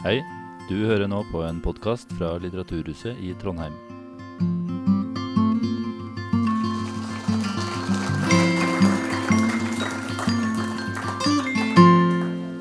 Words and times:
Hei, 0.00 0.22
du 0.64 0.78
hører 0.88 1.10
nå 1.12 1.18
på 1.28 1.42
en 1.44 1.58
podkast 1.60 2.08
fra 2.16 2.30
Litteraturhuset 2.40 3.18
i 3.20 3.34
Trondheim. 3.36 3.74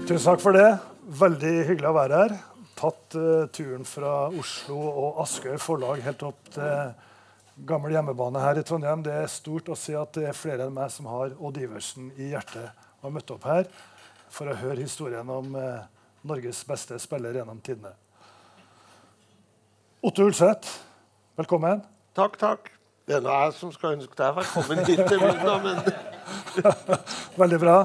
Tusen 0.04 0.26
takk 0.26 0.44
for 0.44 0.52
det. 0.52 0.66
Veldig 1.22 1.54
hyggelig 1.70 1.88
å 1.88 1.94
være 1.96 2.20
her. 2.20 2.36
Tatt 2.76 3.16
uh, 3.16 3.46
turen 3.56 3.88
fra 3.88 4.12
Oslo 4.28 4.82
og 4.90 5.22
Askøy 5.24 5.56
forlag 5.64 6.04
helt 6.10 6.26
opp 6.28 6.50
til 6.58 6.92
gammel 7.70 7.96
hjemmebane 7.96 8.42
her 8.44 8.60
i 8.60 8.66
Trondheim. 8.68 9.06
Det 9.08 9.14
er 9.16 9.32
stort 9.32 9.72
å 9.72 9.78
si 9.80 9.96
at 9.96 10.12
det 10.18 10.28
er 10.34 10.36
flere 10.36 10.68
enn 10.68 10.76
meg 10.76 10.92
som 10.92 11.08
har 11.08 11.32
Odd 11.40 11.62
Iversen 11.64 12.12
i 12.20 12.34
hjertet 12.34 12.68
og 13.00 13.08
har 13.08 13.16
møtt 13.16 13.34
opp 13.38 13.48
her 13.48 13.72
for 14.28 14.52
å 14.52 14.60
høre 14.60 14.84
historien 14.84 15.32
om 15.32 15.56
eh, 15.56 15.88
Norges 16.28 16.64
beste 16.68 17.00
spiller 17.00 17.38
gjennom 17.40 17.60
tidene. 17.64 17.94
Otto 20.04 20.28
Ulseth, 20.28 20.80
velkommen. 21.40 21.82
Takk, 22.16 22.38
takk. 22.40 22.72
Det 23.08 23.18
er 23.18 23.24
nå 23.26 23.34
jeg 23.34 23.54
som 23.58 23.72
skal 23.74 23.96
ønske 23.98 24.16
deg 24.20 24.36
velkommen 24.38 24.84
hit 24.86 25.00
til 25.10 25.22
middag, 25.24 25.64
men 25.64 25.80
Veldig 27.42 27.60
bra. 27.62 27.78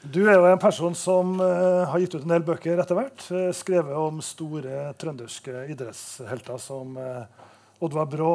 Du 0.00 0.22
er 0.24 0.38
jo 0.38 0.46
en 0.48 0.60
person 0.60 0.94
som 0.96 1.34
uh, 1.42 1.84
har 1.92 2.00
gitt 2.00 2.16
ut 2.16 2.24
en 2.24 2.32
del 2.32 2.44
bøker 2.46 2.80
etter 2.80 2.96
hvert. 2.96 3.24
Uh, 3.28 3.50
skrevet 3.54 3.92
om 4.00 4.22
store 4.24 4.94
trønderske 5.00 5.66
idrettshelter 5.74 6.60
som 6.62 6.96
uh, 6.96 7.28
Oddvar 7.84 8.08
Brå, 8.08 8.34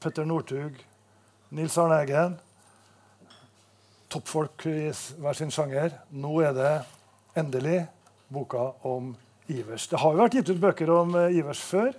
Petter 0.00 0.28
Northug, 0.28 0.78
Nils 1.58 1.78
Arne 1.78 1.98
Eggen. 2.04 2.38
Toppfolk 4.10 4.66
i 4.70 4.92
hver 4.94 5.38
sin 5.38 5.50
sjanger. 5.54 5.98
Nå 6.14 6.38
er 6.46 6.54
det 6.54 6.74
endelig 7.38 7.80
boka 8.32 8.70
om 8.86 9.14
Ivers. 9.50 9.88
Det 9.90 9.98
har 9.98 10.14
jo 10.14 10.22
vært 10.22 10.38
gitt 10.38 10.52
ut 10.52 10.62
bøker 10.62 10.92
om 10.94 11.16
eh, 11.18 11.38
Ivers 11.40 11.62
før. 11.66 11.90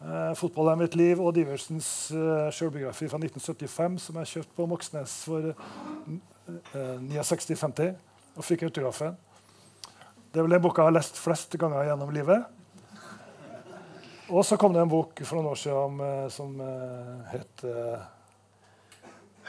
Eh, 0.00 0.34
'Fotball 0.38 0.72
er 0.72 0.76
mitt 0.80 0.94
liv' 0.96 1.20
og 1.20 1.34
Diversens 1.34 2.10
Iversens 2.10 2.50
eh, 2.50 2.52
selvbiografi 2.56 3.08
fra 3.08 3.18
1975, 3.18 3.98
som 3.98 4.20
jeg 4.20 4.30
kjøpte 4.34 4.56
på 4.56 4.68
Moxnes 4.70 5.16
for 5.26 5.50
eh, 5.50 6.94
69,50 7.10 7.92
og 8.36 8.46
fikk 8.46 8.62
autografen. 8.70 9.18
Det 10.30 10.38
er 10.38 10.46
vel 10.46 10.54
den 10.54 10.62
boka 10.62 10.82
jeg 10.82 10.92
har 10.92 10.94
lest 10.94 11.18
flest 11.18 11.56
ganger 11.58 11.88
gjennom 11.90 12.14
livet. 12.14 12.46
Og 14.30 14.44
så 14.46 14.56
kom 14.56 14.72
det 14.72 14.78
en 14.84 14.90
bok 14.90 15.20
for 15.26 15.40
noen 15.40 15.50
år 15.50 15.58
siden 15.58 16.00
eh, 16.06 16.26
som 16.30 16.54
eh, 16.62 17.32
het 17.32 17.64
eh, 17.66 18.04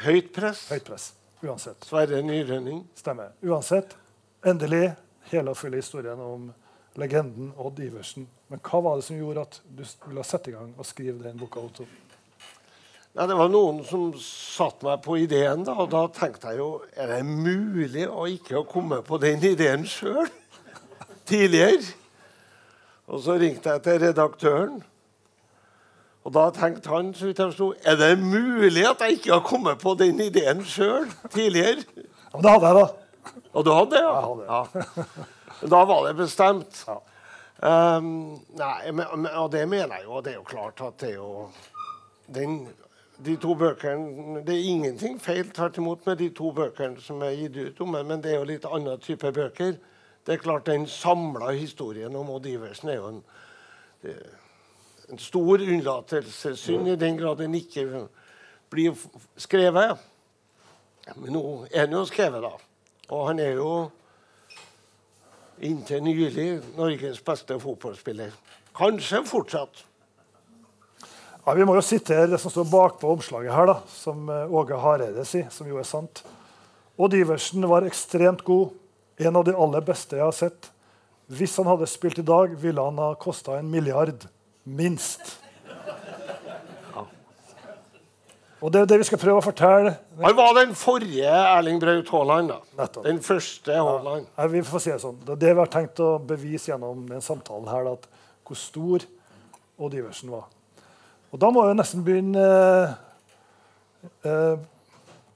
høyt 0.07 0.31
press. 0.33 0.65
Høyt 0.73 0.87
press. 0.87 1.11
Uansett. 1.45 1.85
Sverre 1.85 2.23
Nyrønning. 2.25 2.83
Stemmer. 2.97 3.35
Uansett. 3.45 3.93
Endelig 4.45 4.89
hele 5.31 5.53
og 5.53 5.57
fulle 5.59 5.81
historien 5.81 6.19
om 6.19 6.51
legenden 6.99 7.53
Odd 7.57 7.79
Iversen. 7.79 8.27
Men 8.51 8.61
hva 8.65 8.81
var 8.83 8.99
det 8.99 9.07
som 9.07 9.19
gjorde 9.19 9.45
at 9.47 9.59
du 9.63 9.83
ville 10.07 10.25
sette 10.27 10.51
i 10.51 10.55
gang 10.55 10.73
og 10.77 10.87
skrive 10.87 11.23
den 11.23 11.39
boka? 11.39 11.63
Otto? 11.63 11.87
Nei, 13.11 13.25
det 13.27 13.35
var 13.35 13.49
noen 13.51 13.81
som 13.83 14.11
satte 14.23 14.87
meg 14.87 15.01
på 15.03 15.17
ideen, 15.19 15.65
da, 15.67 15.75
og 15.83 15.89
da 15.91 16.05
tenkte 16.15 16.53
jeg 16.53 16.61
jo 16.61 16.69
Er 16.95 17.09
det 17.11 17.25
mulig 17.27 18.05
å 18.07 18.23
ikke 18.31 18.55
ha 18.55 18.61
kommet 18.67 19.03
på 19.07 19.19
den 19.19 19.43
ideen 19.43 19.83
sjøl 19.87 20.29
tidligere? 21.27 21.83
Og 23.11 23.19
så 23.25 23.35
ringte 23.35 23.73
jeg 23.73 23.83
til 23.83 23.99
redaktøren. 24.05 24.79
Og 26.23 26.33
da 26.35 26.45
tenkte 26.55 26.91
han 26.93 27.11
så 27.17 27.27
vidt 27.27 27.41
jeg 27.41 27.51
forsto, 27.51 27.71
er 27.83 27.97
det 27.99 28.13
mulig 28.21 28.85
at 28.87 29.03
jeg 29.03 29.17
ikke 29.17 29.33
har 29.33 29.43
kommet 29.43 29.81
på 29.81 29.95
den 29.99 30.21
ideen 30.21 30.63
sjøl 30.63 31.09
tidligere. 31.33 31.83
Ja, 31.97 32.37
men 32.37 32.45
det 32.45 32.53
hadde 32.53 32.69
jeg, 32.69 32.77
da. 32.77 33.00
Og 33.53 33.65
du 33.65 33.71
hadde 33.75 33.95
det, 33.95 34.01
ja? 34.03 34.11
Jeg 34.15 34.27
hadde 34.29 34.45
ja. 34.49 35.17
Da 35.61 35.85
var 35.85 36.07
det 36.07 36.13
bestemt. 36.17 36.83
Ja. 36.87 37.01
Um, 37.61 38.39
nei, 38.57 38.91
men, 38.91 39.27
og 39.37 39.51
det 39.53 39.67
mener 39.69 39.99
jeg 39.99 40.07
jo. 40.07 40.21
Det 40.25 40.31
er 40.31 40.39
jo 40.39 40.47
klart 40.47 40.81
at 40.81 40.95
det 41.03 41.11
er 41.11 41.19
jo 41.19 41.49
den, 42.33 42.63
De 43.21 43.35
to 43.37 43.53
bøkene 43.53 44.41
Det 44.41 44.55
er 44.55 44.69
ingenting 44.71 45.19
feil 45.21 45.51
tvert 45.53 45.77
imot 45.77 46.07
med 46.07 46.17
de 46.17 46.31
to 46.33 46.49
bøkene 46.57 46.97
som 47.05 47.21
er 47.21 47.35
gitt 47.37 47.59
ut 47.59 47.81
om 47.85 47.93
det, 47.93 48.05
men 48.09 48.23
det 48.23 48.31
er 48.31 48.39
jo 48.39 48.47
litt 48.49 48.65
annen 48.65 48.97
type 49.03 49.29
bøker. 49.31 49.75
Det 50.25 50.33
er 50.33 50.41
klart 50.41 50.65
Den 50.65 50.87
samla 50.87 51.51
historien 51.51 52.15
om 52.15 52.33
Odd 52.33 52.49
Iversen 52.49 52.89
er 52.89 52.97
jo 52.97 53.11
en, 53.11 53.21
det, 54.01 54.15
en 55.11 55.21
stor 55.21 55.61
unnlatelsessynd 55.61 56.89
i 56.89 56.97
den 56.97 57.19
grad 57.19 57.43
den 57.43 57.53
ikke 57.59 58.07
blir 58.73 58.97
skrevet. 59.37 60.01
Men 61.13 61.33
nå 61.35 61.45
er 61.69 61.85
den 61.85 61.99
jo 61.99 62.05
skrevet, 62.09 62.41
da. 62.41 62.70
Og 63.11 63.27
han 63.27 63.41
er 63.43 63.57
jo 63.59 63.71
inntil 65.61 66.03
nylig 66.03 66.49
Norges 66.77 67.19
beste 67.23 67.57
fotballspiller. 67.59 68.33
Kanskje 68.77 69.23
fortsatt. 69.27 69.83
Ja, 71.41 71.55
vi 71.57 71.65
må 71.65 71.73
jo 71.75 71.83
sitere 71.83 72.29
det 72.29 72.39
som 72.41 72.53
står 72.53 72.69
bakpå 72.69 73.09
omslaget 73.15 73.53
her, 73.53 73.67
da, 73.71 73.79
som 73.89 74.29
eh, 74.29 74.53
Åge 74.53 74.77
Hareide 74.77 75.25
sier, 75.25 75.49
som 75.51 75.67
jo 75.67 75.79
er 75.81 75.87
sant. 75.89 76.21
Odd 77.01 77.15
Iversen 77.17 77.65
var 77.67 77.87
ekstremt 77.87 78.43
god, 78.45 78.75
en 79.21 79.39
av 79.39 79.47
de 79.47 79.55
aller 79.57 79.83
beste 79.85 80.19
jeg 80.19 80.25
har 80.25 80.37
sett. 80.37 80.69
Hvis 81.31 81.57
han 81.57 81.69
hadde 81.69 81.89
spilt 81.89 82.21
i 82.21 82.25
dag, 82.27 82.53
ville 82.61 82.85
han 82.85 83.01
ha 83.01 83.15
kosta 83.19 83.57
en 83.57 83.71
milliard. 83.73 84.27
Minst. 84.63 85.40
Og 88.61 88.69
det 88.69 88.83
er 88.83 88.89
det 88.91 88.99
vi 89.01 89.05
skal 89.09 89.17
prøve 89.21 89.41
å 89.41 89.43
fortelle. 89.43 89.95
Han 90.21 90.35
var 90.37 90.51
den 90.59 90.75
forrige 90.77 91.29
Erling 91.29 91.79
Braut 91.81 92.09
Haaland. 92.13 92.51
da. 92.51 92.59
Nettopp. 92.77 93.05
Den 93.07 93.21
første 93.25 93.73
Haaland. 93.73 94.27
Nei, 94.37 94.47
vi 94.53 94.61
får 94.61 94.83
si 94.83 94.91
Det 94.91 94.99
sånn. 95.01 95.17
Det 95.25 95.33
er 95.33 95.41
det 95.41 95.53
vi 95.55 95.63
har 95.63 95.71
tenkt 95.73 96.01
å 96.05 96.11
bevise 96.19 96.69
gjennom 96.69 97.07
den 97.09 97.25
samtalen 97.25 97.71
her, 97.71 97.89
at 97.95 98.05
hvor 98.45 98.59
stor 98.59 99.07
Odd 99.81 99.97
Iversen 99.97 100.29
var. 100.29 100.45
Og 101.31 101.41
da 101.41 101.49
må 101.49 101.63
vi 101.65 101.73
nesten 101.79 102.05
begynne 102.05 102.45
eh, 102.45 102.93
eh, 104.29 104.61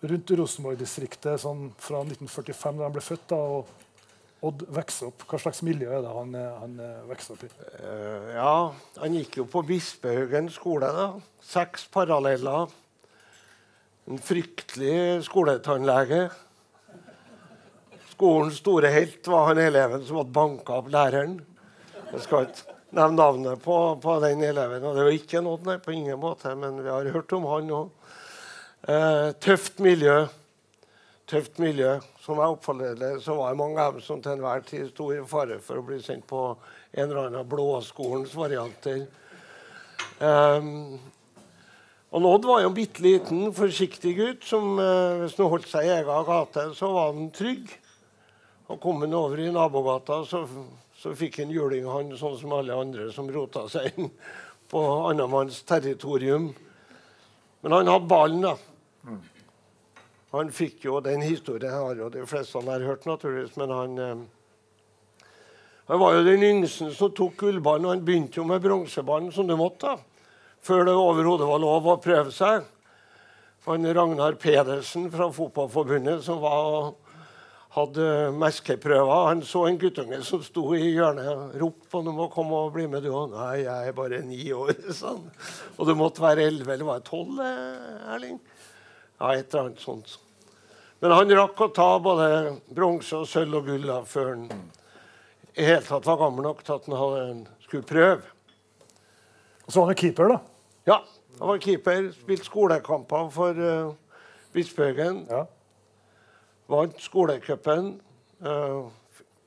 rundt 0.06 0.36
Rosenborg-distriktet 0.38 1.42
sånn 1.42 1.72
fra 1.82 2.04
1945, 2.06 2.78
da 2.78 2.86
han 2.86 2.94
ble 2.94 3.06
født. 3.08 3.28
da, 3.34 3.42
og 3.42 4.46
Odd 4.46 4.68
vokser 4.70 5.10
opp. 5.10 5.24
Hva 5.26 5.40
slags 5.42 5.64
miljø 5.66 5.90
er 5.90 6.04
det 6.06 6.14
han, 6.14 6.36
eh, 6.38 6.58
han 6.62 6.80
vokser 7.10 7.34
opp 7.34 7.46
i? 7.48 7.54
Uh, 7.82 8.34
ja, 8.36 8.56
han 9.02 9.18
gikk 9.18 9.40
jo 9.42 9.50
på 9.50 9.66
Bispehaugen 9.66 10.52
skole. 10.54 10.94
da. 10.94 11.14
Seks 11.42 11.90
paralleller. 11.90 12.70
En 14.06 14.20
fryktelig 14.22 15.24
skoletannlege. 15.26 16.28
Skolens 18.12 18.60
store 18.62 18.92
helt 18.94 19.28
var 19.28 19.48
han 19.50 19.58
eleven 19.64 20.04
som 20.06 20.20
hadde 20.20 20.36
banka 20.36 20.76
opp 20.78 20.92
læreren. 20.94 21.40
Jeg 22.12 22.22
skal 22.22 22.46
ikke 22.46 22.76
nevne 22.94 23.18
navnet 23.18 23.64
på, 23.64 23.78
på 24.04 24.18
den 24.22 24.44
eleven. 24.46 24.86
og 24.86 24.94
Det 24.94 25.08
var 25.08 25.18
ikke 25.18 25.42
noe, 25.42 25.62
nei, 25.66 25.80
på 25.82 25.96
ingen 25.96 26.22
måte, 26.22 26.54
men 26.54 26.78
vi 26.84 26.94
har 26.94 27.10
hørt 27.16 27.34
om 27.34 27.48
han 27.50 27.74
òg. 27.80 28.14
Eh, 28.94 29.32
tøft 29.42 29.82
miljø. 29.82 30.20
Tøft 31.26 31.58
miljø. 31.58 31.96
Som 32.22 32.44
jeg 32.44 32.54
oppfatter 32.60 32.94
det, 33.02 33.12
så 33.26 33.34
var 33.40 33.56
det 33.56 33.62
mange 33.64 33.82
av 33.82 33.98
dem 33.98 34.06
som 34.06 34.22
til 34.22 34.36
enhver 34.38 34.62
tid 34.70 34.86
sto 34.92 35.10
i 35.16 35.20
fare 35.26 35.58
for 35.66 35.82
å 35.82 35.88
bli 35.90 35.98
sendt 36.06 36.30
på 36.30 36.46
en 36.54 37.08
eller 37.08 37.26
annen 37.26 37.50
blåskolens 37.50 38.38
varianter. 38.38 39.08
Um, 40.22 41.00
og 42.14 42.26
Odd 42.30 42.46
var 42.48 42.62
jo 42.62 42.70
en 42.70 42.76
bitte 42.76 43.02
liten, 43.04 43.48
forsiktig 43.56 44.14
gutt 44.16 44.46
som 44.46 44.78
eh, 44.80 45.24
hvis 45.24 45.36
han 45.40 45.50
holdt 45.52 45.68
seg 45.72 45.88
i 45.88 45.94
egen 45.98 46.28
gate, 46.28 46.68
så 46.78 46.92
var 46.94 47.12
han 47.12 47.32
trygg. 47.34 47.74
Og 48.70 48.80
kom 48.82 49.02
han 49.04 49.14
over 49.18 49.42
i 49.42 49.50
nabogata, 49.54 50.22
så, 50.26 50.46
så 50.98 51.14
fikk 51.18 51.42
han 51.42 51.54
juling, 51.54 51.88
han, 51.90 52.14
sånn 52.18 52.38
som 52.40 52.54
alle 52.56 52.78
andre 52.78 53.10
som 53.14 53.30
rota 53.34 53.66
seg 53.70 53.92
inn 53.92 54.14
på 54.72 54.86
annenmanns 55.10 55.60
territorium. 55.68 56.52
Men 57.66 57.78
han 57.80 57.92
hadde 57.92 58.10
ballen, 58.10 58.48
da. 58.48 59.18
Han 60.36 60.50
fikk 60.54 60.88
jo 60.88 61.02
den 61.04 61.24
historien 61.26 61.74
har 61.74 62.00
jo 62.00 62.10
de 62.14 62.26
fleste 62.30 62.62
har 62.64 62.86
hørt, 62.86 63.06
naturligvis, 63.10 63.58
men 63.58 63.76
han 63.76 64.00
eh, 64.00 64.26
Han 65.86 66.00
var 66.02 66.16
jo 66.16 66.26
den 66.26 66.42
yngste 66.42 66.88
som 66.98 67.12
tok 67.14 67.36
gullballen, 67.38 67.86
og 67.86 67.92
han 67.94 68.06
begynte 68.06 68.40
jo 68.40 68.48
med 68.50 68.64
bronseballen, 68.64 69.32
som 69.32 69.46
det 69.46 69.58
måtte. 69.60 69.92
da 69.92 70.15
før 70.66 70.88
det 70.88 70.96
overhodet 70.98 71.48
var 71.50 71.62
lov 71.62 71.88
å 71.92 72.02
prøve 72.02 72.34
seg. 72.34 72.66
Han 73.66 73.88
Ragnar 73.98 74.38
Pedersen 74.42 75.08
fra 75.14 75.28
Fotballforbundet 75.34 76.22
som 76.26 76.38
var, 76.44 76.92
hadde 77.74 78.10
meskeprøver, 78.38 79.30
han 79.30 79.42
så 79.46 79.64
en 79.66 79.80
guttunge 79.82 80.20
som 80.26 80.44
sto 80.46 80.68
i 80.78 80.92
hjørnet. 80.94 81.28
og 81.32 81.56
'Rop 81.62 81.88
på 81.92 82.02
noen 82.04 82.16
må 82.16 82.28
komme 82.34 82.54
og 82.54 82.74
bli 82.74 82.86
med, 82.88 83.04
du. 83.04 83.10
'Nei, 83.10 83.66
jeg 83.66 83.88
er 83.88 83.98
bare 83.98 84.22
ni 84.22 84.44
år', 84.54 84.92
Sånn. 85.02 85.26
Og 85.78 85.88
du 85.88 85.96
måtte 85.96 86.22
være 86.22 86.46
elleve, 86.46 86.74
eller 86.74 86.86
var 86.86 87.02
det 87.02 87.10
tolv, 87.10 87.42
Erling? 87.42 88.40
Ja, 89.20 89.34
et 89.34 89.54
eller 89.54 89.66
annet 89.66 89.82
sånt. 89.82 90.20
Men 91.02 91.12
han 91.12 91.36
rakk 91.38 91.62
å 91.62 91.74
ta 91.74 92.00
både 92.00 92.58
bronse 92.70 93.18
og 93.18 93.28
sølv 93.28 93.60
og 93.60 93.66
gull 93.66 93.92
før 94.06 94.30
han 94.34 94.50
i 95.56 95.64
hele 95.64 95.84
tatt 95.88 96.06
var 96.06 96.18
gammel 96.20 96.44
nok 96.44 96.64
til 96.66 96.76
at 96.76 96.88
han 97.00 97.46
skulle 97.64 97.88
prøve. 97.88 98.22
Og 99.66 99.72
så 99.72 99.80
var 99.80 99.88
han 99.92 100.00
keeper, 100.00 100.34
da. 100.34 100.55
Ja, 100.86 101.00
han 101.40 101.48
var 101.48 101.62
keeper. 101.64 102.12
Spilte 102.14 102.46
skolekamper 102.46 103.30
for 103.34 103.58
uh, 103.58 103.94
Bispehaugen. 104.54 105.24
Ja. 105.30 105.46
Vant 106.70 107.02
skolecupen. 107.02 107.96
Uh, 108.46 108.92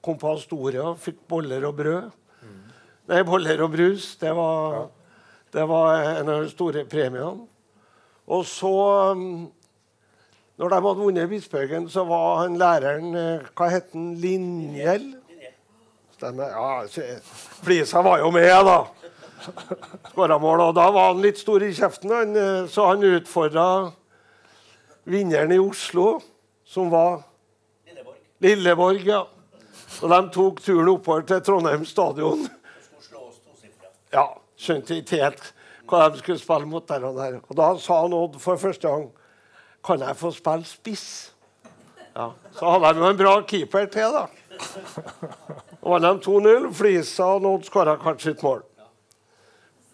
kom 0.02 0.19
på 0.19 0.32
Astoria, 0.32 0.93
fikk 0.99 1.20
boller 1.29 1.67
og 1.69 1.76
brød. 1.79 2.11
Nei, 3.08 3.23
boller 3.25 3.62
og 3.64 3.73
brus. 3.73 4.11
Det 4.20 4.35
var, 4.37 4.88
det 5.52 5.64
var 5.69 6.02
en 6.19 6.29
av 6.29 6.43
de 6.44 6.50
store 6.52 6.85
premiene. 6.88 7.46
Og 8.29 8.44
så 8.44 8.75
um, 9.17 9.49
Når 10.58 10.69
de 10.69 10.75
hadde 10.75 10.99
vunnet 10.99 11.29
Bispehaugen, 11.31 11.88
så 11.88 12.05
var 12.05 12.43
han 12.43 12.58
læreren 12.58 13.14
eh, 13.14 13.46
Hva 13.56 13.69
het 13.70 13.93
han? 13.94 14.11
Linjell? 14.20 15.06
Stemmer. 16.19 16.50
Ja, 16.50 17.06
Flisa 17.62 18.02
var 18.02 18.19
jo 18.19 18.32
med, 18.35 18.50
da. 18.67 18.79
Skåra 20.11 20.38
mål. 20.38 20.61
Og 20.69 20.75
da 20.76 20.88
var 20.94 21.12
han 21.12 21.23
litt 21.23 21.40
stor 21.40 21.62
i 21.64 21.73
kjeften, 21.76 22.12
han, 22.14 22.37
eh, 22.37 22.67
så 22.70 22.90
han 22.90 23.05
utfordra 23.06 23.67
vinneren 25.08 25.52
i 25.55 25.61
Oslo, 25.62 26.20
som 26.67 26.90
var 26.93 27.23
Lilleborg. 27.87 28.20
Lilleborg. 28.44 29.06
ja. 29.06 29.25
Og 30.02 30.11
de 30.12 30.20
tok 30.35 30.61
turen 30.62 30.90
oppover 30.93 31.25
til 31.26 31.40
Trondheim 31.43 31.87
stadion. 31.88 32.44
Ja, 34.12 34.26
Skjønte 34.58 34.99
ikke 34.99 35.23
helt 35.23 35.43
hva 35.88 36.08
de 36.11 36.20
skulle 36.20 36.40
spille 36.40 36.69
mot 36.69 36.85
der 36.88 37.05
og 37.08 37.17
der. 37.17 37.38
Og 37.49 37.56
da 37.56 37.70
sa 37.81 38.02
han 38.02 38.14
Odd 38.17 38.38
for 38.43 38.61
første 38.61 38.88
gang 38.88 39.08
Kan 39.85 40.02
jeg 40.02 40.17
få 40.19 40.32
spille 40.35 40.67
spiss? 40.69 41.06
Ja. 42.17 42.32
Så 42.58 42.70
hadde 42.75 42.90
de 42.96 43.05
jo 43.05 43.08
en 43.12 43.20
bra 43.20 43.35
keeper 43.46 43.87
til, 43.87 44.11
da. 44.12 44.25
Og 45.87 45.94
vant 46.02 46.19
de 46.19 46.26
2-0. 46.26 46.73
Flisa 46.75 47.29
og 47.37 47.46
Odd 47.46 47.69
skåra 47.69 47.94
kanskje 48.02 48.35
et 48.35 48.43
mål. 48.43 48.64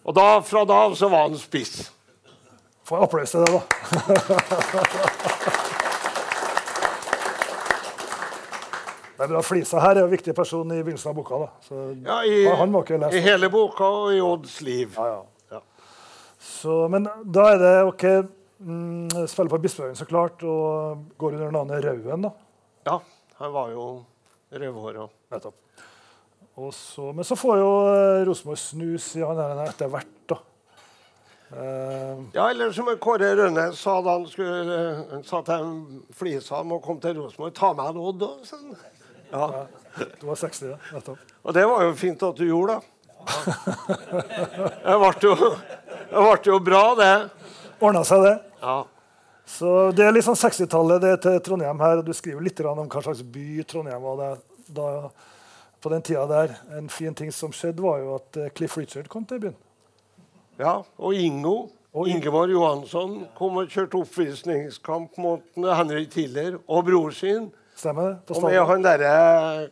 Og 0.05 0.13
da, 0.13 0.25
fra 0.45 0.61
da 0.69 0.83
av 0.85 0.95
så 0.97 1.09
var 1.09 1.27
han 1.29 1.37
spiss. 1.41 1.91
Få 2.85 2.99
applaus 3.01 3.31
til 3.33 3.41
det, 3.41 3.53
da. 3.55 5.05
Det 9.15 9.23
er 9.23 9.31
bra. 9.31 9.41
Flisa 9.47 9.79
her 9.79 9.95
er 9.95 10.03
en 10.03 10.11
viktig 10.11 10.33
person 10.35 10.71
i 10.75 10.81
begynnelsen 10.83 11.11
av 11.13 11.15
boka. 11.17 11.39
da. 11.45 11.49
Så, 11.63 11.81
Ja, 12.05 12.17
i, 12.27 12.43
han 12.59 12.71
må 12.73 12.81
ikke 12.83 12.99
lese. 12.99 13.17
I 13.17 13.23
hele 13.23 13.49
boka 13.49 13.87
og 13.87 14.13
i 14.13 14.19
Odds 14.21 14.59
liv. 14.65 14.97
Ja, 14.97 15.21
ja. 15.55 15.61
Så, 16.45 16.81
men 16.91 17.07
da 17.23 17.45
er 17.53 17.61
det 17.61 17.73
OK 17.87 18.03
mm, 18.59 19.27
Spille 19.31 19.49
på 19.49 19.57
Bispehaugen, 19.63 19.95
så 19.97 20.05
klart, 20.09 20.43
og 20.43 21.05
går 21.17 21.37
under 21.39 21.53
navnet 21.55 21.85
Rauen, 21.87 22.27
da. 22.27 22.33
Ja, 22.85 22.99
han 23.39 23.53
var 23.55 23.71
jo 23.73 23.87
rødhåra. 24.51 25.07
Nettopp. 25.33 25.55
Og 26.55 26.73
så, 26.73 27.09
men 27.11 27.27
så 27.27 27.35
får 27.35 27.57
jo 27.59 27.71
eh, 27.91 28.25
Rosenborg 28.27 28.59
snus 28.61 29.09
i 29.19 29.23
han 29.25 29.39
etter 29.65 29.89
hvert, 29.91 30.13
da. 30.31 30.37
Uh, 31.55 32.23
Ja, 32.33 32.47
eller 32.49 32.71
som 32.73 32.87
Kåre 32.99 33.27
Rønne 33.37 33.67
sa 33.77 33.99
da 34.01 34.15
han 34.15 34.23
skulle 34.27 34.77
Han 35.11 35.21
sa 35.23 35.43
til 35.45 35.67
Flisa 36.17 36.63
om 36.63 36.73
å 36.73 36.79
komme 36.83 37.03
til 37.03 37.19
Rosenborg. 37.19 37.53
Ta 37.55 37.69
med 37.75 37.91
en 37.91 38.01
Odd 38.01 38.25
òg, 38.25 38.41
sa 38.47 38.57
Ja. 39.29 39.45
Ja. 39.45 40.07
du 40.19 40.25
var 40.27 40.39
60, 40.39 40.71
ja. 40.73 40.79
Nettopp. 40.95 41.35
Og 41.43 41.53
det 41.53 41.67
var 41.69 41.83
jo 41.85 41.93
fint 41.99 42.23
at 42.23 42.39
du 42.39 42.47
gjorde, 42.47 42.79
da. 42.79 42.81
Det 44.85 44.97
ble 45.01 45.11
jo, 45.27 45.35
ble 46.15 46.33
jo 46.49 46.59
bra, 46.63 46.83
det. 46.99 47.13
Ordna 47.79 48.03
seg, 48.07 48.25
det. 48.25 48.35
Ja. 48.61 48.79
Så 49.45 49.71
Det 49.95 50.05
er 50.05 50.13
litt 50.15 50.25
sånn 50.25 50.39
60-tallet 50.39 51.03
det 51.03 51.13
er 51.13 51.21
til 51.21 51.39
Trondheim 51.45 51.81
her. 51.83 52.01
Du 52.05 52.13
skriver 52.17 52.43
litt 52.45 52.59
om 52.65 52.87
hva 52.89 53.05
slags 53.05 53.21
by 53.21 53.63
Trondheim 53.69 54.01
var. 54.01 54.21
Det, 54.21 54.29
da, 54.77 54.87
på 55.85 55.89
den 55.93 56.01
tida 56.01 56.25
der, 56.25 56.49
En 56.77 56.89
fin 56.89 57.13
ting 57.13 57.29
som 57.33 57.51
skjedde, 57.53 57.81
var 57.85 57.97
jo 58.01 58.15
at 58.17 58.37
eh, 58.41 58.49
Cliff 58.57 58.73
Richard 58.77 59.07
kom 59.11 59.25
til 59.29 59.39
byen. 59.43 59.55
ja. 60.59 60.79
Og 60.97 61.13
Ingo. 61.13 61.67
Og 61.95 62.09
Ingeborg 62.11 62.51
Johansson 62.51 63.21
kom 63.37 63.55
og 63.61 63.69
kjørte 63.71 63.95
oppvisningskamp 64.01 65.15
mot 65.23 65.41
Henrik 65.55 66.09
Tiller 66.11 66.57
og 66.67 66.83
bror 66.89 67.11
sin. 67.15 67.45
Stemmer 67.75 68.03
det? 68.09 68.17
Og 68.35 68.43
med 68.43 68.59
han 68.67 68.83
derre 68.83 69.11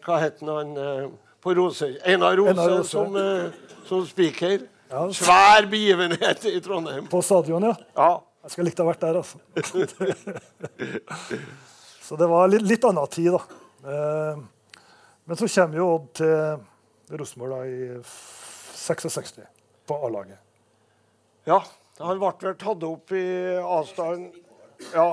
Hva 0.06 0.20
het 0.22 0.40
han 0.40 0.78
eh, 0.80 1.08
på 1.44 1.52
Rose? 1.58 1.90
Einar 2.06 2.38
Rose, 2.40 2.50
Einar 2.54 2.70
Rose. 2.78 2.90
som, 2.94 3.16
eh, 3.20 3.52
som 3.90 4.06
speaker. 4.08 4.60
Ja. 4.94 5.02
Svær 5.12 5.68
begivenhet 5.68 6.46
i 6.48 6.60
Trondheim. 6.64 7.08
På 7.12 7.20
stadion, 7.22 7.64
ja. 7.68 7.74
Ja. 7.98 8.14
Jeg 8.44 8.52
skulle 8.52 8.68
likt 8.70 8.80
å 8.80 8.84
ha 8.86 8.90
vært 8.92 9.04
der, 9.04 9.16
altså. 9.20 9.38
så 12.08 12.16
det 12.20 12.28
var 12.28 12.48
litt, 12.52 12.66
litt 12.68 12.84
annen 12.88 13.08
tid, 13.12 13.32
da. 13.36 13.40
Men 15.26 15.40
så 15.40 15.48
kommer 15.48 15.78
jo 15.80 15.90
Odd 15.96 16.10
til 16.20 17.18
Rosenborg 17.20 17.68
i 17.70 18.00
66, 18.04 19.40
på 19.88 20.00
A-laget. 20.06 20.40
Ja, 21.48 21.62
han 22.00 22.20
ble 22.20 22.32
vel 22.42 22.58
tatt 22.60 22.84
opp 22.88 23.12
i 23.16 23.24
avstand 23.60 24.36
Ja. 24.94 25.08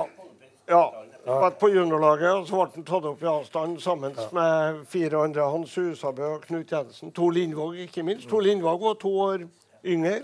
ja. 0.67 0.83
Vært 1.21 1.59
på 1.61 1.69
juniorlaget, 1.69 2.31
og 2.33 2.47
så 2.49 2.57
ble 2.57 2.67
han 2.73 2.85
tatt 2.87 3.05
opp 3.05 3.21
i 3.21 3.29
avstand 3.29 3.79
sammen 3.83 4.15
med 4.33 4.79
fire 4.89 5.21
andre. 5.21 5.45
Hans 5.53 5.75
Husabø 5.77 6.31
og 6.35 6.45
Knut 6.47 6.71
Jensen. 6.73 7.11
To 7.13 7.29
Lindvåg, 7.29 7.77
ikke 7.85 8.03
minst. 8.03 8.27
To 8.31 8.39
Lindvåg 8.41 8.81
var 8.81 8.97
to 8.99 9.11
år 9.27 9.45
yngre. 9.85 10.23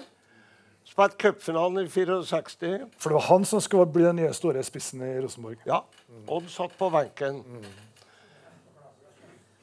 Spilte 0.87 1.19
cupfinalen 1.19 1.83
i 1.83 1.89
64. 1.91 2.87
For 2.97 3.11
det 3.11 3.19
var 3.19 3.27
han 3.27 3.45
som 3.45 3.61
skulle 3.61 3.85
bli 3.91 4.07
den 4.07 4.17
nye 4.23 4.33
store 4.33 4.63
spissen 4.63 5.03
i 5.05 5.13
Rosenborg. 5.21 5.59
Ja. 5.67 5.83
Odd 6.27 6.49
satt 6.49 6.73
på 6.79 6.89
benken. 6.89 7.43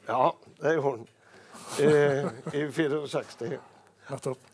Ja, 0.07 0.35
det 0.61 0.73
gjorde 0.75 0.89
han. 0.89 1.07
I, 1.79 1.89
I 2.57 2.65
64. 2.71 3.59
Nettopp. 4.09 4.51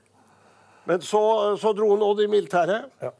Men 0.83 1.01
så, 1.01 1.21
så 1.57 1.73
dro 1.73 1.89
han 1.93 2.03
Odd 2.05 2.21
i 2.23 2.27
militæret. 2.27 2.89
Ja. 2.99 3.11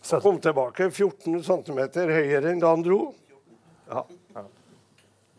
Så, 0.00 0.20
Kom 0.20 0.40
tilbake 0.40 0.90
14 0.90 1.42
cm 1.44 1.80
høyere 2.08 2.52
enn 2.52 2.62
da 2.62 2.72
han 2.72 2.84
dro. 2.86 3.12
Ja. 3.88 4.04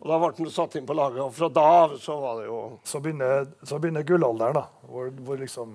Og 0.00 0.08
Da 0.08 0.16
ble 0.16 0.30
han 0.38 0.52
satt 0.52 0.78
inn 0.78 0.86
på 0.88 0.96
laget, 0.96 1.20
og 1.20 1.32
fra 1.36 1.50
da 1.52 1.64
av 1.82 1.96
så 2.00 2.16
var 2.22 2.38
det 2.40 2.46
jo 2.46 2.60
så, 2.88 3.02
begynner, 3.04 3.50
så 3.68 3.76
begynner 3.82 4.06
gullalderen, 4.08 4.56
da, 4.56 4.62
hvor, 4.88 5.10
hvor 5.26 5.40
liksom 5.42 5.74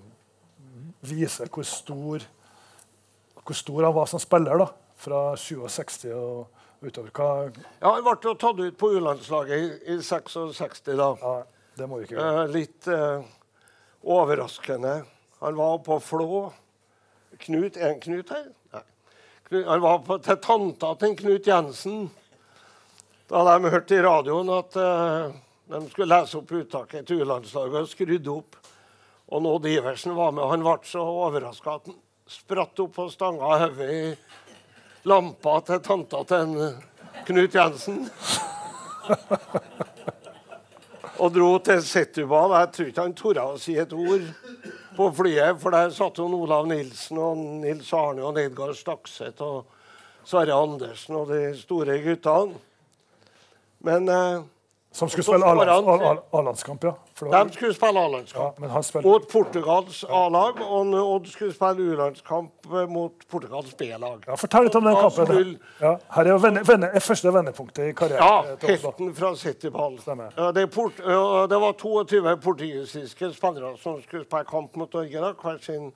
viser 1.06 1.52
hvor 1.54 1.68
stor, 1.70 2.26
hvor 3.44 3.58
stor 3.60 3.86
han 3.86 3.94
var 3.94 4.10
som 4.10 4.24
spiller. 4.24 4.64
da, 4.64 4.72
Fra 4.98 5.20
67 5.38 6.08
og 6.16 6.48
utover. 6.82 7.12
Hva, 7.16 7.52
Ja, 7.82 7.94
Han 7.94 8.04
ble 8.04 8.16
jo 8.24 8.34
tatt 8.40 8.60
ut 8.60 8.78
på 8.78 8.92
U-landslaget 8.98 9.58
i, 9.58 9.94
i 9.94 9.98
66, 10.04 10.82
da. 10.96 11.10
ja, 11.22 11.36
det 11.78 11.88
må 11.90 12.00
vi 12.00 12.08
ikke 12.08 12.18
gjøre. 12.18 12.44
Eh, 12.44 12.52
litt 12.56 12.88
eh, 12.88 13.24
overraskende. 14.04 15.04
Han 15.40 15.56
var 15.56 15.80
på 15.86 16.00
Flå. 16.00 16.52
Knut, 17.46 17.78
en 17.78 18.00
Knut 18.00 18.30
her? 18.32 18.46
Nei. 18.74 18.84
Knut, 19.50 19.66
han 19.68 19.82
var 19.84 20.00
på, 20.08 20.20
til 20.24 20.38
tanta 20.44 20.94
til 21.02 21.16
Knut 21.20 21.48
Jensen. 21.48 22.06
Da 23.30 23.42
hadde 23.42 23.58
de 23.66 23.74
hørt 23.74 23.92
i 23.92 24.02
radioen 24.06 24.52
at 24.54 24.78
eh, 24.80 25.36
de 25.74 25.82
skulle 25.90 26.12
lese 26.14 26.38
opp 26.38 26.52
uttaket 26.54 27.08
til 27.10 27.24
U-landslaget 27.26 27.82
og 27.82 27.90
skrudde 27.92 28.32
opp. 28.36 28.58
Og 29.34 29.42
Nådd 29.42 29.66
Iversen 29.72 30.14
var 30.16 30.32
med. 30.32 30.44
og 30.46 30.52
Han 30.54 30.66
ble 30.66 30.78
så 30.86 31.02
overraska 31.02 31.80
at 31.80 31.88
han 31.90 31.98
spratt 32.30 32.80
opp 32.82 32.94
på 32.96 33.08
stanga 33.14 33.46
av 33.46 33.64
hodet 33.66 33.90
i 33.94 34.04
lampa 35.06 35.60
til 35.66 35.82
tanta 35.86 36.24
til 36.26 36.38
en, 36.38 36.58
eh, 36.62 37.24
Knut 37.26 37.56
Jensen. 37.56 38.10
og 41.22 41.34
dro 41.34 41.58
til 41.60 41.82
Setubal. 41.84 42.52
Jeg 42.60 42.72
tror 42.74 42.90
ikke 42.90 43.06
han 43.06 43.14
torde 43.18 43.46
å 43.46 43.60
si 43.62 43.78
et 43.80 43.94
ord 43.94 44.26
på 44.96 45.10
flyet, 45.16 45.60
for 45.62 45.76
der 45.76 45.94
satt 45.94 46.20
jo 46.20 46.28
Olav 46.28 46.68
Nilsen 46.70 47.18
og 47.22 47.38
Nils 47.62 47.94
Arne 47.94 48.26
og 48.26 48.36
Nedgard 48.38 48.76
Stakset 48.78 49.42
og 49.46 49.66
Sverre 50.26 50.58
Andersen 50.58 51.16
og 51.20 51.30
de 51.30 51.54
store 51.60 52.00
guttene. 52.04 52.60
Men 53.86 54.10
eh, 54.10 54.44
Som 54.96 55.10
skulle 55.12 55.26
spille 55.28 55.46
A-landskamp, 55.46 56.84
ja. 56.84 56.92
De 57.44 57.54
skulle 57.54 57.74
spille. 57.76 58.00
A-landskamp 58.00 58.60
han 58.72 58.84
spilte 58.84 59.08
mot 59.10 59.26
Portugals 59.32 60.04
A-lag, 60.08 60.62
og 60.64 60.94
Odd 61.02 61.26
skulle 61.28 61.52
spille 61.54 61.90
U-landskamp 61.92 62.70
eh, 62.72 62.86
mot 62.88 63.26
Portugals 63.32 63.74
B-lag. 63.76 64.24
ja, 64.28 64.36
Fortell 64.40 64.64
litt 64.70 64.76
om 64.80 64.84
den 64.88 64.96
kampen. 64.96 65.26
skulle- 65.26 65.60
Ja, 65.82 65.98
her 66.16 66.24
er 66.24 66.30
jo 66.30 66.38
venne, 66.38 66.64
venne, 66.68 66.92
første 67.02 67.34
vendepunktet 67.34 67.90
i 67.90 67.94
karrieren. 67.94 68.24
Ja, 68.24 68.54
eh, 68.54 68.68
helten 68.80 69.14
fra 69.16 69.34
Cityball. 69.36 69.98
Det, 70.56 70.72
port, 70.72 70.96
det 70.98 71.60
var 71.62 71.74
22 71.74 72.38
portugisiske 72.38 73.34
spillere 73.36 73.78
som 73.78 74.02
skulle 74.02 74.24
spille 74.26 74.46
kamp 74.46 74.76
mot 74.76 74.94
Norge. 74.94 75.34
hver 75.42 75.58
sin 75.62 75.92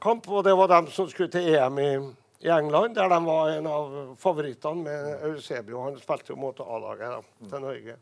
kamp, 0.00 0.28
Og 0.28 0.44
det 0.44 0.56
var 0.56 0.66
dem 0.68 0.86
som 0.90 1.08
skulle 1.08 1.28
til 1.30 1.54
EM 1.54 1.78
i, 1.78 1.94
i 2.40 2.48
England, 2.48 2.94
der 2.94 3.08
de 3.08 3.20
var 3.26 3.48
en 3.50 3.66
av 3.66 4.16
favorittene 4.18 4.82
med 4.84 5.20
Eusebio. 5.28 5.82
Han 5.84 6.00
spilte 6.00 6.30
jo 6.32 6.36
mot 6.36 6.58
A-laget 6.60 7.24
til 7.50 7.60
Norge. 7.60 7.96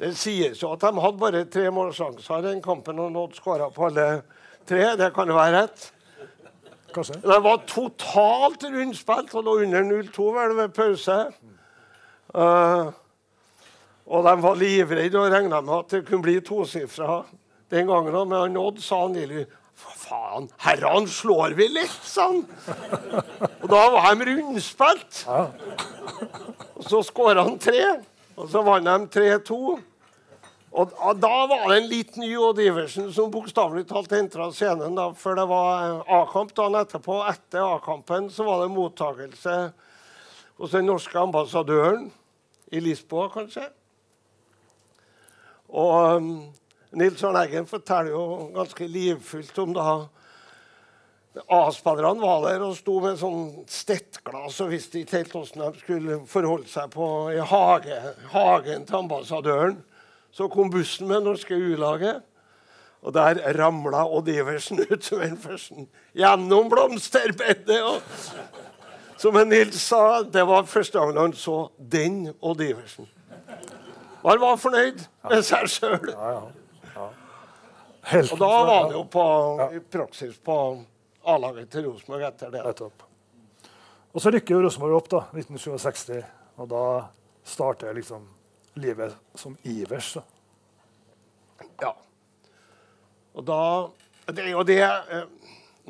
Det 0.00 0.14
sies 0.16 0.62
jo 0.62 0.72
at 0.72 0.80
de 0.80 0.90
hadde 0.96 1.20
bare 1.20 1.44
tre 1.52 1.66
målsjanser 1.74 2.40
i 2.40 2.46
den 2.46 2.62
kampen, 2.64 2.98
og 2.98 3.12
nådde 3.12 3.36
skåra 3.36 3.68
på 3.74 3.90
alle 3.90 4.22
tre. 4.68 4.94
Det 4.96 5.10
kan 5.14 5.28
jo 5.28 5.36
være 5.36 5.58
rett. 5.58 5.90
Kanskje? 6.94 7.20
De 7.20 7.36
var 7.44 7.60
totalt 7.68 8.64
rundspilt 8.64 9.34
og 9.36 9.44
lå 9.44 9.58
under 9.66 9.84
0-2 9.90 10.30
vel 10.38 10.56
ved 10.56 10.72
pause. 10.74 11.18
Uh, 12.32 12.90
og 14.10 14.24
de 14.26 14.34
var 14.42 14.58
livredde 14.58 15.20
og 15.20 15.32
regna 15.34 15.60
med 15.60 15.76
at 15.76 15.94
det 15.94 16.04
kunne 16.08 16.24
bli 16.24 16.38
tosifra 16.40 17.20
den 17.70 17.86
gangen. 17.90 18.16
Men 18.24 18.38
han 18.40 18.56
Odd 18.58 18.80
sa 18.82 19.02
han 19.04 19.18
Lilly 19.18 19.44
faen, 19.80 20.48
herrene 20.64 21.08
slår 21.08 21.54
vi 21.58 21.68
litt, 21.72 22.00
sa 22.04 22.30
han. 22.30 22.42
Og 23.60 23.68
da 23.70 23.84
var 23.94 24.16
de 24.16 24.32
rundspilt. 24.32 25.22
Og 25.28 26.88
så 26.88 27.04
skåra 27.06 27.44
han 27.46 27.60
tre, 27.60 27.84
og 28.36 28.50
så 28.50 28.64
vant 28.66 28.88
de 29.12 29.20
3-2. 29.20 29.78
Og 30.72 30.92
da- 31.18 31.46
var 31.46 31.68
det 31.68 31.82
en 31.82 31.88
liten 31.88 32.22
Odd 32.38 32.58
Iversen 32.62 33.12
som 33.12 33.30
bokstavelig 33.30 33.88
talt 33.88 34.12
entra 34.12 34.52
scenen. 34.52 34.94
da, 34.94 35.12
For 35.12 35.34
det 35.34 35.48
var 35.48 35.82
eh, 35.82 36.20
A-kamp 36.20 36.54
dagen 36.54 36.74
etterpå. 36.74 37.28
Etter 37.28 37.74
A-kampen 37.76 38.30
så 38.30 38.44
var 38.44 38.62
det 38.62 38.74
mottakelse 38.74 39.72
hos 40.58 40.70
den 40.70 40.86
norske 40.86 41.18
ambassadøren 41.18 42.12
i 42.70 42.80
Lisboa, 42.80 43.28
kanskje. 43.32 43.66
Og 45.70 46.16
um, 46.16 46.52
Nils 46.92 47.22
Arne 47.24 47.44
Eggen 47.46 47.66
forteller 47.66 48.10
jo 48.10 48.50
ganske 48.54 48.86
livfullt 48.86 49.58
om 49.58 49.72
da 49.74 50.08
A-spillerne 51.48 52.20
var 52.20 52.42
der 52.48 52.62
og 52.66 52.74
sto 52.76 52.96
med 53.00 53.18
sånn 53.20 53.64
stettglass 53.70 54.58
og 54.60 54.72
visste 54.72 54.98
ikke 54.98 55.20
helt 55.20 55.32
hvordan 55.32 55.72
de 55.74 55.82
skulle 55.82 56.16
forholde 56.26 56.66
seg 56.70 56.90
på 56.90 57.06
i 57.34 57.38
hage, 57.38 58.00
hagen 58.32 58.86
til 58.86 58.96
ambassadøren. 58.98 59.78
Så 60.32 60.48
kom 60.48 60.70
bussen 60.70 61.08
med 61.10 61.24
norske 61.26 61.54
U-laget, 61.54 62.22
og 63.00 63.14
der 63.16 63.40
ramla 63.56 64.04
Odd 64.04 64.28
Iversen 64.28 64.82
ut 64.90 65.04
som 65.04 65.22
en 65.24 65.38
første 65.40 65.86
gjennom 66.14 66.68
blomsterbedet. 66.70 67.80
Og, 67.82 68.02
som 69.20 69.36
en 69.36 69.48
Nils 69.48 69.80
sa, 69.82 70.22
det 70.22 70.44
var 70.48 70.68
første 70.68 71.00
gang 71.00 71.16
han 71.18 71.34
så 71.36 71.64
den 71.78 72.28
Odd 72.40 72.60
Iversen. 72.64 73.08
Og 74.22 74.30
han 74.30 74.40
var 74.40 74.60
fornøyd 74.60 75.04
med 75.30 75.44
seg 75.48 75.68
sjøl. 75.72 76.10
Helten 78.10 78.34
Og 78.34 78.40
da 78.40 78.48
var 78.48 78.74
han 78.74 78.94
jo 78.94 79.04
på, 79.12 79.24
i 79.76 79.80
praksis 79.92 80.36
på 80.44 80.56
A-laget 81.28 81.70
til 81.72 81.88
Rosenborg 81.88 82.26
etter 82.28 82.52
det. 82.52 82.62
Nettopp. 82.64 83.06
Og 84.10 84.22
så 84.22 84.32
rykker 84.34 84.60
Rosenborg 84.60 84.96
opp, 84.98 85.10
da, 85.12 85.22
1967. 85.36 86.20
Og 86.60 86.68
da 86.68 86.84
starter 87.46 87.96
liksom 87.96 88.26
livet 88.82 89.16
som 89.38 89.56
Ivers. 89.64 90.16
Ja. 91.82 91.92
Og 93.34 93.46
da 93.46 93.60
Det 94.30 94.54
og 94.54 94.66
det 94.66 94.82
eh, 94.82 95.24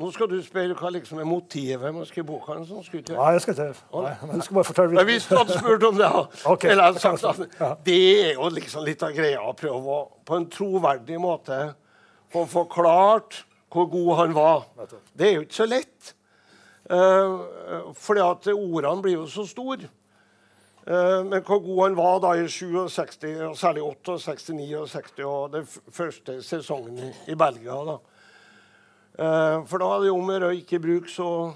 Nå 0.01 0.07
skal 0.15 0.29
du 0.31 0.37
spørre 0.41 0.73
hva 0.73 0.89
liksom 0.95 1.19
er 1.21 1.27
motivet 1.29 1.91
med 1.93 2.01
å 2.01 2.07
skrive 2.07 2.25
boka. 2.31 2.55
Sånn, 2.65 2.81
skulle 2.81 3.03
du? 3.05 3.11
Nei, 3.13 3.33
jeg 3.35 3.43
skal 3.43 3.53
ikke 3.53 3.99
Nei, 4.01 4.13
men 4.23 4.39
jeg 4.39 4.47
skal 4.47 4.57
bare 4.57 4.69
fortelle 4.69 4.95
litt. 4.95 5.09
hvis 5.11 5.27
du 5.29 5.35
hadde 5.35 5.57
spurt 5.59 5.85
om 5.85 5.99
det, 5.99 6.07
da, 6.07 6.23
Ok, 6.53 6.65
ville 6.71 6.87
jeg 6.87 6.95
det 6.95 7.03
sagt 7.03 7.27
at 7.29 7.83
det 7.85 7.99
er 8.23 8.31
jo 8.39 8.47
liksom 8.55 8.87
litt 8.87 9.05
av 9.05 9.13
greia 9.13 9.43
å 9.45 9.53
prøve 9.57 9.97
å 9.99 9.99
på 10.25 10.39
en 10.39 10.47
troverdig 10.49 11.19
måte 11.21 11.59
få 12.33 12.47
forklart 12.49 13.43
hvor 13.71 13.87
god 13.91 14.11
han 14.23 14.33
var. 14.35 14.65
Det 15.13 15.27
er 15.27 15.37
jo 15.37 15.45
ikke 15.45 15.59
så 15.59 15.69
lett. 15.69 16.15
Uh, 16.91 17.91
fordi 17.95 18.23
at 18.25 18.49
ordene 18.55 19.03
blir 19.05 19.19
jo 19.19 19.27
så 19.31 19.45
store. 19.47 19.91
Eh, 20.87 21.25
men 21.25 21.43
hvor 21.45 21.59
god 21.59 21.81
han 21.83 21.97
var 21.97 22.19
da 22.23 22.31
i 22.41 22.47
67, 22.49 23.25
og 23.45 23.57
særlig 23.57 23.83
68, 23.83 24.49
69 24.49 25.19
og 25.25 25.53
den 25.53 25.67
første 25.91 26.39
sesongen 26.43 26.97
i, 27.27 27.35
Belgia. 27.35 27.75
da. 27.85 27.97
Eh, 29.19 29.67
for 29.67 29.77
da 29.77 29.99
det 30.01 30.07
jo 30.07 30.17
med 30.25 30.47
å 30.47 30.49
ikke 30.57 30.81
bruke 30.81 31.11
så, 31.11 31.51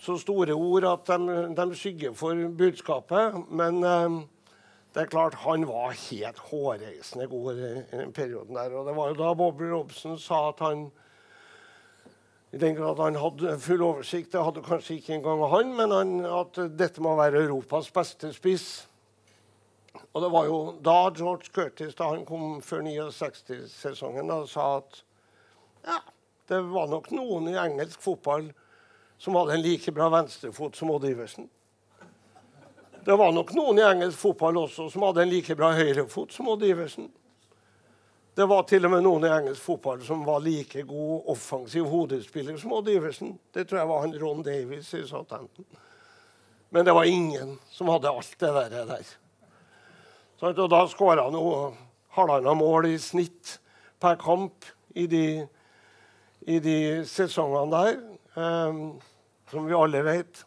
så 0.00 0.16
store 0.16 0.56
ord 0.56 0.88
at 0.88 1.12
de, 1.12 1.36
de 1.58 1.68
skygger 1.76 2.16
for 2.16 2.48
budskapet. 2.48 3.36
Men 3.50 3.84
eh, 3.84 4.20
det 4.94 5.04
er 5.04 5.12
klart 5.12 5.36
han 5.44 5.68
var 5.68 5.92
helt 5.92 6.40
hårreisende 6.48 7.28
god 7.28 7.60
i 7.60 7.74
den 7.92 8.12
perioden 8.16 8.56
der. 8.56 8.72
Og 8.72 8.88
det 8.88 8.96
var 8.96 9.12
jo 9.12 9.20
da 9.20 9.34
Bobby 9.36 9.68
Robson 9.68 10.16
sa 10.18 10.48
at 10.48 10.64
han 10.64 10.88
i 12.52 12.58
den 12.58 12.74
grad 12.74 12.98
han 12.98 13.18
hadde 13.20 13.58
full 13.60 13.82
oversikt, 13.84 14.32
det 14.32 14.44
hadde 14.44 14.64
kanskje 14.64 14.96
ikke 14.98 15.18
engang 15.18 15.42
han, 15.52 15.74
men 15.76 15.92
han, 15.92 16.14
at 16.24 16.60
dette 16.78 17.02
må 17.04 17.12
være 17.18 17.42
Europas 17.44 17.90
beste 17.92 18.32
spiss. 18.32 18.68
Og 20.14 20.22
det 20.24 20.30
var 20.32 20.46
jo 20.48 20.60
da 20.84 20.96
George 21.16 21.52
Curtis, 21.52 21.92
da 21.98 22.08
han 22.14 22.24
kom 22.28 22.62
før 22.64 22.86
69-sesongen, 22.86 24.32
da, 24.32 24.40
sa 24.48 24.78
at 24.78 25.02
ja, 25.84 26.00
det 26.48 26.62
var 26.72 26.88
nok 26.88 27.10
noen 27.12 27.50
i 27.52 27.58
engelsk 27.60 28.00
fotball 28.00 28.48
som 29.20 29.36
hadde 29.36 29.58
en 29.58 29.64
like 29.64 29.92
bra 29.92 30.08
venstrefot 30.12 30.76
som 30.78 30.90
Odd 30.94 31.04
Iversen. 31.10 31.48
Det 33.04 33.16
var 33.16 33.32
nok 33.32 33.52
noen 33.56 33.80
i 33.80 33.84
engelsk 33.84 34.18
fotball 34.20 34.62
også 34.64 34.88
som 34.92 35.04
hadde 35.06 35.26
en 35.26 35.32
like 35.32 35.54
bra 35.58 35.74
høyrefot 35.76 36.32
som 36.32 36.48
Odd 36.52 36.64
Iversen. 36.64 37.10
Det 38.38 38.46
var 38.46 38.62
til 38.70 38.84
og 38.86 38.92
med 38.92 39.00
noen 39.02 39.24
i 39.26 39.30
engelsk 39.34 39.64
fotball 39.66 40.02
som 40.06 40.20
var 40.22 40.38
like 40.38 40.84
god 40.86 41.24
offensiv 41.32 41.88
hodespiller 41.90 42.54
som 42.60 42.70
Odd 42.76 42.86
Iversen. 42.92 43.32
Det 43.50 43.64
tror 43.66 43.80
jeg 43.80 43.88
var 43.90 44.04
han 44.04 44.12
Ron 44.20 44.44
Davies 44.46 44.92
i 44.94 45.00
Southampton. 45.08 45.64
Men 46.70 46.86
det 46.86 46.94
var 46.94 47.08
ingen 47.10 47.56
som 47.74 47.90
hadde 47.90 48.12
alt 48.12 48.36
det 48.38 48.50
der. 48.54 48.84
der. 48.86 49.08
Så, 50.38 50.52
og 50.52 50.70
da 50.70 50.84
skåra 50.86 51.24
han 51.26 51.74
halvannet 52.14 52.60
mål 52.60 52.86
i 52.92 53.00
snitt 53.02 53.56
per 53.98 54.14
kamp 54.22 54.70
i 54.94 55.08
de, 55.10 55.24
i 56.46 56.60
de 56.62 56.78
sesongene 57.10 57.74
der. 57.74 57.98
Um, 58.38 58.80
som 59.50 59.66
vi 59.66 59.74
alle 59.74 60.04
vet. 60.06 60.44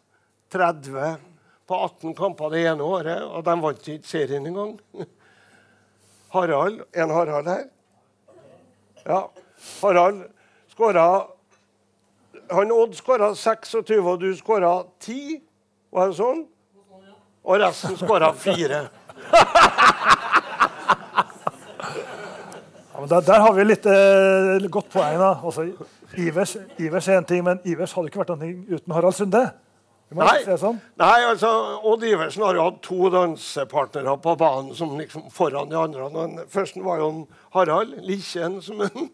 30 0.48 1.20
på 1.68 1.84
18 1.90 2.16
kamper 2.16 2.56
det 2.56 2.64
ene 2.72 2.88
året, 2.88 3.20
og 3.20 3.44
de 3.44 3.60
vant 3.68 3.94
ikke 3.98 4.14
serien 4.16 4.48
engang. 4.48 4.78
Harald, 6.32 6.86
en 6.96 7.16
Harald 7.20 7.52
her. 7.52 7.71
Ja. 9.04 9.30
Harald 9.82 10.24
skåra 10.70 11.26
Han 12.50 12.72
Odd 12.72 12.94
skåra 12.94 13.34
26, 13.34 13.98
og 13.98 14.20
du 14.20 14.32
skåra 14.36 14.72
10. 15.00 15.40
Var 15.92 16.10
det 16.10 16.16
sånn? 16.18 16.42
Og 17.42 17.58
resten 17.62 17.96
skåra 17.98 18.32
4. 18.36 18.82
Ja, 22.92 23.06
der, 23.08 23.20
der 23.26 23.40
har 23.40 23.54
vi 23.56 23.64
litt 23.64 23.86
eh, 23.88 24.68
godt 24.70 24.90
poeng. 24.92 25.16
da. 25.18 25.32
Altså, 25.42 25.64
Ivers, 26.20 26.56
Ivers 26.78 27.08
er 27.08 27.18
en 27.18 27.26
ting, 27.26 27.42
men 27.44 27.60
Ivers 27.64 27.94
hadde 27.96 28.12
ikke 28.12 28.20
vært 28.20 28.34
noe 28.36 28.52
uten 28.68 28.94
Harald 28.94 29.16
Sunde. 29.16 29.46
Nei. 30.16 30.56
sånn. 30.60 30.80
Nei, 31.00 31.18
altså, 31.28 31.50
Odd 31.88 32.04
Iversen 32.06 32.44
har 32.46 32.58
jo 32.58 32.66
hatt 32.66 32.82
to 32.84 33.08
dansepartnere 33.12 34.16
på 34.22 34.36
banen 34.40 34.74
som 34.76 34.94
liksom 34.98 35.30
foran 35.32 35.70
de 35.70 35.78
andre. 35.78 36.10
Den 36.14 36.38
første 36.52 36.82
var 36.84 37.00
jo 37.02 37.08
en 37.12 37.24
Harald 37.56 37.96
Likjen, 38.06 38.60
som 38.64 38.84
en 38.86 39.10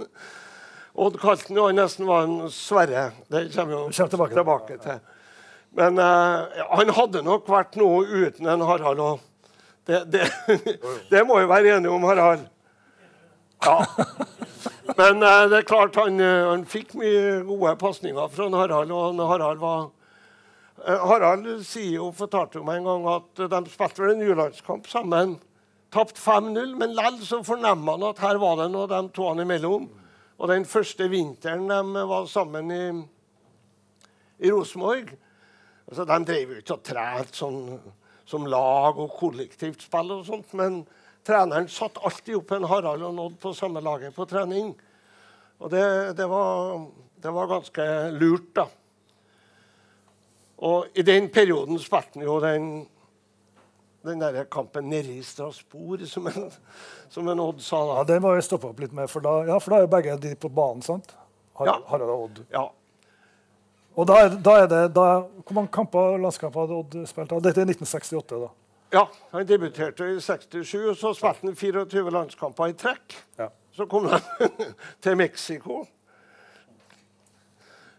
Odd 0.99 1.21
kalte 1.23 1.53
han 1.53 1.61
og 1.61 1.69
Han 1.69 1.79
nesten 1.79 2.09
var 2.09 2.27
en 2.27 2.51
Sverre. 2.51 3.11
Det 3.31 3.45
kommer 3.55 3.77
jo 3.77 3.83
kommer 3.95 4.35
tilbake 4.35 4.79
til. 4.79 4.81
til. 4.83 5.01
Men 5.79 5.99
uh, 5.99 6.49
han 6.75 6.91
hadde 6.97 7.23
nok 7.23 7.49
vært 7.51 7.77
noe 7.79 8.05
uten 8.07 8.49
en 8.49 8.65
Harald 8.67 9.03
òg. 9.05 9.21
Det, 9.89 10.03
det, 10.13 10.27
det 11.13 11.25
må 11.27 11.39
vi 11.39 11.49
være 11.49 11.77
enige 11.77 11.93
om, 11.93 12.07
Harald. 12.09 12.49
Ja. 13.65 13.77
Men 14.99 15.23
uh, 15.23 15.45
det 15.51 15.61
er 15.61 15.69
klart 15.69 15.97
han, 16.01 16.19
eh, 16.21 16.49
han 16.49 16.65
fikk 16.69 16.95
mye 16.99 17.43
gode 17.47 17.77
pasninger 17.81 18.29
fra 18.33 18.49
Harald. 18.57 18.93
Og 18.93 19.23
Harald 19.29 19.63
var 19.63 19.91
Harald 20.87 21.49
sier 21.67 21.99
jo, 21.99 22.11
fortalte 22.15 22.63
meg 22.63 22.81
en 22.81 22.89
gang 22.89 23.07
at 23.11 23.43
eh, 23.43 23.51
de 23.51 23.73
spilte 23.73 24.03
vel 24.05 24.15
en 24.15 24.25
U-landskamp 24.29 24.89
sammen. 24.91 25.37
Tapte 25.95 26.21
5-0, 26.21 26.75
men 26.79 26.93
likevel 26.95 27.23
så 27.25 27.41
fornemmer 27.47 27.97
han 27.97 28.11
at 28.11 28.21
her 28.23 28.39
var 28.41 28.59
det 28.61 28.69
noe 28.75 28.89
de 28.91 29.01
to 29.15 29.31
han 29.31 29.43
imellom. 29.43 29.89
Og 30.39 30.51
den 30.53 30.67
første 30.69 31.09
vinteren 31.11 31.67
de 31.69 32.05
var 32.11 32.29
sammen 32.31 32.71
i, 32.71 32.85
i 34.39 34.53
Rosenborg 34.53 35.11
altså, 35.89 36.05
De 36.07 36.19
drev 36.29 36.53
jo 36.53 36.61
ikke 36.61 36.77
og 36.77 36.85
trente 36.87 37.41
sånn, 37.41 37.63
som 38.29 38.47
lag 38.47 39.01
og 39.01 39.17
kollektivt 39.19 39.83
spill 39.87 40.13
og 40.15 40.27
sånt, 40.29 40.53
men 40.59 40.83
treneren 41.27 41.67
satt 41.73 41.99
alltid 42.05 42.37
opp 42.39 42.53
en 42.55 42.69
Harald 42.69 43.07
og 43.09 43.17
nådde 43.17 43.41
på 43.43 43.55
samme 43.57 43.83
laget 43.83 44.15
på 44.15 44.29
trening. 44.29 44.75
Og 45.59 45.73
det, 45.73 45.85
det, 46.21 46.29
var, 46.31 46.85
det 47.19 47.33
var 47.35 47.51
ganske 47.51 47.87
lurt, 48.15 48.53
da. 48.55 48.69
Og 50.59 50.87
i 50.99 51.03
den 51.07 51.29
perioden 51.31 51.79
spilte 51.79 52.19
han 52.19 52.25
jo 52.27 52.39
den, 52.43 52.65
den 54.07 54.21
der 54.23 54.45
kampen 54.51 54.89
nede 54.91 55.13
i 55.19 55.23
Strasbourg, 55.23 56.03
som 56.11 56.27
en, 56.27 56.49
som 57.13 57.29
en 57.31 57.41
Odd 57.41 57.61
sa 57.63 57.79
da. 57.87 58.01
Ja. 58.01 58.05
Den 58.15 58.23
må 58.25 58.33
vi 58.35 58.43
stoppe 58.43 58.71
opp 58.73 58.81
litt 58.83 58.93
med, 58.97 59.11
for 59.11 59.23
da, 59.23 59.37
ja, 59.47 59.59
for 59.63 59.75
da 59.75 59.79
er 59.79 59.87
jo 59.87 59.93
begge 59.93 60.17
de 60.25 60.35
på 60.35 60.51
banen. 60.51 60.83
sant? 60.83 61.15
Har, 61.59 61.67
Ja. 61.67 61.77
Harald 61.91 62.11
og 62.11 62.25
Odd. 62.29 62.41
Ja. 62.55 62.65
Og 63.99 64.07
da 64.07 64.29
da 64.31 64.53
er 64.63 64.67
det, 64.71 64.83
da, 64.95 65.07
Hvor 65.43 65.55
mange 65.57 65.69
kamper, 65.75 66.19
landskamper 66.23 66.61
hadde 66.67 66.77
Odd 66.79 66.99
spilt? 67.11 67.31
Dette 67.43 67.61
er 67.63 67.67
1968. 67.67 68.39
da. 68.45 68.49
ja, 68.93 69.05
han 69.33 69.47
debuterte 69.47 70.07
i 70.15 70.21
67, 70.21 70.75
og 70.89 70.97
så 70.97 71.13
spilte 71.15 71.47
han 71.47 71.57
24 71.57 72.11
landskamper 72.15 72.71
i 72.71 72.77
trekk. 72.79 73.17
Ja. 73.39 73.49
Så 73.75 73.87
kom 73.87 74.07
han 74.11 74.21
til 75.03 75.17
Mexico. 75.17 75.85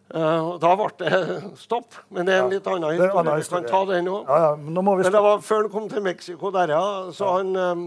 Eh, 0.10 0.42
og 0.42 0.56
da 0.62 0.72
ble 0.74 0.90
det 1.04 1.18
stopp. 1.60 1.94
Men 2.10 2.26
det 2.26 2.34
er 2.34 2.44
en 2.44 2.54
litt 2.54 2.68
annen 2.68 2.96
historie. 2.96 3.38
Vi 3.44 3.50
kan 3.52 3.68
ta 3.70 3.82
den 3.92 4.10
òg. 4.10 4.26
Ja, 4.26 4.40
ja, 4.48 4.52
men 4.58 4.74
Men 4.74 5.04
det 5.06 5.22
var 5.22 5.42
før 5.46 5.62
han 5.62 5.72
kom 5.74 5.90
til 5.90 6.02
Mexico 6.02 6.52
der, 6.52 6.74
ja. 6.74 7.12
Så 7.14 7.30
han, 7.38 7.56
um, 7.56 7.86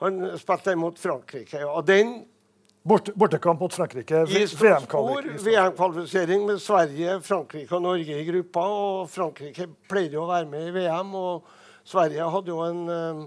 han 0.00 0.38
spilte 0.38 0.76
mot 0.76 0.98
Frankrike. 0.98 1.64
Og 1.64 1.86
den 1.86 2.24
Bort, 2.84 3.08
bortekamp 3.16 3.60
mot 3.60 3.72
Frankrike. 3.72 4.26
VM-kvalifisering 4.28 5.38
VM-kvalifisering 5.40 6.42
med 6.44 6.58
Sverige, 6.60 7.14
Frankrike 7.24 7.72
og 7.72 7.82
Norge 7.82 8.18
i 8.20 8.26
gruppa. 8.28 8.60
Og 8.60 9.08
Frankrike 9.08 9.70
pleide 9.88 10.20
å 10.20 10.26
være 10.28 10.44
med 10.50 10.68
i 10.68 10.74
VM, 10.74 11.14
og 11.16 11.48
Sverige 11.88 12.28
hadde 12.34 12.52
jo 12.52 12.58
en, 12.66 12.82
um, 12.90 13.22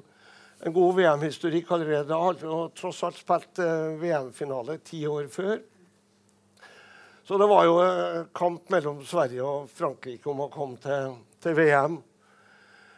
en 0.62 0.76
god 0.76 1.00
VM-historikk 1.00 1.74
allerede. 1.74 2.22
Hadde 2.28 2.46
jo 2.46 2.60
tross 2.78 3.02
alt 3.10 3.18
spilt 3.18 3.64
eh, 3.66 3.98
VM-finale 3.98 4.78
ti 4.86 5.02
år 5.10 5.26
før. 5.34 5.58
Så 7.28 7.38
det 7.38 7.48
var 7.52 7.66
jo 7.68 7.76
eh, 7.84 8.22
kamp 8.36 8.70
mellom 8.72 9.02
Sverige 9.06 9.44
og 9.44 9.68
Frankrike 9.76 10.30
om 10.32 10.46
å 10.46 10.52
komme 10.54 10.80
til, 10.80 11.18
til 11.44 11.58
VM. 11.58 12.00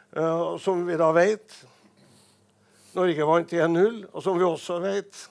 Uh, 0.10 0.56
som 0.58 0.80
vi 0.88 0.96
da 0.98 1.12
vet 1.14 1.54
Norge 2.96 3.26
vant 3.30 3.52
1-0. 3.54 4.00
Og 4.10 4.24
som 4.26 4.38
vi 4.38 4.46
også 4.46 4.80
vet 4.86 5.26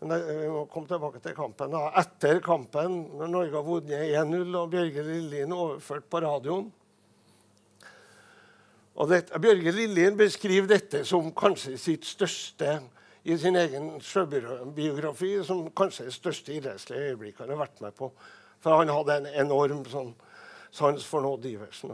men 0.00 0.22
Vi 0.24 0.48
må 0.48 0.62
komme 0.72 0.88
tilbake 0.88 1.20
til 1.20 1.34
kampen. 1.36 1.74
da. 1.74 1.90
Etter 2.00 2.38
kampen, 2.40 3.02
når 3.20 3.28
Norge 3.28 3.56
har 3.58 3.66
vunnet 3.66 4.12
1-0 4.16 4.54
og 4.56 4.70
Bjørge 4.72 5.04
Lillien 5.04 5.52
overført 5.52 6.06
på 6.08 6.22
radioen 6.24 6.70
og 9.00 9.08
det, 9.08 9.22
Bjørge 9.40 9.72
Lillien 9.72 10.16
beskriver 10.18 10.68
dette 10.68 11.04
som 11.08 11.30
kanskje 11.32 11.76
sitt 11.80 12.04
største 12.04 12.80
i 13.24 13.36
sin 13.38 13.56
egen 13.56 13.90
sjøbiografi, 14.00 15.34
som 15.44 15.66
kanskje 15.76 16.06
er 16.06 16.10
det 16.10 16.16
største 16.16 16.54
idrettslige 16.56 17.10
øyeblikket 17.10 17.44
han 17.44 17.52
har 17.54 17.64
vært 17.66 17.82
med 17.84 17.96
på. 17.98 18.10
For 18.60 18.80
han 18.80 18.92
hadde 18.92 19.18
en 19.18 19.28
enorm 19.46 19.82
sånn, 19.88 20.14
sans 20.72 21.04
for 21.06 21.26
Odd 21.28 21.44
Iversen. 21.48 21.92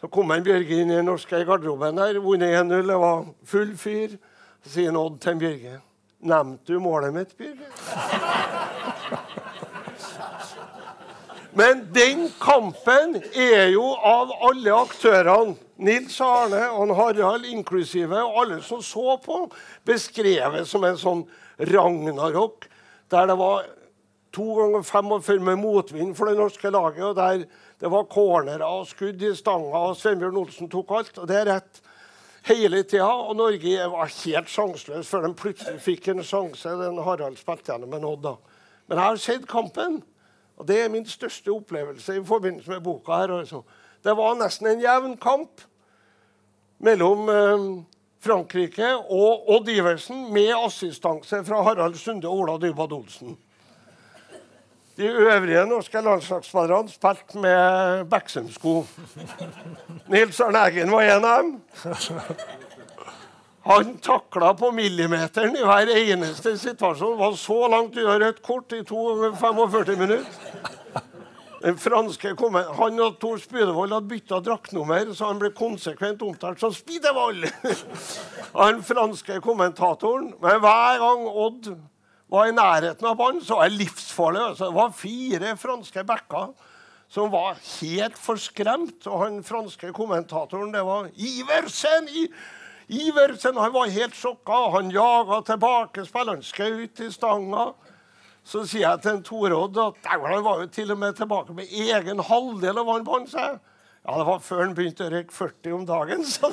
Så 0.00 0.08
kom 0.14 0.30
en 0.30 0.44
Bjørge 0.46 0.78
inn 0.78 0.92
i 0.92 0.98
den 1.00 1.08
norske 1.10 1.42
garderoben 1.44 1.98
der, 1.98 2.20
vunnet 2.22 2.54
1-0, 2.54 2.86
det 2.86 2.98
var 3.02 3.24
full 3.44 3.74
fyr. 3.76 4.16
Så 4.62 4.76
sier 4.76 4.96
Odd 4.96 5.20
til 5.22 5.38
Bjørge 5.40 5.78
Nevnte 6.18 6.74
du 6.74 6.80
målet 6.82 7.14
mitt, 7.14 7.36
Bjørge? 7.38 7.68
Men 11.58 11.88
den 11.94 12.28
kampen 12.38 13.16
er 13.34 13.72
jo 13.72 13.82
av 13.96 14.30
alle 14.46 14.76
aktørene, 14.78 15.56
Nils 15.78 16.16
Arne 16.22 16.64
og 16.74 16.90
Harald 16.98 17.46
inklusive, 17.46 18.18
og 18.18 18.40
alle 18.42 18.58
som 18.66 18.82
så 18.82 19.16
på, 19.22 19.44
beskrevet 19.86 20.66
som 20.66 20.86
en 20.86 20.98
sånn 20.98 21.24
ragnarok 21.70 22.66
der 23.10 23.28
det 23.30 23.36
var 23.38 23.66
to 24.34 24.46
ganger 24.58 24.82
45 24.86 25.44
med 25.46 25.60
motvind 25.62 26.16
for 26.18 26.30
det 26.30 26.38
norske 26.38 26.70
laget, 26.70 27.04
og 27.10 27.16
der 27.16 27.44
det 27.78 27.90
var 27.90 28.08
cornerer 28.10 28.66
og 28.66 28.88
skudd 28.90 29.22
i 29.22 29.30
stanga, 29.38 29.84
og 29.90 29.96
Svenbjørn 29.98 30.40
Olsen 30.40 30.70
tok 30.70 30.90
alt. 30.98 31.18
Og 31.22 31.28
det 31.30 31.36
er 31.38 31.50
rett 31.52 31.80
hele 32.48 32.82
tida. 32.82 33.06
Og 33.06 33.36
Norge 33.38 33.86
var 33.92 34.10
helt 34.10 34.50
sjanseløs 34.50 35.10
før 35.10 35.28
de 35.28 35.34
plutselig 35.38 35.82
fikk 35.84 36.08
en 36.10 36.24
sjanse. 36.26 36.74
Den 36.80 36.98
Harald 37.06 37.38
spilte 37.38 37.70
gjennom 37.70 37.94
en 37.94 38.08
Odd. 38.10 38.24
da. 38.26 38.34
Men 38.88 38.98
jeg 38.98 39.04
har 39.06 39.20
sett 39.22 39.46
kampen. 39.46 40.00
Og 40.58 40.68
Det 40.68 40.80
er 40.84 40.88
min 40.90 41.06
største 41.06 41.52
opplevelse 41.54 42.16
i 42.18 42.24
forbindelse 42.24 42.70
med 42.70 42.80
boka. 42.80 43.12
her. 43.12 43.32
Også. 43.32 43.62
Det 44.04 44.16
var 44.16 44.34
nesten 44.34 44.66
en 44.66 44.82
jevn 44.82 45.16
kamp 45.16 45.62
mellom 46.78 47.28
eh, 47.28 47.84
Frankrike 48.20 48.96
og 48.96 49.50
Odd 49.54 49.68
Iversen 49.68 50.32
med 50.32 50.50
assistanse 50.56 51.44
fra 51.44 51.62
Harald 51.62 51.94
Sunde 51.94 52.28
og 52.28 52.38
Ola 52.38 52.58
Dybwad 52.58 52.92
Olsen. 52.92 53.38
De 54.98 55.06
øvrige 55.06 55.66
norske 55.66 56.00
landslagsspillerne 56.00 56.90
spilte 56.90 57.38
med 57.38 58.04
Beksum-sko. 58.10 58.86
Nils 60.08 60.40
Arne 60.40 60.58
Eggen 60.66 60.90
var 60.90 61.02
en 61.02 61.24
av 61.24 61.42
dem. 61.42 61.52
Han 63.68 63.98
takla 64.00 64.54
på 64.56 64.70
millimeteren 64.72 65.56
i 65.56 65.64
hver 65.64 65.90
eneste 65.92 66.54
situasjon. 66.56 67.18
Det 67.18 67.20
Var 67.20 67.34
så 67.36 67.58
langt 67.68 67.96
unna 68.00 68.14
rødt 68.22 68.42
kort 68.42 68.72
i 68.72 68.80
45 68.84 69.98
minutter. 69.98 70.24
Den 71.60 71.76
franske 71.78 72.32
kommen, 72.38 72.64
Han 72.78 73.00
og 73.02 73.18
Tor 73.20 73.36
Spydevold 73.42 73.92
hadde 73.92 74.08
bytta 74.08 74.38
draktnummer, 74.46 75.10
så 75.12 75.26
han 75.26 75.40
ble 75.42 75.50
konsekvent 75.52 76.22
omtalt 76.22 76.62
som 76.62 76.72
Spydevold. 76.72 77.44
Han 78.54 78.80
franske 78.86 79.40
kommentatoren. 79.44 80.30
Men 80.40 80.60
hver 80.62 81.02
gang 81.02 81.26
Odd 81.28 81.72
var 82.30 82.48
i 82.48 82.54
nærheten 82.54 83.10
av 83.10 83.18
ballen, 83.18 83.42
så 83.44 83.58
var 83.58 83.68
det 83.68 83.82
livsfarlig. 83.82 84.44
Altså, 84.52 84.70
det 84.70 84.78
var 84.78 84.94
fire 84.96 85.56
franske 85.58 86.04
backer 86.08 86.54
som 87.08 87.32
var 87.32 87.58
helt 87.80 88.16
forskremt. 88.20 89.02
Og 89.10 89.24
han 89.24 89.42
franske 89.44 89.92
kommentatoren, 89.96 90.72
det 90.72 90.86
var 90.86 91.10
Iversen! 91.16 92.08
I 92.08 92.28
Iversen 92.88 93.56
han 93.56 93.72
var 93.72 93.86
helt 93.92 94.14
sjokka. 94.16 94.70
Han 94.72 94.90
jaga 94.90 95.42
tilbake 95.44 96.06
spilleren, 96.08 96.42
skjøt 96.44 97.00
i 97.04 97.10
stanga. 97.12 97.72
Så 98.48 98.62
sier 98.64 98.86
jeg 98.86 99.00
til 99.04 99.12
en 99.12 99.24
Torodd 99.26 99.76
at 99.82 100.06
han 100.08 100.44
var 100.44 100.62
jo 100.62 100.68
til 100.72 100.92
og 100.94 100.98
med 101.02 101.12
tilbake 101.18 101.52
med 101.56 101.68
egen 101.68 102.20
halvdel 102.24 102.80
av 102.80 102.86
vann 102.88 103.04
på 103.04 103.12
han. 103.18 103.26
seg. 103.28 103.58
Ja, 104.06 104.14
det 104.16 104.24
var 104.24 104.38
før 104.40 104.62
han 104.62 104.72
begynte 104.76 105.04
å 105.04 105.12
røyke 105.12 105.34
40 105.36 105.74
om 105.76 105.84
dagen. 105.84 106.24
Så, 106.24 106.48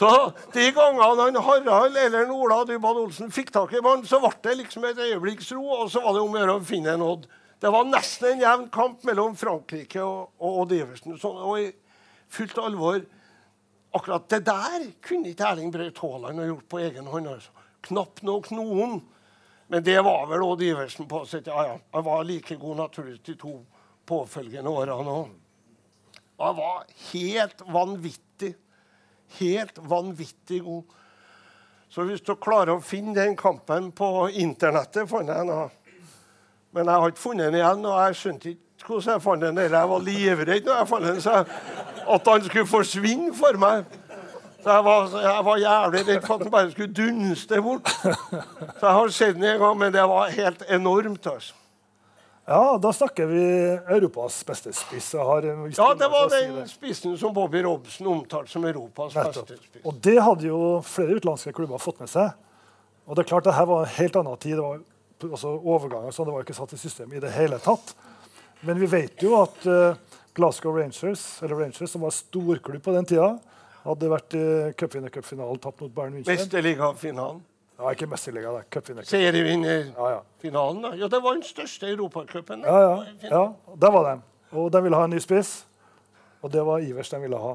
så 0.00 0.08
de 0.54 0.70
gangene 0.72 1.26
han 1.26 1.36
Harald 1.44 1.96
eller 2.00 2.32
Ola 2.32 2.62
Dybad 2.64 2.96
Olsen 3.02 3.28
fikk 3.34 3.52
tak 3.52 3.74
i 3.76 3.84
vann, 3.84 4.06
så 4.08 4.22
ble 4.24 4.32
det 4.46 4.56
liksom 4.62 4.88
et 4.88 5.04
øyeblikks 5.04 5.52
ro, 5.52 5.66
og 5.82 5.92
så 5.92 6.00
var 6.00 6.16
det 6.16 6.24
om 6.24 6.32
å 6.32 6.40
gjøre 6.40 6.56
å 6.56 6.64
finne 6.64 6.96
en 6.96 7.04
Odd. 7.04 7.28
Det 7.60 7.68
var 7.68 7.84
nesten 7.84 8.24
en 8.30 8.40
jevn 8.46 8.72
kamp 8.72 9.04
mellom 9.04 9.36
Frankrike 9.36 10.00
og 10.00 10.32
Odd 10.40 10.72
Iversen. 10.72 11.12
Så, 11.20 11.28
og 11.28 11.60
i 11.60 11.68
fullt 12.32 12.56
alvor 12.62 13.04
Akkurat 13.92 14.28
det 14.28 14.44
der 14.46 14.84
kunne 15.02 15.32
ikke 15.32 15.48
Erling 15.48 15.72
Braut 15.74 15.98
Haaland 15.98 16.38
ha 16.38 16.46
gjort 16.46 16.68
på 16.68 16.78
egen 16.78 17.06
hånd. 17.10 17.28
altså. 17.28 17.50
Knapt 17.88 18.22
nok 18.22 18.50
noen. 18.54 19.00
Men 19.70 19.82
det 19.86 20.00
var 20.02 20.26
vel 20.30 20.42
Odd 20.42 20.62
Iversen 20.62 21.08
på 21.08 21.24
sitt 21.26 21.46
ja, 21.46 21.64
ja. 21.66 21.76
Han 21.94 22.04
var 22.04 22.24
like 22.24 22.56
god 22.58 22.76
naturligvis 22.76 23.22
de 23.26 23.34
to 23.38 23.52
påfølgende 24.06 24.70
årene 24.70 25.14
òg. 25.14 25.34
Han 26.40 26.56
var 26.56 26.86
helt 27.10 27.62
vanvittig. 27.66 28.54
Helt 29.38 29.78
vanvittig 29.78 30.62
god. 30.64 30.96
Så 31.90 32.06
hvis 32.06 32.22
du 32.22 32.36
klarer 32.38 32.76
å 32.76 32.82
finne 32.82 33.14
den 33.14 33.36
kampen 33.38 33.90
på 33.94 34.28
internettet 34.38 35.10
fant 35.10 35.30
jeg 35.30 35.46
den. 35.46 35.70
Men 36.70 36.86
jeg 36.86 37.02
har 37.02 37.12
ikke 37.12 37.24
funnet 37.24 37.50
den 37.50 37.58
igjen, 37.58 37.86
og 37.86 37.96
jeg 37.98 38.18
skjønte 38.18 38.52
ikke 38.52 38.69
hvordan 38.86 39.12
jeg 39.14 39.22
fant 39.22 39.42
den. 39.42 39.58
Jeg 39.58 39.88
var 39.92 40.04
livredd 40.04 40.66
når 40.68 40.78
jeg 40.80 40.88
fant 40.88 41.08
den, 41.08 41.20
så 41.24 41.44
at 42.10 42.30
han 42.32 42.44
skulle 42.48 42.66
forsvinne 42.66 43.34
for 43.36 43.58
meg. 43.60 43.84
Så 44.60 44.68
jeg 44.74 44.84
var, 44.84 45.14
jeg 45.24 45.44
var 45.44 45.56
jævlig 45.62 46.00
redd 46.08 46.26
for 46.26 46.34
at 46.34 46.42
han 46.44 46.52
bare 46.52 46.70
skulle 46.74 46.92
dunste 46.92 47.62
bort. 47.64 47.88
Så 47.88 48.84
jeg 48.84 48.92
har 48.98 49.14
sett 49.16 49.38
den 49.38 49.46
en 49.54 49.62
gang, 49.62 49.78
men 49.78 49.92
det 49.94 50.02
var 50.10 50.28
helt 50.34 50.64
enormt. 50.68 51.26
altså. 51.26 51.54
Ja, 52.50 52.78
da 52.82 52.90
snakker 52.92 53.28
vi 53.30 53.40
Europas 53.94 54.40
beste 54.44 54.72
spiss. 54.74 55.12
Ja, 55.14 55.36
det 55.94 56.08
var 56.10 56.28
den 56.32 56.68
spissen 56.68 57.16
som 57.18 57.34
Bobby 57.34 57.62
Robson 57.62 58.08
omtalte 58.10 58.50
som 58.50 58.64
Europas 58.66 59.14
beste 59.14 59.56
spiss. 59.56 59.84
Og 59.86 60.00
det 60.02 60.16
hadde 60.18 60.48
jo 60.48 60.80
flere 60.84 61.20
utenlandske 61.20 61.54
klubber 61.54 61.78
fått 61.78 62.00
med 62.02 62.10
seg. 62.10 62.32
Og 63.06 63.16
det 63.16 63.24
er 63.24 63.28
klart, 63.30 63.46
det 63.46 63.54
her 63.54 63.68
var 63.70 63.86
en 63.86 63.94
helt 63.96 64.16
annen 64.18 64.40
tid. 64.42 64.58
Det 64.58 65.30
var 65.30 65.36
også 65.38 65.52
overganger, 65.62 66.10
så 66.10 66.26
det 66.26 66.34
var 66.34 66.44
ikke 66.44 66.58
satt 66.58 66.74
i 66.74 66.80
system 66.80 67.12
i 67.14 67.22
det 67.22 67.30
hele 67.36 67.60
tatt. 67.62 67.94
Men 68.66 68.80
vi 68.80 68.88
vet 68.92 69.22
jo 69.24 69.36
at 69.40 69.66
eh, 69.66 70.00
Glasgow 70.36 70.76
Rangers, 70.76 71.42
eller 71.42 71.56
Rangers, 71.56 71.90
som 71.90 72.04
var 72.04 72.12
storklubb 72.14 72.82
på 72.84 72.94
den 72.94 73.08
tida, 73.08 73.30
hadde 73.84 74.10
vært 74.12 74.36
i 74.36 74.44
cupvinnercupfinalen 74.78 75.60
tapt 75.62 75.80
mot 75.80 75.94
Bayern 75.94 76.18
München. 76.18 76.36
Mesterligafinalen. 76.36 77.40
Ja, 77.80 77.94
ikke 77.96 78.10
mesterliga, 78.10 78.52
det. 78.52 78.66
Cupvinnercup. 78.68 79.08
Serievinnerfinalen. 79.08 80.82
Ja, 80.82 80.90
ja. 80.90 80.90
da. 80.90 80.96
Ja, 81.00 81.08
det 81.08 81.20
var 81.24 81.38
den 81.38 81.46
største 81.46 81.88
europacupen. 81.88 82.66
Ja, 82.66 82.80
ja, 82.82 83.30
ja, 83.30 83.44
der 83.80 83.94
var 83.94 84.08
de. 84.10 84.20
Og 84.52 84.68
de 84.72 84.82
ville 84.84 85.00
ha 85.00 85.06
en 85.08 85.14
ny 85.14 85.20
spiss. 85.22 85.62
Og 86.44 86.52
det 86.52 86.64
var 86.66 86.84
Ivers 86.84 87.08
de 87.12 87.20
ville 87.22 87.40
ha. 87.40 87.54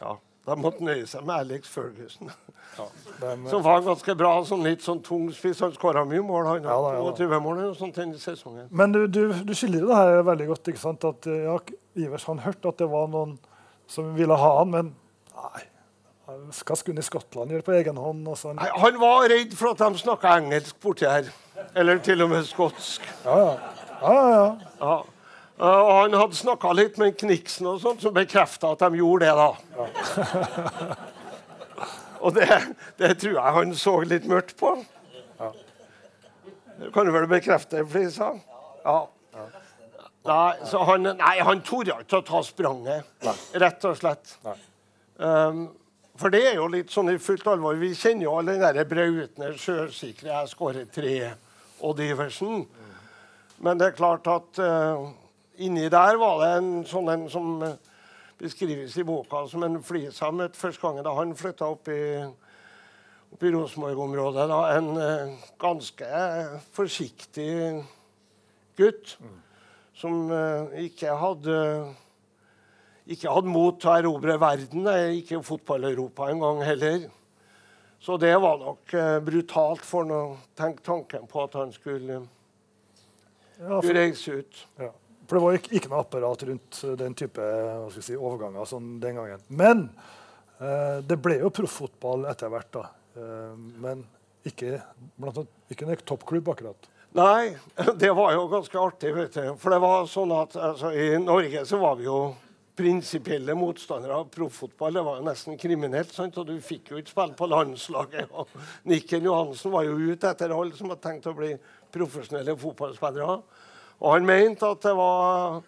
Ja, 0.00 0.14
De 0.46 0.54
måtte 0.62 0.78
han 0.82 0.88
nøye 0.92 1.06
seg 1.10 1.24
med 1.26 1.34
Alex 1.42 1.68
Ferguson. 1.72 2.30
De, 2.76 3.30
Som 3.50 3.62
var 3.64 3.80
ganske 3.82 4.14
bra, 4.18 4.32
sånn 4.46 4.62
litt 4.66 4.84
sånn 4.84 5.00
tung 5.02 5.24
spiss. 5.34 5.62
Han 5.64 5.72
skåra 5.74 6.04
mye 6.06 6.22
mål, 6.22 6.46
han. 6.50 6.60
Ja, 6.68 6.76
da, 6.84 6.92
ja, 6.94 7.02
da. 7.02 7.14
22 7.16 7.40
mål 7.42 7.56
eller 7.56 7.70
noe 7.72 7.78
sånt 7.78 7.96
denne 7.98 8.20
sesongen. 8.20 8.68
Men 8.70 8.92
du, 8.94 9.00
du, 9.10 9.22
du 9.48 9.54
skildrer 9.56 9.86
det 9.88 9.96
her 9.98 10.22
veldig 10.28 10.46
godt. 10.52 10.70
ikke 10.70 10.82
sant? 10.82 11.06
At 11.08 11.26
eh, 11.30 11.46
ja, 11.48 11.56
Ivers 12.06 12.26
han 12.30 12.42
hørte 12.44 12.70
at 12.70 12.78
det 12.82 12.88
var 12.92 13.08
noen 13.10 13.34
som 13.90 14.12
ville 14.18 14.36
ha 14.38 14.52
han, 14.60 14.70
men 14.74 14.92
nei. 15.34 15.64
Hva 16.26 16.74
skulle 16.74 16.96
han 16.98 17.04
i 17.04 17.06
Skottland 17.06 17.52
gjøre 17.54 17.62
på 17.66 17.74
egen 17.78 17.98
hånd? 18.02 18.26
Han, 18.26 18.56
Nei, 18.58 18.70
Han 18.82 18.96
var 18.98 19.28
redd 19.30 19.52
for 19.54 19.70
at 19.72 19.82
de 19.82 20.00
snakka 20.02 20.32
engelsk 20.40 20.78
borti 20.82 21.06
her. 21.06 21.28
Eller 21.78 22.00
til 22.02 22.22
og 22.26 22.32
med 22.34 22.46
skotsk. 22.48 23.06
ja, 23.24 23.36
ja. 23.38 23.52
Ja, 23.96 24.14
ja, 24.14 24.32
ja. 24.34 24.48
Ja. 24.82 24.96
Og 25.56 25.90
han 26.02 26.14
hadde 26.14 26.36
snakka 26.36 26.72
litt 26.76 26.98
med 27.00 27.16
Kniksen, 27.16 27.68
og 27.70 27.80
sånt, 27.80 28.02
som 28.04 28.14
bekrefta 28.16 28.74
at 28.74 28.82
de 28.84 29.00
gjorde 29.00 29.24
det. 29.24 29.34
da. 29.38 30.96
og 32.24 32.36
det, 32.36 32.48
det 33.00 33.14
tror 33.22 33.38
jeg 33.38 33.56
han 33.56 33.74
så 33.80 33.94
litt 34.04 34.28
mørkt 34.28 34.56
på. 34.60 34.74
Det 36.76 36.92
kan 36.92 37.08
du 37.08 37.12
vel 37.14 37.24
bekrefte, 37.30 37.86
Flisa? 37.88 38.34
Ja. 38.84 38.98
Nei, 40.26 40.52
så 40.66 40.82
han, 40.84 41.06
nei, 41.16 41.34
han 41.46 41.62
torde 41.64 41.94
ikke 42.02 42.20
å 42.20 42.26
ta 42.26 42.42
spranget, 42.44 43.06
rett 43.56 43.84
og 43.88 43.96
slett. 43.96 44.36
Um, 45.16 45.68
for 46.20 46.32
det 46.32 46.42
er 46.50 46.56
jo 46.58 46.66
litt 46.72 46.92
sånn 46.92 47.12
i 47.12 47.18
fullt 47.22 47.46
alvor. 47.48 47.78
Vi 47.80 47.92
kjenner 47.96 48.26
jo 48.26 48.34
alle 48.40 48.56
den 48.56 48.76
der 48.76 48.88
Brautner, 48.90 49.54
sjøsikre, 49.60 50.32
jeg 50.32 50.50
skårer 50.52 50.88
tre 50.92 51.16
og 51.80 51.96
Diversen. 51.96 52.66
Men 53.62 53.80
det 53.80 53.90
er 53.92 53.96
klart 53.96 54.28
at 54.28 54.60
uh, 54.60 55.06
inni 55.58 55.88
der 55.92 56.18
var 56.20 56.40
det 56.42 56.50
en 56.58 56.72
sånn 56.88 57.08
en 57.12 57.28
som 57.32 57.62
uh, 57.62 57.76
beskrives 58.38 58.96
i 59.00 59.04
boka 59.06 59.46
som 59.48 59.64
en 59.64 59.78
flisa 59.84 60.30
møtte 60.34 60.60
første 60.60 60.82
gangen 60.82 61.06
da 61.06 61.14
han 61.16 61.34
flytta 61.36 61.68
opp 61.72 61.88
i, 61.92 62.00
opp 63.32 63.44
i 63.44 63.52
Rosenborg-området. 63.54 64.46
En 64.76 64.90
eh, 65.00 65.46
ganske 65.60 66.08
forsiktig 66.76 67.48
gutt 68.76 69.14
som 69.96 70.26
eh, 70.28 70.82
ikke 70.84 71.16
hadde 71.16 71.56
ikke 73.06 73.30
hadde 73.30 73.52
mot 73.54 73.76
til 73.78 73.92
å 73.92 73.96
erobre 74.00 74.34
verden, 74.42 74.86
eh, 74.90 75.16
ikke 75.22 75.40
fotball-Europa 75.46 76.28
engang 76.32 76.60
heller. 76.66 77.06
Så 78.02 78.18
det 78.20 78.34
var 78.42 78.58
nok 78.60 78.92
eh, 78.94 79.16
brutalt 79.24 79.84
for 79.86 80.04
ham 80.04 80.12
å 80.12 80.38
tenke 80.58 80.84
tanken 80.84 81.24
på 81.30 81.44
at 81.46 81.56
han 81.56 81.72
skulle, 81.72 82.20
Ja, 83.56 83.80
skulle 83.80 84.00
reise 84.02 84.42
ut. 84.42 84.66
ja. 84.78 84.92
For 85.26 85.38
det 85.38 85.44
var 85.44 85.58
ikke, 85.58 85.90
noe 85.90 86.02
apparat 86.04 86.44
rundt 86.48 86.82
eh, 86.86 86.96
den 87.00 87.16
type 87.18 87.46
si, 87.98 88.16
overganger 88.16 88.68
sånn 88.68 88.96
den 89.02 89.18
gangen. 89.18 89.42
Men 89.48 89.88
eh, 90.60 91.02
det 91.06 91.18
ble 91.22 91.40
jo 91.42 91.52
profffotball 91.54 92.28
etter 92.30 92.52
hvert, 92.52 92.70
da. 92.78 92.84
Eh, 93.18 93.52
men 93.82 94.04
ikke, 94.46 94.78
blant 95.18 95.42
annet, 95.42 95.54
ikke 95.74 95.88
en 95.88 96.06
toppklubb, 96.06 96.52
akkurat. 96.54 96.90
Nei, 97.16 97.56
det 98.02 98.12
var 98.16 98.34
jo 98.36 98.48
ganske 98.52 98.80
artig. 98.80 99.14
vet 99.16 99.36
du. 99.36 99.54
For 99.60 99.74
det 99.74 99.82
var 99.82 100.10
sånn 100.10 100.34
at 100.36 100.56
altså, 100.56 100.92
i 100.92 101.14
Norge 101.22 101.64
så 101.68 101.80
var 101.82 101.96
vi 102.00 102.08
jo 102.08 102.20
prinsipielle 102.76 103.54
motstandere 103.56 104.18
av 104.20 104.28
proffotball. 104.32 104.98
Det 104.98 105.04
var 105.06 105.20
jo 105.20 105.26
nesten 105.26 105.56
kriminelt. 105.58 106.12
sant? 106.12 106.36
Og 106.36 106.46
du 106.48 106.58
fikk 106.60 106.92
jo 106.92 107.00
ikke 107.00 107.14
spille 107.14 107.38
på 107.38 107.48
landslaget. 107.48 108.32
Og 108.36 108.52
Nikken 108.92 109.24
Johansen 109.24 109.72
var 109.72 109.86
jo 109.88 109.96
ute 109.96 110.28
etter 110.28 110.52
alle 110.52 110.76
som 110.76 110.92
hadde 110.92 111.06
tenkt 111.06 111.30
å 111.30 111.36
bli 111.36 111.54
profesjonelle 111.94 112.56
fotballspillere. 112.60 113.38
Og 114.02 114.12
han 114.12 114.28
mente 114.28 114.68
at 114.68 114.84
det 114.84 114.92
var 114.96 115.62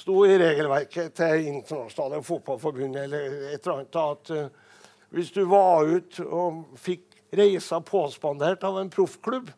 sto 0.00 0.24
i 0.24 0.38
regelverket 0.40 1.14
til 1.18 1.46
internasjonale 1.50 2.22
fotballforbund 2.24 2.96
eller 3.02 3.26
et 3.52 3.60
eller 3.60 3.76
annet 3.76 3.98
at 4.00 4.32
eh, 4.34 4.52
hvis 5.10 5.32
du 5.34 5.42
var 5.50 5.88
ute 5.90 6.24
og 6.24 6.78
fikk 6.78 7.18
reiser 7.36 7.82
påspandert 7.86 8.62
av 8.66 8.78
en 8.80 8.90
proffklubb, 8.90 9.50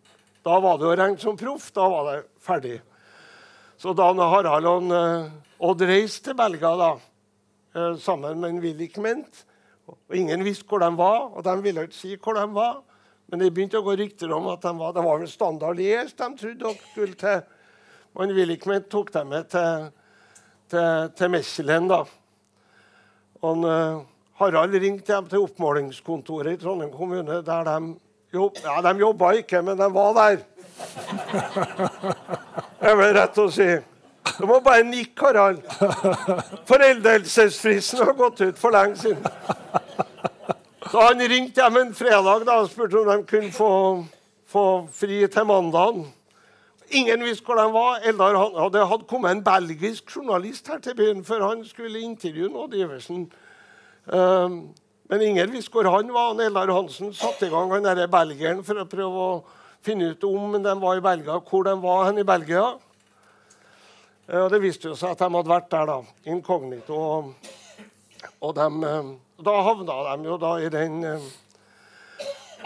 da 0.43 0.59
var 0.61 0.81
du 0.81 0.89
å 0.89 0.97
regne 0.97 1.21
som 1.21 1.37
proff. 1.39 1.69
Da 1.77 1.87
var 1.89 2.09
det 2.09 2.17
ferdig. 2.43 2.81
Så 3.81 3.95
da 3.97 4.11
Harald 4.17 4.69
og 4.69 4.93
eh, 4.97 5.33
Odd 5.63 5.85
reiste 5.87 6.31
til 6.31 6.39
Belgia 6.39 6.73
da, 6.79 6.93
eh, 7.77 7.95
sammen 8.03 8.41
med 8.41 8.51
en 8.51 8.63
Willy 8.65 8.89
Ment 8.99 9.45
og 9.87 10.15
Ingen 10.15 10.45
visste 10.47 10.67
hvor 10.69 10.83
de 10.83 10.89
var, 10.97 11.33
og 11.35 11.43
de 11.45 11.55
ville 11.63 11.85
ikke 11.87 11.97
si 11.97 12.17
hvor 12.17 12.37
de 12.39 12.45
var. 12.55 12.81
Men 13.29 13.41
det 13.41 13.51
begynte 13.55 13.81
å 13.81 13.87
gå 13.87 13.97
rykter 13.99 14.31
om 14.35 14.47
at 14.53 14.63
de 14.63 14.73
var, 14.79 14.93
det 14.95 15.05
var 15.05 15.19
vel 15.21 15.31
Standard 15.31 15.79
Liège 15.79 16.15
de 16.17 16.29
trodde 16.39 16.61
de 16.63 16.91
skulle 16.93 17.19
til. 17.19 17.43
Men 18.19 18.31
en 18.31 18.57
Kment 18.57 18.91
tok 18.91 19.13
dem 19.13 19.31
med 19.33 19.49
til, 19.49 19.91
til, 20.71 21.13
til 21.17 21.31
Mechelen. 21.33 21.89
da. 21.89 22.03
Og 23.43 23.65
eh, 23.69 24.03
Harald 24.39 24.75
ringte 24.75 25.13
dem 25.15 25.29
til 25.31 25.47
oppmålingskontoret 25.47 26.53
i 26.53 26.61
Trondheim 26.61 26.93
kommune, 26.93 27.41
der 27.47 27.65
de 27.65 27.95
jobb, 28.35 28.59
ja, 28.65 28.81
de 28.85 28.99
jobba 29.01 29.31
ikke, 29.41 29.63
men 29.63 29.79
de 29.79 29.89
var 29.95 30.13
der. 30.19 30.37
Det 32.83 32.91
er 32.91 32.97
vel 32.99 33.13
rett 33.15 33.37
å 33.39 33.47
si. 33.55 33.67
Du 34.39 34.47
må 34.51 34.57
bare 34.63 34.83
nikke, 34.87 35.29
Harald. 35.29 35.61
Foreldelsesfristen 36.67 38.03
har 38.03 38.17
gått 38.19 38.41
ut 38.43 38.59
for 38.59 38.75
lenge 38.75 38.99
siden. 38.99 39.23
Så 40.91 41.01
han 41.01 41.23
ringte 41.31 41.63
dem 41.63 41.79
en 41.79 41.95
fredag 41.95 42.43
da, 42.49 42.59
og 42.59 42.71
spurte 42.71 42.99
om 42.99 43.07
de 43.09 43.23
kunne 43.29 43.53
få, 43.55 43.71
få 44.51 44.65
fri 44.93 45.23
til 45.31 45.47
mandagen. 45.49 46.09
Ingen 46.93 47.25
visste 47.25 47.47
hvor 47.47 47.57
de 47.57 47.73
var. 47.73 48.03
Eldar 48.05 48.37
hadde 48.37 48.85
hadde 48.87 49.09
kommet 49.09 49.33
en 49.33 49.45
belgisk 49.45 50.11
journalist 50.17 50.69
her 50.69 50.79
til 50.85 50.97
byen 50.97 51.25
før 51.25 51.47
han 51.49 51.65
skulle 51.65 52.03
intervjue 52.05 52.53
Odd 52.53 52.75
Iversen. 52.77 53.27
Um, 54.07 54.59
men 55.09 55.23
ingen 55.23 55.53
visste 55.53 55.73
hvor 55.73 55.89
han 55.89 56.13
var. 56.13 56.35
og 56.35 56.45
Eldar 56.45 56.73
Hansen 56.73 57.15
satte 57.15 57.47
i 57.47 57.51
gang 57.51 57.73
han 57.73 57.85
der 57.85 58.07
belgieren 58.13 58.65
for 58.65 58.83
å 58.83 58.89
prøve 58.89 59.27
å 59.27 59.43
finne 59.83 60.13
ut 60.13 60.25
om 60.25 60.57
de 60.63 60.75
var 60.81 60.97
i 60.97 61.05
Belgia, 61.05 61.39
hvor 61.41 61.65
de 61.65 61.75
var 61.83 62.05
hen 62.07 62.21
i 62.23 62.27
Belgia. 62.29 62.65
Og 64.33 64.51
det 64.53 64.61
viste 64.63 64.89
jo 64.89 64.97
seg 64.97 65.13
at 65.13 65.21
de 65.21 65.29
hadde 65.35 65.51
vært 65.51 65.71
der, 65.73 65.89
da, 65.91 65.99
inkognito. 66.31 66.97
Og, 66.97 67.33
og 68.41 68.55
de, 68.57 68.69
da 69.43 69.57
havna 69.67 69.97
de 70.13 70.29
jo 70.31 70.37
da 70.41 70.53
i 70.63 70.71
den 70.73 71.01
eh, 71.05 71.25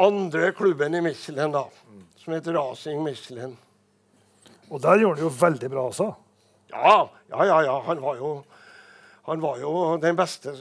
andre 0.02 0.50
klubben 0.52 0.94
i 0.94 1.00
Michelin, 1.00 1.54
da, 1.54 1.64
som 2.20 2.36
heter 2.36 2.58
Racing 2.58 3.00
Michelin. 3.06 3.56
Og 4.70 4.82
der 4.82 5.00
gjorde 5.00 5.20
han 5.20 5.28
jo 5.28 5.32
veldig 5.40 5.70
bra 5.70 5.86
også. 5.90 6.12
Ja, 6.72 6.98
ja, 7.30 7.44
ja. 7.44 7.58
ja. 7.68 7.80
Han 7.86 8.02
var 8.02 8.16
jo 8.20 8.30
han 9.26 9.40
var 9.42 9.58
jo 9.58 9.70
den 9.98 10.14
beste, 10.14 10.52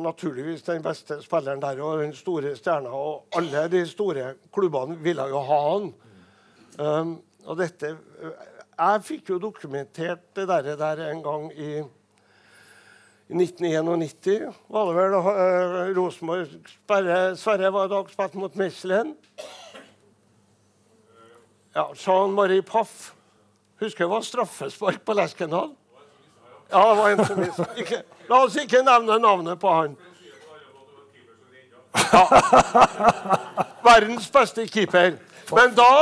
naturligvis 0.00 0.62
den 0.64 0.80
beste 0.80 1.18
spilleren 1.20 1.60
der 1.60 1.80
og 1.84 1.98
den 2.00 2.14
store 2.16 2.54
stjerna. 2.56 2.88
Og 2.88 3.26
alle 3.36 3.66
de 3.68 3.82
store 3.88 4.30
klubbene 4.52 4.96
ville 5.04 5.26
jo 5.28 5.42
ha 5.44 5.58
han. 5.66 5.90
Um, 6.80 7.10
og 7.44 7.58
dette 7.60 7.92
Jeg 8.76 9.02
fikk 9.04 9.30
jo 9.30 9.38
dokumentert 9.40 10.24
det 10.36 10.46
der, 10.48 10.76
der 10.76 11.02
en 11.10 11.22
gang 11.24 11.52
i, 11.52 11.68
i 13.28 13.36
1991. 13.36 14.48
Var 14.68 14.88
det 14.88 14.96
vel 14.96 15.18
uh, 15.20 16.00
Rosenborg 16.00 16.56
Sverre, 17.36 17.72
var 17.72 17.84
i 17.84 17.92
dag 17.92 18.10
spilt 18.16 18.34
mot 18.34 18.56
Michelin. 18.56 19.12
Ja, 21.76 21.90
Jean-Marie 21.92 22.64
Paff. 22.64 23.15
Husker 23.80 24.04
det 24.04 24.10
var 24.10 24.24
straffespark 24.24 25.04
på 25.04 25.16
Lerkendal? 25.16 25.74
Ja, 26.70 26.82
det 26.88 27.00
var 27.00 27.10
en 27.10 27.24
som. 27.24 27.64
Ikke, 27.76 28.02
la 28.28 28.42
oss 28.44 28.56
ikke 28.58 28.82
nevne 28.82 29.18
navnet 29.22 29.60
på 29.60 29.72
han. 29.72 29.96
Ja. 32.12 32.24
Verdens 33.84 34.30
beste 34.32 34.66
keeper. 34.68 35.18
Men 35.54 35.74
da, 35.76 35.92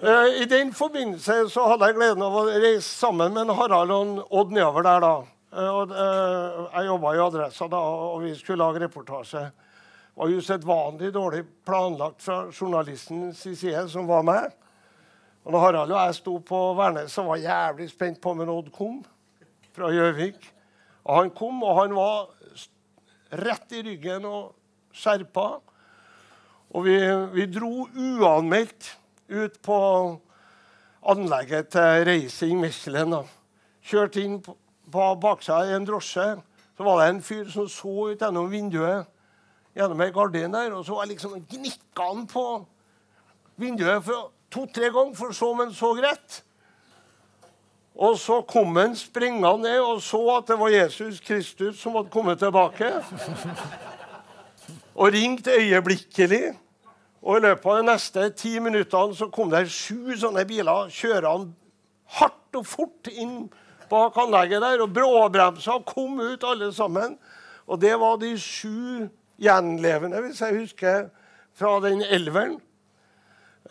eh, 0.00 0.42
i 0.42 0.48
den 0.50 0.72
forbindelse, 0.74 1.48
så 1.50 1.66
hadde 1.70 1.90
jeg 1.90 1.98
gleden 2.00 2.24
av 2.24 2.34
å 2.34 2.46
reise 2.48 2.88
sammen 2.88 3.36
med 3.36 3.54
Harald 3.56 3.94
og 3.94 4.32
Odd 4.40 4.56
nedover 4.56 4.88
der 4.88 5.04
da. 5.04 5.12
Eh, 5.52 5.68
eh, 5.68 6.62
jeg 6.72 6.88
jobba 6.88 7.14
i 7.14 7.22
Adressa 7.26 7.68
da, 7.68 7.82
og 8.08 8.22
vi 8.24 8.34
skulle 8.38 8.64
lage 8.64 8.82
reportasje. 8.86 9.44
Det 9.52 10.20
var 10.20 10.32
usedvanlig 10.32 11.12
dårlig 11.12 11.44
planlagt 11.64 12.22
fra 12.22 12.46
journalistens 12.52 13.44
side, 13.44 13.88
som 13.88 14.08
var 14.08 14.22
med. 14.22 14.50
Og 15.44 15.52
når 15.52 15.64
Harald 15.64 15.92
og 15.92 15.98
jeg 16.06 16.14
sto 16.14 16.36
på 16.38 16.60
Værnes, 16.78 17.12
så 17.12 17.24
var 17.26 17.36
jeg 17.36 17.50
jævlig 17.50 17.90
spent 17.90 18.20
på 18.22 18.30
om 18.30 18.42
Odd 18.48 18.70
kom 18.74 19.04
fra 19.74 19.90
Gjøvik. 19.90 20.38
Og 21.04 21.16
han 21.16 21.30
kom, 21.30 21.62
og 21.62 21.80
han 21.80 21.94
var 21.96 22.28
rett 23.42 23.74
i 23.74 23.82
ryggen 23.82 24.26
og 24.28 24.52
skjerpa. 24.94 25.46
Og 26.72 26.84
vi, 26.86 26.96
vi 27.34 27.46
dro 27.50 27.88
uanmeldt 27.90 28.92
ut 29.32 29.58
på 29.62 29.78
anlegget 31.02 31.72
til 31.74 32.06
Racing 32.06 32.60
Michelin. 32.60 33.16
da. 33.16 33.24
Kjørte 33.82 34.22
inn 34.22 34.38
på, 34.42 34.54
på 34.92 35.08
baksida 35.20 35.64
i 35.66 35.74
en 35.76 35.88
drosje. 35.88 36.36
Så 36.76 36.86
var 36.86 37.02
det 37.02 37.08
en 37.10 37.24
fyr 37.24 37.50
som 37.50 37.66
så 37.68 38.12
ut 38.12 38.22
gjennom 38.22 38.50
vinduet 38.52 39.10
gjennom 39.76 40.00
ei 40.04 40.12
gardin 40.12 40.52
der, 40.52 40.72
og 40.76 40.84
så 40.84 40.98
var 40.98 41.08
liksom 41.08 41.38
gnikka 41.48 42.08
han 42.10 42.26
på 42.28 42.44
vinduet 43.60 44.04
for 44.04 44.30
to-tre 44.52 44.90
ganger 44.92 45.16
for 45.18 45.34
så 45.36 45.50
om 45.52 45.62
han 45.64 45.72
så 45.76 45.92
rett. 45.96 46.42
Og 47.92 48.16
så 48.20 48.40
kom 48.48 48.76
han 48.76 48.96
springende 48.96 49.52
ned 49.64 49.80
og 49.80 50.02
så 50.04 50.20
at 50.38 50.48
det 50.48 50.58
var 50.60 50.72
Jesus 50.72 51.20
Kristus 51.20 51.80
som 51.80 51.96
hadde 51.98 52.12
kommet 52.12 52.40
tilbake. 52.40 52.92
Og 54.94 55.12
ringte 55.12 55.56
øyeblikkelig. 55.56 56.52
Og 57.22 57.38
i 57.38 57.42
løpet 57.44 57.66
av 57.70 57.78
de 57.78 57.86
neste 57.86 58.28
ti 58.36 58.56
minuttene 58.60 59.14
så 59.16 59.28
kom 59.32 59.52
det 59.52 59.68
sju 59.70 60.16
sånne 60.18 60.42
biler 60.48 60.90
kjørende 60.92 61.52
hardt 62.18 62.58
og 62.58 62.66
fort 62.68 63.08
inn 63.12 63.46
bak 63.92 64.16
anlegget 64.20 64.64
der 64.64 64.82
og 64.84 64.92
bråbremsa 64.96 65.78
kom 65.86 66.20
ut 66.20 66.44
alle 66.44 66.72
sammen. 66.74 67.16
Og 67.68 67.80
det 67.80 67.94
var 68.00 68.18
de 68.20 68.34
sju 68.40 69.08
gjenlevende, 69.42 70.20
hvis 70.24 70.40
jeg 70.42 70.58
husker, 70.58 71.08
fra 71.54 71.76
den 71.84 72.02
elveren. 72.02 72.58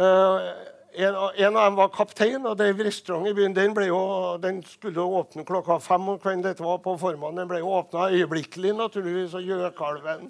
Eh, 0.02 0.52
en, 0.94 1.16
en 1.16 1.58
av 1.58 1.64
dem 1.64 1.78
var 1.78 1.92
kaptein, 1.94 2.44
og 2.48 2.58
Dave 2.60 2.84
Restaurant 2.88 3.30
i 3.30 3.36
byen 3.36 3.54
den, 3.56 3.76
jo, 3.88 4.00
den 4.42 4.60
skulle 4.68 5.04
åpne 5.20 5.46
klokka 5.48 5.78
fem 5.84 6.10
om 6.10 6.18
kvelden. 6.20 6.44
Dette 6.44 6.66
var 6.66 6.82
på 6.84 6.98
formann. 7.00 7.38
Den 7.40 7.50
ble 7.52 7.62
åpna 7.64 8.10
øyeblikkelig, 8.12 8.74
naturligvis, 8.80 9.36
og 9.38 9.46
gjøkalven 9.48 10.28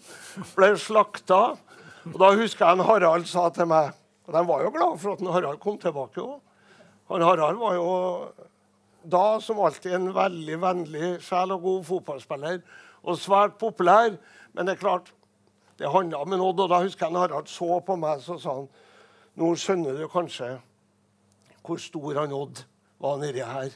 ble 0.58 0.70
slakta. 0.78 1.42
Og 2.12 2.20
Da 2.20 2.32
husker 2.36 2.66
jeg 2.66 2.78
en 2.78 2.86
Harald 2.86 3.28
sa 3.30 3.48
til 3.54 3.68
meg 3.70 3.92
Og 4.26 4.34
de 4.34 4.42
var 4.48 4.64
jo 4.64 4.72
glad 4.74 4.96
for 4.98 5.14
at 5.14 5.20
en 5.22 5.30
Harald 5.30 5.60
kom 5.62 5.78
tilbake 5.78 6.22
òg. 6.22 6.40
Han 7.12 7.26
Harald 7.26 7.60
var 7.62 7.76
jo 7.76 7.90
da 9.12 9.40
som 9.42 9.60
alltid 9.60 9.94
en 9.98 10.12
veldig 10.14 10.58
vennlig 10.62 11.10
sjel 11.26 11.56
og 11.56 11.66
god 11.66 11.84
fotballspiller. 11.90 12.62
Og 13.04 13.18
svært 13.18 13.58
populær. 13.62 14.14
Men 14.54 14.68
det 14.68 14.76
er 14.76 14.84
klart, 14.84 15.12
det 15.78 15.90
handla 15.90 16.22
en 16.22 16.40
Odd. 16.40 16.60
Og 16.60 16.70
da 16.70 16.82
husker 16.84 17.06
jeg 17.06 17.16
en 17.16 17.22
Harald 17.22 17.50
så 17.50 17.80
på 17.86 17.98
meg 17.98 18.22
så 18.22 18.38
sa 18.42 18.60
han 18.62 18.70
nå 19.42 19.54
skjønner 19.58 19.98
du 19.98 20.06
kanskje 20.12 20.54
hvor 21.62 21.82
stor 21.82 22.22
han 22.22 22.34
Odd 22.34 22.64
var 23.02 23.18
nedi 23.22 23.42
her. 23.46 23.74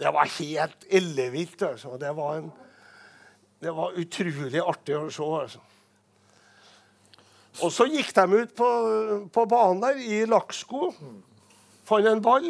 Det 0.00 0.12
var 0.12 0.28
helt 0.38 0.86
ellevilt. 0.88 1.62
Altså. 1.62 1.96
Det 2.00 2.12
var 2.16 2.40
en 2.40 2.52
det 3.62 3.70
var 3.70 3.94
utrolig 3.94 4.58
artig 4.58 4.96
å 4.98 5.04
se. 5.12 5.22
altså. 5.22 5.60
Og 7.62 7.70
så 7.70 7.86
gikk 7.86 8.10
de 8.16 8.40
ut 8.40 8.54
på, 8.58 8.70
på 9.30 9.44
banen 9.46 9.82
der 9.84 10.00
i 10.02 10.24
lakksko. 10.26 10.88
Fant 11.86 12.08
en 12.10 12.22
ball. 12.24 12.48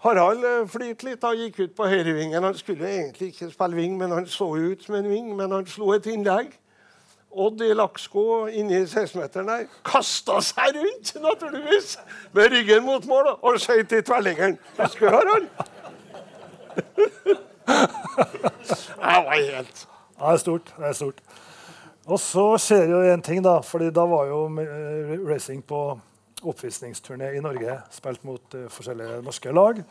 Harald 0.00 0.46
flyt 0.70 0.70
flirte 0.70 1.08
litt 1.10 1.26
og 1.28 1.42
gikk 1.42 1.60
ut 1.60 1.74
på 1.76 1.88
høyrevingen. 1.90 2.44
Han 2.44 2.56
skulle 2.56 2.88
egentlig 2.88 3.34
ikke 3.34 3.50
spille 3.52 3.76
ving, 3.76 3.98
men 4.00 4.14
han 4.14 4.28
så 4.30 4.48
ut 4.56 4.84
som 4.86 4.96
en 4.96 5.10
ving. 5.10 5.34
Men 5.36 5.52
han 5.52 5.68
slo 5.68 5.92
et 5.92 6.08
innlegg. 6.08 6.56
Odd 7.36 7.60
i 7.60 7.74
lakksko 7.76 8.46
inni 8.48 8.78
16-meteren 8.86 9.50
der 9.50 9.66
kasta 9.84 10.38
seg 10.44 10.78
rundt, 10.78 11.10
naturligvis, 11.20 11.98
med 12.32 12.54
ryggen 12.54 12.86
mot 12.86 13.04
mål 13.10 13.34
og 13.36 13.58
skøyt 13.60 13.92
i 13.92 14.00
tverrliggeren. 14.00 14.56
Husker 14.78 15.10
du, 15.10 15.16
Harald? 15.18 15.50
det 17.66 18.96
var 18.96 19.36
helt 19.36 19.86
det 20.16 20.32
er 20.32 20.36
stort. 20.40 20.74
det 20.78 20.86
er 20.88 20.92
stort. 20.96 21.22
Og 22.06 22.20
så 22.22 22.44
skjer 22.62 22.88
jo 22.88 23.00
en 23.04 23.22
ting, 23.22 23.42
da. 23.44 23.58
fordi 23.60 23.90
da 23.90 24.06
var 24.08 24.28
jo 24.30 24.46
eh, 24.62 25.16
racing 25.26 25.64
på 25.66 25.80
oppvisningsturné 26.46 27.32
i 27.36 27.42
Norge. 27.44 27.80
Spilt 27.92 28.24
mot 28.24 28.54
eh, 28.54 28.68
forskjellige 28.72 29.20
norske 29.26 29.52
lag. 29.52 29.82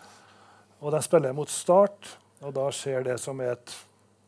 Og 0.82 0.92
de 0.92 1.02
spiller 1.04 1.36
mot 1.36 1.50
Start. 1.50 2.18
Og 2.42 2.56
da 2.56 2.70
skjer 2.74 3.06
det 3.06 3.20
som 3.22 3.40
er 3.44 3.54
et 3.54 3.76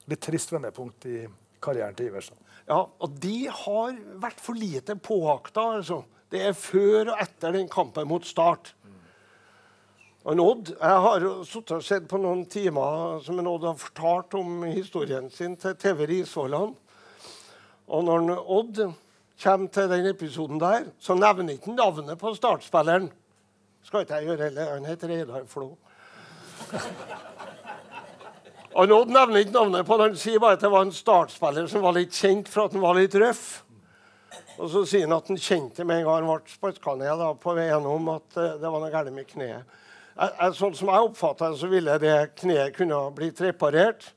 litt 0.08 0.22
trist 0.24 0.54
vendepunkt 0.54 1.08
i 1.10 1.24
karrieren 1.64 1.96
til 1.96 2.12
Iversen. 2.12 2.38
Ja, 2.68 2.82
og 2.84 3.20
de 3.24 3.48
har 3.48 3.96
vært 4.20 4.42
for 4.44 4.60
lite 4.60 4.98
påakta. 5.00 5.64
Altså. 5.80 6.02
Det 6.32 6.42
er 6.50 6.58
før 6.58 7.14
og 7.14 7.22
etter 7.24 7.56
den 7.56 7.70
kampen 7.72 8.10
mot 8.10 8.26
Start. 8.28 8.74
Og 10.28 10.40
Odd, 10.44 10.74
Jeg 10.76 11.04
har 11.06 11.26
sittet 11.48 11.78
og 11.78 11.84
sett 11.88 12.08
på 12.12 12.20
noen 12.20 12.44
timer 12.52 13.22
som 13.24 13.40
en 13.40 13.48
Odd 13.48 13.64
har 13.64 13.78
fortalt 13.80 14.36
om 14.36 14.66
historien 14.68 15.30
sin 15.32 15.56
til 15.56 15.78
TV 15.80 16.04
Risvolland. 16.10 16.76
Og 17.88 18.04
når 18.04 18.34
Odd 18.36 18.82
kommer 19.42 19.72
til 19.72 19.88
den 19.90 20.10
episoden 20.12 20.60
der, 20.60 20.92
så 21.00 21.16
nevner 21.16 21.56
ikke 21.56 21.78
navnet 21.78 22.20
på 22.20 22.36
startspilleren. 22.36 23.08
Skal 23.88 24.04
ikke 24.04 24.20
jeg 24.20 24.28
gjøre 24.28 24.44
heller. 24.50 24.74
Han 24.74 24.86
heter 24.86 25.08
Reidar 25.08 25.48
Flo. 25.48 25.78
Og 28.78 28.92
Odd 28.94 29.10
nevner 29.10 29.42
ikke 29.42 29.56
navnet 29.56 29.88
på 29.88 29.96
det. 29.98 30.06
han 30.06 30.20
sier 30.22 30.42
bare 30.42 30.54
at 30.54 30.62
det 30.62 30.70
var 30.70 30.84
en 30.86 30.94
startspiller 30.94 31.66
som 31.70 31.82
var 31.82 31.96
litt 31.98 32.14
kjent 32.14 32.50
for 32.52 32.68
at 32.68 32.76
han 32.76 32.84
var 32.84 32.94
litt 32.94 33.16
røff. 33.18 33.64
Og 34.62 34.70
så 34.70 34.84
sier 34.86 35.08
han 35.08 35.16
at 35.18 35.32
han 35.32 35.40
kjente 35.42 35.82
med 35.82 36.04
en 36.04 36.06
gang 36.06 36.20
han 36.20 36.30
ble 36.30 36.54
sparka 36.54 36.94
ned 37.00 37.18
da, 37.18 37.32
på 37.42 37.56
vei 37.58 37.66
gjennom 37.72 38.12
at 38.14 38.38
uh, 38.38 38.54
det 38.62 38.70
var 38.70 38.84
noe 38.84 38.92
galt 38.94 39.10
med 39.16 39.26
kneet. 39.32 39.80
Sånn 40.58 40.78
som 40.78 40.92
jeg 40.94 41.10
oppfatta 41.10 41.50
det, 41.50 41.58
så 41.58 41.72
ville 41.72 41.98
det 42.02 42.14
kneet 42.38 42.78
kunne 42.78 43.02
blitt 43.18 43.42
reparert. 43.42 44.12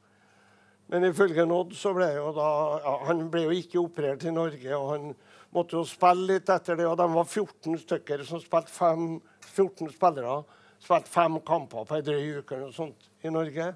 Men 0.92 1.09
ifølge 1.09 1.49
Odd 1.57 1.73
så 1.77 1.92
ble 1.96 2.11
jo 2.18 2.31
da 2.37 2.53
ja, 2.85 2.94
Han 3.09 3.29
ble 3.33 3.46
jo 3.46 3.57
ikke 3.57 3.81
operert 3.81 4.25
i 4.29 4.33
Norge, 4.35 4.73
og 4.77 4.88
han 4.92 5.12
måtte 5.57 5.79
jo 5.79 5.87
spille 5.88 6.35
litt 6.35 6.53
etter 6.53 6.77
det. 6.77 6.88
Og 6.88 6.99
de 7.01 7.07
var 7.14 7.25
14 7.25 7.81
stykker 7.87 8.29
som 8.29 8.44
spilte 8.44 8.77
fem, 8.77 9.23
14 9.55 9.88
spillere. 9.96 10.42
Spilte 10.85 11.12
fem 11.12 11.40
kamper 11.49 11.88
på 11.88 11.96
ei 11.96 12.05
drøy 12.05 12.42
uke 12.42 12.61
og 12.66 12.77
sånt 12.77 13.09
i 13.25 13.33
Norge. 13.33 13.73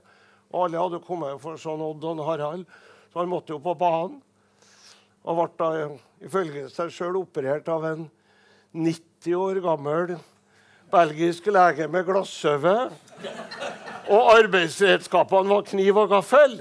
Alle 0.54 0.78
hadde 0.78 1.02
kommet 1.02 1.40
for 1.42 1.58
sånn 1.60 1.82
Odd 1.82 2.04
og 2.12 2.22
Harald, 2.28 2.68
så 3.10 3.22
han 3.22 3.32
måtte 3.32 3.54
jo 3.54 3.62
på 3.62 3.74
banen. 3.78 4.20
Og 5.24 5.40
ble 5.40 5.48
da 5.58 5.88
ifølge 6.24 6.68
seg 6.72 6.92
sjøl 6.92 7.18
operert 7.22 7.68
av 7.72 7.86
en 7.88 8.06
90 8.74 9.36
år 9.38 9.60
gammel 9.64 10.14
belgisk 10.94 11.48
lege 11.52 11.88
med 11.90 12.06
glassøve. 12.06 12.74
Og 14.12 14.30
arbeidsredskapene 14.34 15.50
var 15.50 15.66
kniv 15.68 16.00
og 16.02 16.10
gaffel. 16.12 16.58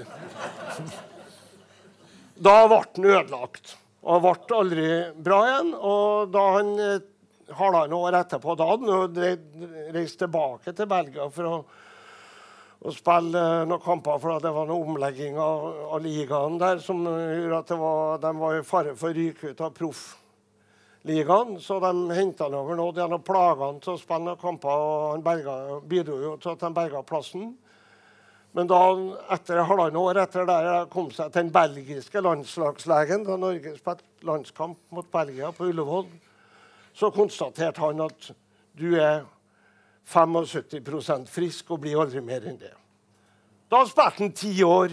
Da 2.34 2.54
ble 2.66 2.80
han 2.80 3.10
ødelagt 3.12 3.76
og 4.04 4.24
ble 4.24 4.58
aldri 4.58 4.88
bra 5.26 5.40
igjen. 5.48 5.72
Og 5.76 6.32
da 6.34 6.44
han 6.56 6.72
eh, 6.82 7.04
halvannet 7.54 7.98
år 7.98 8.18
etterpå 8.22 8.56
da 8.58 8.70
hadde 8.72 8.98
han 8.98 9.94
reist 9.94 10.20
tilbake 10.22 10.74
til 10.74 10.90
Belgia 10.90 11.28
for 11.32 11.50
å 11.50 11.56
å 12.84 12.92
spille 12.92 13.42
noen 13.64 13.80
kamper 13.80 14.18
for 14.20 14.44
det 14.44 14.52
var 14.52 14.68
noen 14.68 14.92
omlegging 14.92 15.38
av, 15.40 15.64
av 15.96 16.02
ligaen 16.04 16.58
der 16.60 16.82
som 16.84 17.00
gjorde 17.06 17.62
at 17.62 17.72
var, 17.80 18.18
de 18.20 18.32
var 18.42 18.58
i 18.58 18.66
fare 18.66 18.92
for 19.00 19.08
å 19.08 19.16
ryke 19.16 19.54
ut 19.54 19.62
av 19.64 19.72
proffligaen. 19.78 21.56
Så 21.64 21.78
de 21.80 21.92
henta 22.12 22.50
han 22.50 22.58
over 22.58 22.82
hadde 22.84 23.20
plaga 23.24 23.70
han 23.70 23.80
til 23.80 23.94
å 23.94 24.00
spille 24.02 24.26
noen 24.28 24.40
kamper, 24.42 24.84
og 24.84 25.14
han 25.14 25.80
bidro 25.88 26.20
jo 26.26 26.34
til 26.36 26.52
at 26.52 26.66
de 26.66 26.72
berga 26.76 27.00
plassen. 27.08 27.54
Men 28.54 28.68
da 28.70 28.82
etter 29.34 29.64
halvannet 29.66 29.98
år 29.98 30.20
etter 30.22 30.44
det 30.46 30.60
kom 30.92 31.08
seg 31.10 31.32
til 31.32 31.40
den 31.40 31.54
belgiske 31.56 32.20
landslagslegen 32.22 33.24
da 33.26 33.38
Norge 33.40 33.72
spilte 33.80 34.28
landskamp 34.28 34.78
mot 34.94 35.08
Belgia 35.10 35.48
på 35.56 35.72
Ullevål, 35.72 36.04
så 36.94 37.10
konstaterte 37.10 37.82
han 37.82 38.04
at 38.04 38.28
du 38.78 38.92
er 38.94 39.24
75% 40.08 41.28
frisk 41.32 41.70
og 41.74 41.84
blir 41.84 42.00
aldri 42.00 42.22
mer 42.24 42.44
enn 42.48 42.58
det. 42.60 42.72
Da 43.72 43.82
spilte 43.88 44.22
han 44.22 44.34
ti 44.36 44.52
år 44.66 44.92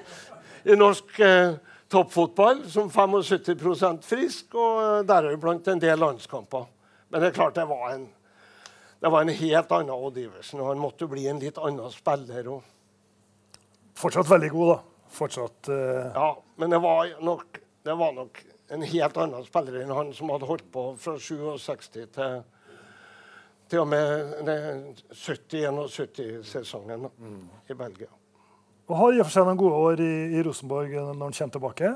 i 0.70 0.76
norsk 0.78 1.20
eh, 1.24 1.54
toppfotball 1.92 2.62
som 2.70 2.90
75% 2.90 4.04
frisk, 4.06 4.54
og 4.54 4.82
eh, 4.82 4.98
deriblant 5.08 5.72
en 5.72 5.82
del 5.82 5.98
landskamper. 6.00 6.68
Men 7.08 7.22
det 7.22 7.30
er 7.30 7.38
klart 7.40 7.58
det 7.58 7.66
var 7.68 7.90
en, 7.94 8.06
det 9.02 9.10
var 9.12 9.24
en 9.24 9.34
helt 9.40 9.74
annen 9.74 9.96
Odd 9.96 10.20
Iversen, 10.22 10.60
og 10.60 10.72
han 10.72 10.80
måtte 10.80 11.08
bli 11.10 11.26
en 11.28 11.42
litt 11.42 11.58
annen 11.60 11.92
spiller 11.92 12.52
òg. 12.54 12.70
Fortsatt 13.98 14.30
veldig 14.30 14.48
god, 14.54 14.70
da. 14.72 14.78
Fortsatt 15.12 15.68
uh... 15.68 16.08
Ja, 16.14 16.30
men 16.56 16.72
det 16.72 16.80
var, 16.80 17.10
nok, 17.20 17.58
det 17.84 17.96
var 18.00 18.14
nok 18.16 18.40
en 18.72 18.86
helt 18.88 19.18
annen 19.20 19.44
spiller 19.44 19.82
enn 19.82 19.92
han 19.92 20.14
som 20.16 20.30
hadde 20.32 20.48
holdt 20.48 20.70
på 20.72 20.86
fra 21.00 21.18
67 21.20 21.98
til 22.14 22.38
til 23.72 23.80
og 23.80 23.88
med 23.88 24.98
70-71-sesongen 25.16 27.06
i 27.72 27.74
Belgia. 27.74 28.10
Og 28.90 28.98
har 28.98 29.14
i 29.14 29.20
og 29.22 29.28
for 29.28 29.32
seg 29.32 29.46
noen 29.48 29.60
gode 29.60 29.78
år 29.80 30.02
i, 30.04 30.14
i 30.36 30.42
Rosenborg 30.44 30.90
når 30.92 31.14
han 31.16 31.32
kommer 31.38 31.54
tilbake. 31.54 31.92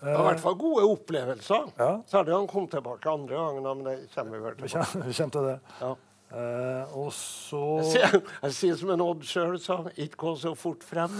Det 0.00 0.12
var 0.14 0.20
i 0.22 0.28
hvert 0.30 0.42
fall 0.44 0.54
gode 0.60 0.84
opplevelser. 0.86 1.72
Ja. 1.80 1.88
Særlig 2.08 2.36
han 2.36 2.46
kom 2.48 2.68
tilbake 2.70 3.10
andre 3.10 3.34
gangen. 3.36 3.66
Men 3.66 3.88
det 3.88 3.96
kommer 4.14 4.38
vi 4.38 4.44
vel 4.44 4.54
tilbake 4.60 4.86
til. 4.92 5.02
vi 5.08 5.16
kommer 5.18 5.34
til 5.34 5.48
det. 5.48 5.58
Ja. 5.80 5.90
Eh, 6.30 6.94
og 6.94 7.10
så 7.12 7.60
Jeg 7.90 8.20
jeg 8.44 8.52
sier 8.54 8.76
som 8.78 8.92
en 8.94 9.02
Odd 9.02 9.26
sjøl 9.26 9.58
sa, 9.58 9.80
ikke 9.98 10.16
gå 10.22 10.36
så 10.38 10.54
fort 10.54 10.86
frem. 10.86 11.10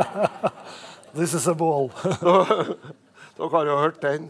This 1.14 1.34
is 1.38 1.46
a 1.46 1.54
ball. 1.54 1.92
Dere 3.38 3.52
har 3.54 3.70
jo 3.70 3.78
hørt 3.78 4.02
den. 4.02 4.26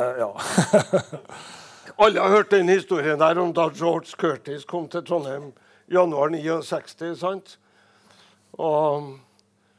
Eh, 0.00 0.24
ja. 0.24 0.32
Alle 1.98 2.20
har 2.20 2.28
hørt 2.28 2.50
den 2.50 2.68
historien 2.68 3.18
der 3.18 3.38
om 3.40 3.54
da 3.56 3.70
George 3.72 4.12
Curtis 4.20 4.64
kom 4.68 4.88
til 4.88 5.04
Trondheim 5.04 5.52
januar 5.88 6.28
69. 6.28 7.14
sant? 7.16 7.54
Og 8.52 9.14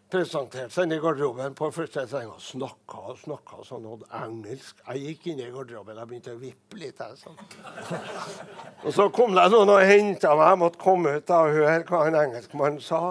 presenterte 0.10 0.74
seg 0.74 0.88
inn 0.88 0.96
i 0.96 1.00
garderoben 1.04 1.54
på 1.58 1.68
første 1.76 2.08
seng 2.10 2.32
og 2.32 2.40
snakka 2.42 3.02
og 3.12 3.20
snakka 3.22 3.60
sånn 3.68 3.86
og 3.86 4.06
engelsk. 4.18 4.80
Jeg 4.88 5.04
gikk 5.04 5.28
inn 5.30 5.44
i 5.44 5.50
garderoben 5.54 6.00
og 6.02 6.10
begynte 6.10 6.34
å 6.34 6.40
vippe 6.42 6.80
litt. 6.82 6.98
Jeg, 6.98 7.20
sånn. 7.22 7.38
Og 8.88 8.96
så 8.96 9.06
kom 9.14 9.36
det 9.38 9.44
noen 9.54 9.74
og 9.76 9.82
henta 9.86 10.32
meg. 10.34 10.56
Jeg 10.56 10.62
måtte 10.64 10.82
komme 10.82 11.12
ut 11.20 11.34
og 11.36 11.52
høre 11.54 11.84
hva 11.90 12.00
en 12.08 12.18
engelskmann 12.24 12.80
sa. 12.82 13.02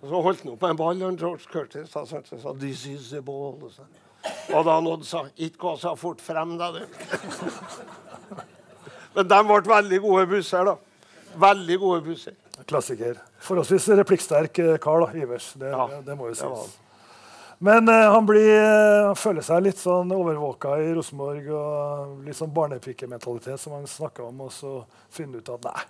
Og 0.00 0.06
så 0.12 0.20
holdt 0.28 0.44
han 0.44 0.52
opp 0.52 0.68
en 0.68 0.78
ball, 0.78 1.02
og 1.02 1.18
George 1.18 1.50
Curtis 1.50 1.90
sa, 1.90 2.04
sånn, 2.06 2.22
så 2.30 2.54
'This 2.54 2.86
is 2.86 3.10
the 3.10 3.24
ball'. 3.24 3.58
Og, 3.58 3.74
så. 3.74 3.88
og 4.54 4.64
da 4.64 4.78
nådde 4.80 5.04
sa 5.04 5.24
'Ikke 5.34 5.58
gå 5.58 5.74
så 5.76 5.96
fort 5.96 6.20
frem, 6.20 6.56
da, 6.58 6.70
du'. 6.72 6.86
Men 9.14 9.26
de 9.28 9.40
ble 9.46 9.60
veldig 9.72 9.98
gode 10.04 10.26
busser, 10.30 10.68
da. 10.70 10.76
Veldig 11.40 11.78
gode 11.82 12.04
busser. 12.06 12.36
Klassiker. 12.68 13.18
Forholdsvis 13.42 13.88
replikksterk 14.00 14.58
eh, 14.62 14.76
kar, 14.82 15.00
da, 15.04 15.10
Ivers. 15.18 15.52
Det, 15.58 15.70
Ja, 15.72 15.86
det, 15.90 16.00
det 16.06 16.16
må 16.18 16.28
jo 16.30 16.36
sies. 16.38 16.76
Men 17.60 17.88
eh, 17.88 18.06
han, 18.12 18.26
blir, 18.28 18.48
eh, 18.56 19.06
han 19.06 19.18
føler 19.18 19.44
seg 19.44 19.64
litt 19.64 19.80
sånn 19.80 20.12
overvåka 20.16 20.76
i 20.80 20.92
Rosenborg. 20.96 21.48
og 21.56 22.26
Litt 22.26 22.38
sånn 22.38 22.52
barnepikementalitet 22.56 23.60
som 23.60 23.76
han 23.76 23.88
snakker 23.90 24.28
om. 24.28 24.44
Og 24.46 24.52
så 24.54 24.74
finner 25.12 25.38
du 25.38 25.44
ut 25.44 25.54
at 25.56 25.68
nei, 25.68 25.86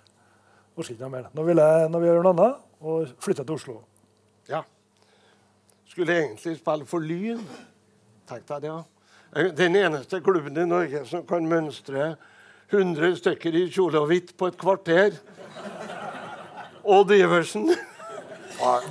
orker 0.75 0.95
ikke 0.95 1.05
noe 1.05 1.15
mer. 1.17 1.29
Nå 1.35 1.45
vil 1.47 1.63
jeg, 1.63 1.89
nå 1.91 2.01
vil 2.01 2.09
jeg 2.09 2.17
gjøre 2.17 2.27
noe 2.27 2.35
annet, 2.37 2.65
og 2.81 3.13
flytte 3.23 3.45
til 3.45 3.59
Oslo. 3.59 3.77
Ja. 4.49 4.63
Skulle 5.91 6.17
egentlig 6.23 6.57
spille 6.59 6.87
for 6.87 7.03
Lyn. 7.03 7.43
Tenk 8.31 8.47
deg 8.47 8.65
det. 8.65 8.71
ja. 8.71 8.81
Den 9.55 9.75
eneste 9.79 10.19
klubben 10.23 10.57
i 10.59 10.67
Norge 10.67 11.05
som 11.07 11.23
kan 11.27 11.45
mønstre 11.47 12.15
100 12.71 13.17
stykker 13.19 13.55
i 13.59 13.65
kjole 13.71 13.99
og 13.99 14.09
hvitt 14.11 14.33
på 14.37 14.47
et 14.51 14.57
kvarter. 14.59 15.17
Odd 16.81 17.11
Iversen 17.13 17.67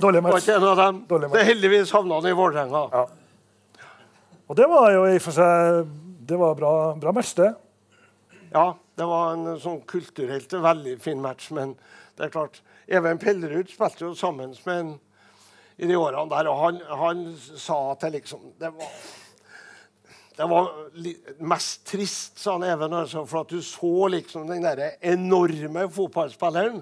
Dårlig 0.01 0.23
var 0.23 0.33
match. 0.33 0.45
ikke 0.45 0.57
en 0.59 0.66
av 0.66 0.77
dem. 0.77 1.01
Dårlig 1.09 1.29
match. 1.29 1.38
Det 1.38 1.47
heldigvis 1.47 1.93
havna 1.95 2.19
han 2.19 2.27
i 2.27 2.35
Vålerenga. 2.35 2.83
Ja. 2.93 3.03
Og 4.51 4.57
det 4.59 4.66
var 4.71 4.88
jo 4.95 5.05
i 5.07 5.16
og 5.19 5.23
for 5.23 5.37
seg 5.37 5.90
det 6.31 6.38
var 6.38 6.57
bra, 6.59 6.73
bra 6.99 7.12
match, 7.14 7.35
det. 7.38 7.53
Ja, 8.51 8.73
det 8.99 9.07
var 9.07 9.33
en 9.35 9.61
sånn 9.62 9.81
kulturelt 9.87 10.53
veldig 10.53 10.97
fin 11.03 11.23
match, 11.23 11.51
men 11.55 11.77
det 12.19 12.29
er 12.29 12.35
klart 12.35 12.61
Even 12.90 13.21
Pellerud 13.23 13.71
spilte 13.71 14.09
jo 14.09 14.16
sammen 14.19 14.57
med 14.66 14.81
en 14.81 14.90
i 15.81 15.87
de 15.88 15.97
årene 15.97 16.27
der. 16.33 16.51
Og 16.51 16.59
han, 16.61 16.81
han 17.01 17.25
sa 17.38 17.79
at 17.93 18.05
det 18.05 18.16
liksom 18.19 18.51
Det 18.61 18.73
var, 18.75 18.90
det 20.40 20.46
var 20.48 20.70
mest 21.44 21.83
trist, 21.85 22.38
sa 22.38 22.55
han 22.55 22.62
Even, 22.64 22.94
altså, 22.96 23.26
for 23.29 23.42
at 23.42 23.50
du 23.53 23.61
så 23.62 24.09
liksom 24.09 24.46
den 24.48 24.64
der 24.64 24.94
enorme 25.05 25.83
fotballspilleren 25.92 26.79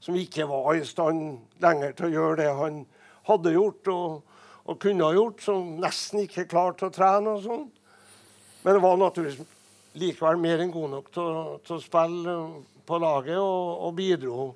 som 0.00 0.16
ikke 0.16 0.46
var 0.48 0.78
i 0.78 0.84
stand 0.88 1.42
lenger 1.60 1.92
til 1.92 2.06
å 2.08 2.14
gjøre 2.14 2.38
det 2.40 2.54
han 2.56 2.78
hadde 3.28 3.52
gjort 3.52 3.90
og, 3.92 4.38
og 4.64 4.78
kunne 4.80 5.04
ha 5.04 5.12
gjort, 5.12 5.44
som 5.44 5.74
nesten 5.82 6.22
ikke 6.22 6.46
klarte 6.48 6.88
å 6.88 6.94
trene 6.94 7.34
og 7.36 7.44
sånn. 7.44 7.66
Men 8.62 8.78
det 8.78 8.84
var 8.86 8.96
naturligvis 9.02 9.44
likevel 10.00 10.40
mer 10.40 10.64
enn 10.64 10.72
god 10.72 10.94
nok 10.94 11.12
til, 11.12 11.38
til 11.68 11.76
å 11.76 11.84
spille 11.84 12.38
på 12.88 13.02
laget, 13.02 13.36
og, 13.36 13.84
og 13.90 13.94
bidro 14.00 14.48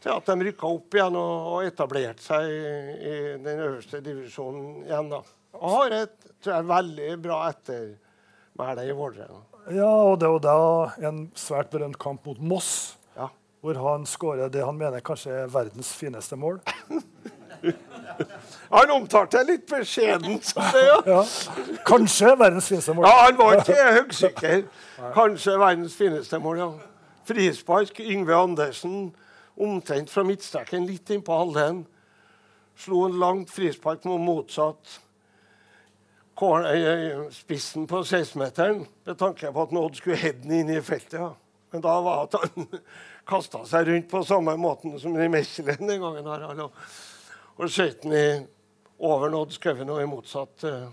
til 0.00 0.14
at 0.14 0.30
de 0.30 0.46
rykka 0.46 0.70
opp 0.70 1.00
igjen 1.00 1.18
og, 1.18 1.50
og 1.56 1.66
etablerte 1.66 2.30
seg 2.30 2.46
i, 2.46 2.62
i 3.10 3.20
den 3.42 3.66
øverste 3.66 4.04
divisjonen 4.06 4.84
igjen. 4.86 5.10
da. 5.18 5.24
Og 5.54 5.70
har 5.74 5.90
et 6.02 6.12
tror 6.42 6.54
jeg, 6.54 6.68
veldig 6.70 7.08
bra 7.22 7.38
ettermæle 7.50 8.86
i 8.88 8.94
Vålerenga. 8.96 9.40
Ja, 9.76 9.90
og 9.90 10.18
det 10.22 10.28
var 10.32 10.40
da 10.44 11.08
en 11.08 11.18
svært 11.36 11.70
berømt 11.70 11.98
kamp 12.00 12.24
mot 12.26 12.38
Moss, 12.40 12.96
Ja. 13.16 13.26
hvor 13.60 13.74
han 13.76 14.06
skårer 14.06 14.48
det 14.50 14.64
han 14.64 14.78
mener 14.78 15.00
kanskje 15.04 15.42
er 15.42 15.46
verdens 15.52 15.92
fineste 15.94 16.36
mål. 16.36 16.60
Han 18.70 18.90
omtalte 18.94 19.38
det 19.40 19.46
litt 19.50 19.64
beskjedent 19.68 20.44
som 20.46 20.62
det, 20.72 20.80
ja. 20.86 20.96
Ja. 21.06 21.20
Kanskje 21.88 22.30
verdens 22.38 22.68
fineste 22.70 22.94
mål. 22.96 23.04
Ja, 23.08 23.26
Han 23.26 23.36
var 23.38 23.58
ikke 23.58 23.76
høysikker. 23.98 24.62
Kanskje 25.14 25.56
verdens 25.60 25.96
fineste 25.98 26.38
mål. 26.40 26.58
ja. 26.62 26.68
Frispark. 27.28 28.00
Yngve 28.00 28.34
Andersen 28.36 29.10
omtrent 29.60 30.10
fra 30.10 30.22
midtstreken, 30.24 30.86
litt 30.88 31.10
innpå 31.12 31.36
halvdelen. 31.36 31.82
Slo 32.80 33.04
en 33.06 33.18
langt 33.20 33.50
frispark 33.52 34.04
mot 34.08 34.20
motsatt 34.24 34.98
spissen 37.34 37.86
på 37.90 38.00
16-meteren 38.02 38.86
med 39.06 39.18
tanke 39.20 39.50
på 39.52 39.62
at 39.66 39.72
Odd 39.76 39.96
skulle 39.98 40.16
heade 40.16 40.48
inn 40.60 40.70
i 40.72 40.80
feltet. 40.82 41.18
ja. 41.20 41.32
Men 41.72 41.82
da 41.84 41.92
var 42.02 42.24
at 42.24 42.34
han 42.40 42.66
kasta 43.30 43.60
seg 43.68 43.86
rundt 43.86 44.08
på 44.10 44.22
samme 44.26 44.56
måten 44.58 44.96
som 44.98 45.14
i 45.20 45.28
Mechelen 45.30 45.86
den 45.86 46.00
gangen. 46.02 46.26
her, 46.26 46.64
og- 46.64 46.72
Og 47.60 47.68
skøyt 47.68 48.02
den 48.02 48.12
i 48.16 48.46
over 48.98 49.34
Odd 49.36 49.52
Skauen 49.52 49.90
og 49.90 50.00
i 50.02 50.06
motsatt. 50.08 50.64
eh, 50.64 50.88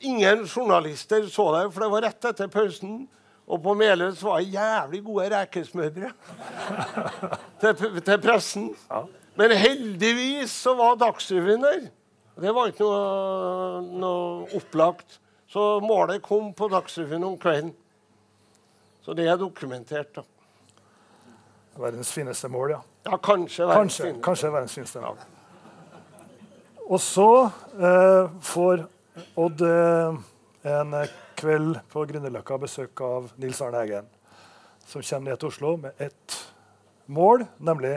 Ingen 0.00 0.46
journalister 0.46 1.26
så 1.28 1.44
det, 1.54 1.72
for 1.72 1.80
det 1.84 1.90
var 1.90 2.02
rett 2.02 2.24
etter 2.24 2.48
pausen. 2.48 3.08
Og 3.48 3.62
på 3.62 3.74
Meløs 3.76 4.22
var 4.24 4.40
det 4.40 4.52
jævlig 4.54 5.04
gode 5.04 5.28
rekesmørbrød 5.30 6.12
til, 7.60 8.00
til 8.00 8.18
pressen. 8.20 8.74
Men 9.36 9.50
heldigvis 9.56 10.50
så 10.50 10.74
var 10.74 10.96
Dagsrevyen 10.96 11.62
der. 11.62 11.86
Det 12.36 12.52
var 12.52 12.68
ikke 12.68 12.84
noe, 12.84 13.80
noe 13.96 14.48
opplagt. 14.58 15.18
Så 15.48 15.62
målet 15.80 16.22
kom 16.24 16.50
på 16.56 16.68
Dagsrevyen 16.68 17.24
om 17.24 17.36
kvelden. 17.40 17.72
Så 19.04 19.14
det 19.16 19.28
er 19.30 19.38
dokumentert. 19.40 20.10
da. 20.18 20.24
Verdens 21.78 22.10
fineste 22.12 22.48
mål, 22.50 22.70
ja. 22.74 22.80
Ja, 23.06 23.16
kanskje. 23.16 23.66
verdens 23.66 23.78
Kanskje, 23.78 24.02
fineste. 24.04 24.22
kanskje 24.26 24.50
verdens 24.52 24.74
fineste 24.74 25.00
mål. 25.00 25.18
Og 26.86 27.00
så 27.02 27.28
eh, 27.78 28.34
får 28.46 28.84
Odd 29.40 29.62
eh, 29.64 30.18
en 30.68 30.96
kveld 31.40 31.78
på 31.92 32.02
Grünerløkka 32.10 32.58
besøk 32.60 33.00
av 33.00 33.30
Nils 33.40 33.62
Arne 33.64 33.80
Eggen, 33.86 34.08
som 34.86 35.00
kommer 35.02 35.30
ned 35.30 35.40
til 35.40 35.48
Oslo 35.48 35.72
med 35.80 36.02
ett 36.04 36.36
mål, 37.06 37.46
nemlig 37.64 37.94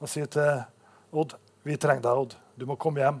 å 0.00 0.08
si 0.08 0.24
til 0.30 0.62
Odd 1.12 1.36
Vi 1.66 1.76
trenger 1.76 2.00
deg, 2.06 2.22
Odd. 2.22 2.36
Du 2.56 2.64
må 2.64 2.78
komme 2.80 3.02
hjem. 3.02 3.18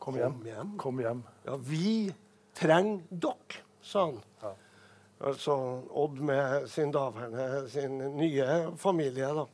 Kom 0.00 0.16
hjem. 0.16 0.32
Kom 0.32 0.48
hjem? 0.48 0.72
Kom 0.80 1.00
hjem. 1.04 1.22
Ja, 1.44 1.56
vi 1.60 2.12
trenger 2.56 3.02
dere, 3.10 3.64
sa 3.84 4.06
han. 4.06 4.20
Ja. 4.42 4.52
Altså 5.28 5.56
Odd 6.00 6.20
med 6.24 6.68
sin 6.72 6.92
daværende, 6.94 7.66
sin 7.68 7.98
nye 8.16 8.46
familie, 8.80 9.28
da. 9.36 9.44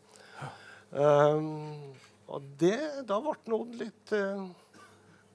Um, 0.97 1.95
og 2.31 2.45
det, 2.61 2.79
da 3.09 3.19
ble 3.23 3.35
Odd 3.59 3.75
litt 3.81 4.15
uh, 4.15 4.47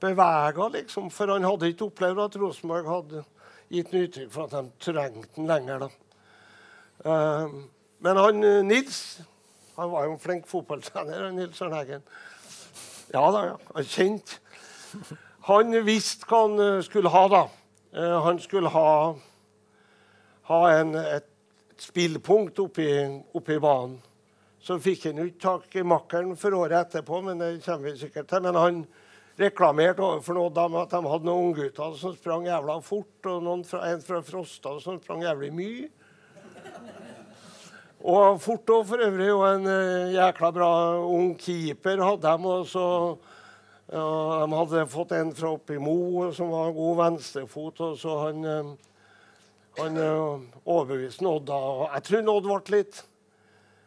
bevega, 0.00 0.70
liksom. 0.78 1.10
For 1.12 1.34
han 1.34 1.44
hadde 1.44 1.68
ikke 1.74 1.90
opplevd 1.90 2.24
at 2.24 2.38
Rosenborg 2.40 2.88
hadde 2.88 3.24
gitt 3.72 3.92
noe 3.92 4.08
uttrykk 4.08 4.32
for 4.32 4.48
at 4.48 4.56
de 4.56 4.88
trengte 4.88 5.36
den 5.36 5.52
lenger, 5.52 5.84
da. 5.84 5.90
Um, 7.02 7.60
men 8.02 8.18
han 8.18 8.44
eh, 8.46 8.62
Nils 8.64 8.98
han 9.76 9.90
var 9.90 10.04
jo 10.06 10.14
en 10.14 10.20
flink 10.20 10.46
fotballtrener, 10.46 11.30
Nils 11.32 11.60
Arne 11.64 11.80
Eggen. 11.80 12.02
Ja 13.12 13.22
da, 13.32 13.44
ja. 13.52 13.54
Han 13.74 13.88
kjente. 13.88 14.41
Han 15.48 15.74
visste 15.86 16.28
hva 16.28 16.44
han 16.44 16.60
eh, 16.62 16.80
skulle 16.86 17.10
ha, 17.10 17.26
da. 17.28 17.42
Eh, 17.96 18.16
han 18.24 18.38
skulle 18.40 18.70
ha, 18.70 18.88
ha 20.48 20.62
en, 20.70 20.94
et, 20.94 21.28
spillpunkt 21.82 22.60
oppi, 22.62 22.86
oppi 23.34 23.56
banen. 23.58 23.96
Så 24.62 24.76
fikk 24.78 25.08
han 25.08 25.18
jo 25.18 25.24
ikke 25.26 25.42
tak 25.42 25.72
i 25.80 25.82
makkeren 25.82 26.36
for 26.38 26.54
året 26.54 26.76
etterpå, 26.78 27.18
men 27.26 27.40
det 27.42 27.56
kommer 27.64 27.90
vi 27.90 28.04
sikkert 28.04 28.28
til. 28.30 28.44
Men 28.44 28.58
han 28.60 28.84
reklamerte 29.40 30.04
overfor 30.04 30.38
noen 30.38 30.78
at 30.78 30.94
de 30.94 31.00
hadde 31.10 31.26
noen 31.26 31.48
unggutter 31.48 31.96
som 31.98 32.14
sprang 32.14 32.46
jævla 32.46 32.78
fort, 32.86 33.26
og 33.26 33.66
fra, 33.66 33.82
en 33.90 34.04
fra 34.06 34.22
Frosta 34.22 34.76
som 34.84 35.00
sprang 35.02 35.26
jævlig 35.26 35.50
mye. 35.56 35.90
Og 38.02 38.40
fort 38.42 38.70
òg, 38.74 38.86
for 38.86 39.02
øvrig. 39.02 39.30
Og 39.34 39.44
en 39.46 39.68
eh, 39.70 40.14
jækla 40.16 40.50
bra 40.54 40.70
ung 41.06 41.36
keeper 41.38 42.02
hadde 42.02 42.30
de. 42.30 42.54
Og 42.54 42.66
ja, 43.92 44.46
De 44.46 44.52
hadde 44.56 44.86
fått 44.88 45.12
en 45.12 45.32
fra 45.36 45.52
oppi 45.52 45.78
Mo 45.78 46.30
som 46.32 46.52
var 46.52 46.72
god 46.76 47.00
venstrefot. 47.04 47.80
Og 47.84 47.96
så 48.00 48.18
han, 48.26 48.44
eh, 48.44 48.70
han 49.80 49.98
eh, 50.00 50.44
overbeviste 50.64 51.26
Odd 51.28 51.48
da. 51.50 51.58
Og 51.72 51.88
jeg 51.90 52.08
tror 52.08 52.30
Odd 52.36 52.48
ble 52.48 52.78
litt 52.78 53.02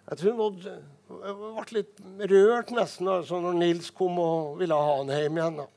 jeg 0.05 0.19
tror 0.21 0.41
Odd 0.47 0.67
eh, 0.69 1.45
ble 1.57 1.79
litt 1.79 2.03
rørt 2.29 2.73
nesten 2.75 3.09
altså, 3.09 3.39
når 3.41 3.57
Nils 3.57 3.89
kom 3.95 4.19
og 4.21 4.59
ville 4.59 4.77
ha 4.77 4.99
han 4.99 5.09
hjem 5.09 5.39
igjen. 5.41 5.63
da. 5.63 5.71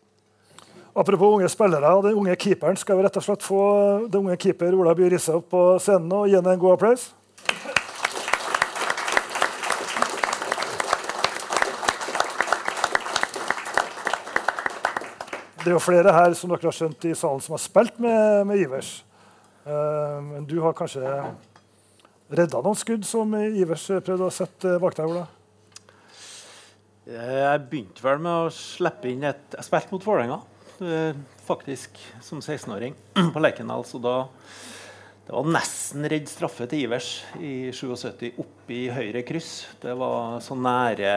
Apropos 0.98 1.36
unge 1.36 1.48
spillere, 1.48 1.94
og 1.94 2.02
den 2.04 2.16
unge 2.18 2.34
keeperen 2.36 2.76
skal 2.76 2.98
vi 2.98 3.04
rett 3.06 3.16
og 3.16 3.24
slett 3.24 3.44
få 3.46 3.62
den 4.10 4.26
unge 4.26 4.36
keeper 4.40 4.74
Ola 4.74 4.96
By 4.98 5.08
Risse 5.12 5.36
opp 5.36 5.46
på 5.52 5.62
scenen 5.80 6.12
og 6.12 6.26
gi 6.28 6.36
ham 6.36 6.48
en 6.50 6.60
god 6.60 6.76
applaus. 6.76 7.12
Det 15.58 15.70
er 15.70 15.74
jo 15.74 15.82
flere 15.82 16.14
her 16.14 16.34
som 16.38 16.52
dere 16.52 16.68
har 16.70 16.76
skjønt 16.76 17.08
i 17.08 17.14
salen 17.18 17.42
som 17.44 17.56
har 17.56 17.62
spilt 17.62 17.98
med, 18.02 18.46
med 18.48 18.62
Ivers. 18.62 18.92
Uh, 19.66 20.18
men 20.24 20.46
du 20.48 20.58
har 20.64 20.76
kanskje 20.76 21.02
redda 22.28 22.62
noen 22.62 22.78
skudd 22.78 23.04
som 23.08 23.34
Ivers 23.34 23.88
prøvde 24.04 24.28
å 24.28 24.34
sette 24.34 24.76
bak 24.82 24.96
deg? 24.96 25.10
Ola? 25.10 25.26
Jeg 27.08 27.60
begynte 27.70 28.04
vel 28.04 28.20
med 28.20 28.46
å 28.46 28.48
slippe 28.52 29.08
inn 29.08 29.22
et 29.24 29.54
Jeg 29.56 29.64
spilte 29.64 29.94
mot 29.94 30.04
Vålerenga 30.04 30.42
eh, 30.84 31.16
faktisk 31.46 31.96
som 32.20 32.42
16-åring 32.42 32.96
på 33.34 33.40
Lerkendal. 33.40 33.86
Så 33.88 34.00
da 34.02 34.26
det 35.28 35.34
var 35.36 35.48
nesten 35.52 36.06
redd 36.08 36.28
straffe 36.30 36.64
til 36.68 36.86
Ivers 36.86 37.08
i 37.36 37.68
77 37.76 38.38
oppe 38.40 38.72
i 38.72 38.86
høyre 38.88 39.20
kryss. 39.28 39.66
Det 39.80 39.92
var 40.00 40.38
så 40.44 40.56
nære 40.56 41.10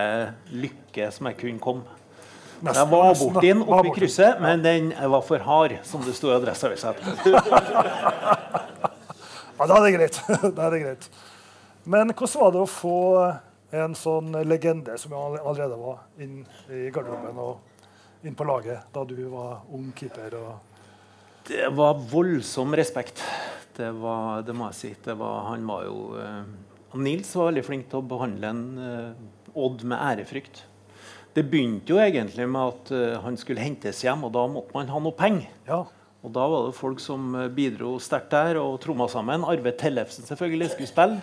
lykke 0.51 1.07
som 1.15 1.29
jeg 1.29 1.39
kunne 1.39 1.63
komme. 1.63 2.00
Nesten, 2.61 2.77
Jeg 2.77 2.89
var 2.91 3.15
borti 3.17 3.47
den 3.47 3.63
Var 3.65 3.79
oppe 3.79 3.89
i 3.89 3.93
krysset, 3.95 4.41
men 4.41 4.61
den 4.61 4.91
var 4.93 5.23
for 5.25 5.41
hard, 5.41 5.79
som 5.87 6.03
det 6.05 6.13
sto 6.17 6.29
i 6.29 6.35
Adresseavisa. 6.37 6.93
Ja, 9.61 9.67
da 9.69 9.75
er 9.77 9.83
det 9.85 9.89
greit. 9.93 10.15
da 10.57 10.63
er 10.65 10.73
det 10.73 10.77
greit. 10.81 11.03
Men 11.85 12.09
hvordan 12.15 12.39
var 12.41 12.53
det 12.55 12.61
å 12.63 12.69
få 12.69 13.01
en 13.77 13.93
sånn 13.93 14.33
legende 14.49 14.95
som 14.97 15.13
jeg 15.13 15.41
allerede 15.43 15.77
var 15.77 15.99
inn 16.17 16.39
i 16.73 16.87
garderoben 16.89 17.37
og 17.43 18.25
inn 18.25 18.37
på 18.37 18.47
laget 18.49 18.89
da 18.89 19.03
du 19.05 19.19
var 19.29 19.59
ung 19.69 19.91
keeper? 19.93 20.33
Og... 20.39 20.81
Det 21.45 21.69
var 21.77 22.01
voldsom 22.09 22.73
respekt. 22.73 23.21
Det, 23.77 23.91
var, 24.01 24.41
det 24.49 24.57
må 24.57 24.71
jeg 24.71 24.79
si. 24.79 24.91
Det 25.05 25.13
var, 25.21 25.45
han 25.51 25.69
var 25.69 25.85
jo 25.85 25.99
uh, 26.17 26.97
Nils 26.97 27.29
var 27.37 27.51
veldig 27.51 27.65
flink 27.69 27.87
til 27.93 28.01
å 28.01 28.09
behandle 28.15 28.51
en 28.55 28.65
uh, 28.81 29.61
Odd 29.61 29.85
med 29.85 29.99
ærefrykt. 29.99 30.65
Det 31.31 31.45
begynte 31.47 31.93
jo 31.93 31.99
egentlig 32.03 32.45
med 32.51 32.73
at 32.73 32.91
eh, 32.91 33.17
han 33.23 33.37
skulle 33.39 33.63
hentes 33.63 34.01
hjem, 34.03 34.25
og 34.27 34.33
da 34.35 34.43
måtte 34.51 34.75
man 34.75 34.89
ha 34.91 34.99
noe 34.99 35.15
penger. 35.15 35.47
Ja. 35.67 35.85
Og 36.21 36.33
da 36.35 36.43
var 36.51 36.67
det 36.67 36.77
folk 36.77 36.99
som 37.01 37.31
eh, 37.39 37.51
bidro 37.55 37.95
sterkt 38.03 38.33
der 38.33 38.59
og 38.59 38.81
tromma 38.83 39.07
sammen. 39.11 39.45
Arve 39.47 39.71
Tellefsen 39.79 40.27
selvfølgelig 40.27 40.73
skulle 40.73 40.91
spille. 40.91 41.21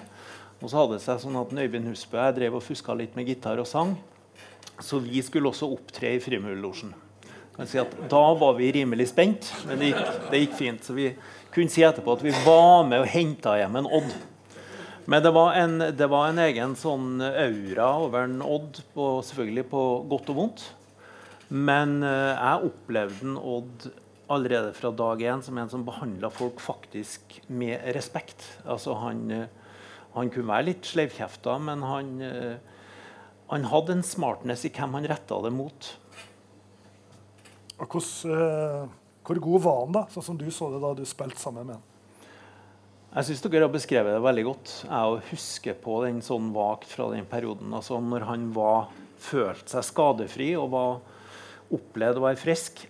Og 0.58 0.70
så 0.70 0.80
hadde 0.80 0.96
det 0.96 1.04
seg 1.04 1.20
sånn 1.22 1.36
at 1.38 1.52
Øyvind 1.52 1.90
Husbø 1.90 2.18
jeg 2.18 2.38
drev 2.40 2.56
og 2.58 2.64
fuska 2.64 2.96
litt 2.96 3.14
med 3.18 3.28
gitar 3.28 3.60
og 3.60 3.68
sang. 3.68 3.92
Så 4.82 4.98
vi 5.02 5.20
skulle 5.22 5.52
også 5.52 5.68
opptre 5.70 6.16
i 6.16 6.22
Frimurlosjen. 6.22 6.94
Si 7.66 7.78
Da 8.10 8.24
var 8.38 8.54
vi 8.54 8.70
rimelig 8.72 9.08
spent, 9.10 9.52
men 9.66 9.80
det 9.80 9.90
gikk, 9.90 10.10
det 10.30 10.40
gikk 10.44 10.58
fint. 10.58 10.84
Så 10.86 10.94
vi 10.94 11.08
kunne 11.54 11.72
si 11.74 11.82
etterpå 11.82 12.14
at 12.14 12.24
vi 12.24 12.34
var 12.46 12.84
med 12.86 13.02
og 13.02 13.10
henta 13.10 13.56
hjem 13.58 13.80
en 13.80 13.92
Odd. 14.00 14.12
Men 15.08 15.22
det 15.24 15.30
var, 15.32 15.54
en, 15.56 15.78
det 15.96 16.06
var 16.12 16.28
en 16.28 16.40
egen 16.42 16.74
sånn 16.76 17.22
aura 17.24 17.86
over 18.02 18.26
en 18.26 18.42
Odd, 18.44 18.82
på, 18.92 19.06
selvfølgelig 19.24 19.64
på 19.70 19.84
godt 20.10 20.34
og 20.34 20.36
vondt. 20.36 20.64
Men 21.48 22.02
eh, 22.04 22.34
jeg 22.34 22.68
opplevde 22.68 23.24
en 23.24 23.38
Odd 23.40 23.86
allerede 24.28 24.74
fra 24.76 24.90
dag 24.92 25.22
én 25.24 25.40
som 25.44 25.56
en 25.56 25.70
som 25.72 25.86
behandla 25.86 26.28
folk 26.28 26.60
faktisk 26.60 27.38
med 27.48 27.80
respekt. 27.96 28.44
Altså 28.68 28.98
han, 29.00 29.24
eh, 29.32 29.48
han 30.12 30.28
kunne 30.34 30.52
være 30.52 30.68
litt 30.68 30.92
sleivkjefta, 30.92 31.56
men 31.70 31.88
han, 31.88 32.14
eh, 32.20 32.84
han 33.48 33.68
hadde 33.72 33.96
en 33.96 34.04
smartness 34.04 34.68
i 34.68 34.74
hvem 34.76 34.98
han 34.98 35.08
retta 35.08 35.40
det 35.46 35.54
mot. 35.56 35.92
Og 37.78 37.86
hvordan, 37.86 38.34
uh, 38.34 38.88
hvor 39.24 39.38
god 39.40 39.62
var 39.62 39.76
han, 39.84 39.92
da, 39.94 40.08
sånn 40.12 40.24
som 40.26 40.38
du 40.40 40.48
så 40.52 40.68
det 40.72 40.80
da 40.82 40.90
du 40.98 41.04
spilte 41.08 41.40
sammen 41.40 41.68
med 41.68 41.78
han? 41.78 41.97
Jeg 43.08 43.24
syns 43.24 43.40
dere 43.40 43.64
har 43.64 43.72
beskrevet 43.72 44.12
det 44.12 44.20
veldig 44.20 44.42
godt. 44.44 44.70
Jeg 44.84 45.20
husker 45.30 45.76
på 45.80 45.94
den 46.04 46.18
sånn 46.20 46.50
vagt 46.52 46.90
fra 46.92 47.06
den 47.14 47.24
perioden. 47.28 47.72
Altså 47.72 47.96
når 48.04 48.26
han 48.28 48.50
var, 48.52 48.90
følte 49.24 49.72
seg 49.72 49.86
skadefri 49.88 50.50
og 50.60 50.74
var 50.74 50.98
opplevde 51.72 52.20
å 52.20 52.26
være 52.26 52.40
frisk, 52.40 52.82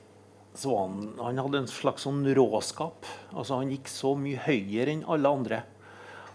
så 0.58 0.74
han, 0.74 1.12
han 1.22 1.38
hadde 1.38 1.60
en 1.62 1.70
slags 1.70 2.02
sånn 2.02 2.26
råskap. 2.34 3.06
Altså 3.30 3.60
Han 3.60 3.70
gikk 3.70 3.86
så 3.92 4.16
mye 4.18 4.42
høyere 4.42 4.96
enn 4.96 5.04
alle 5.06 5.30
andre. 5.38 5.60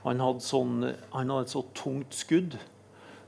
Han 0.05 0.23
hadde, 0.23 0.45
sånn, 0.47 0.77
han 1.11 1.33
hadde 1.35 1.49
et 1.49 1.51
så 1.51 1.65
tungt 1.75 2.15
skudd. 2.15 2.55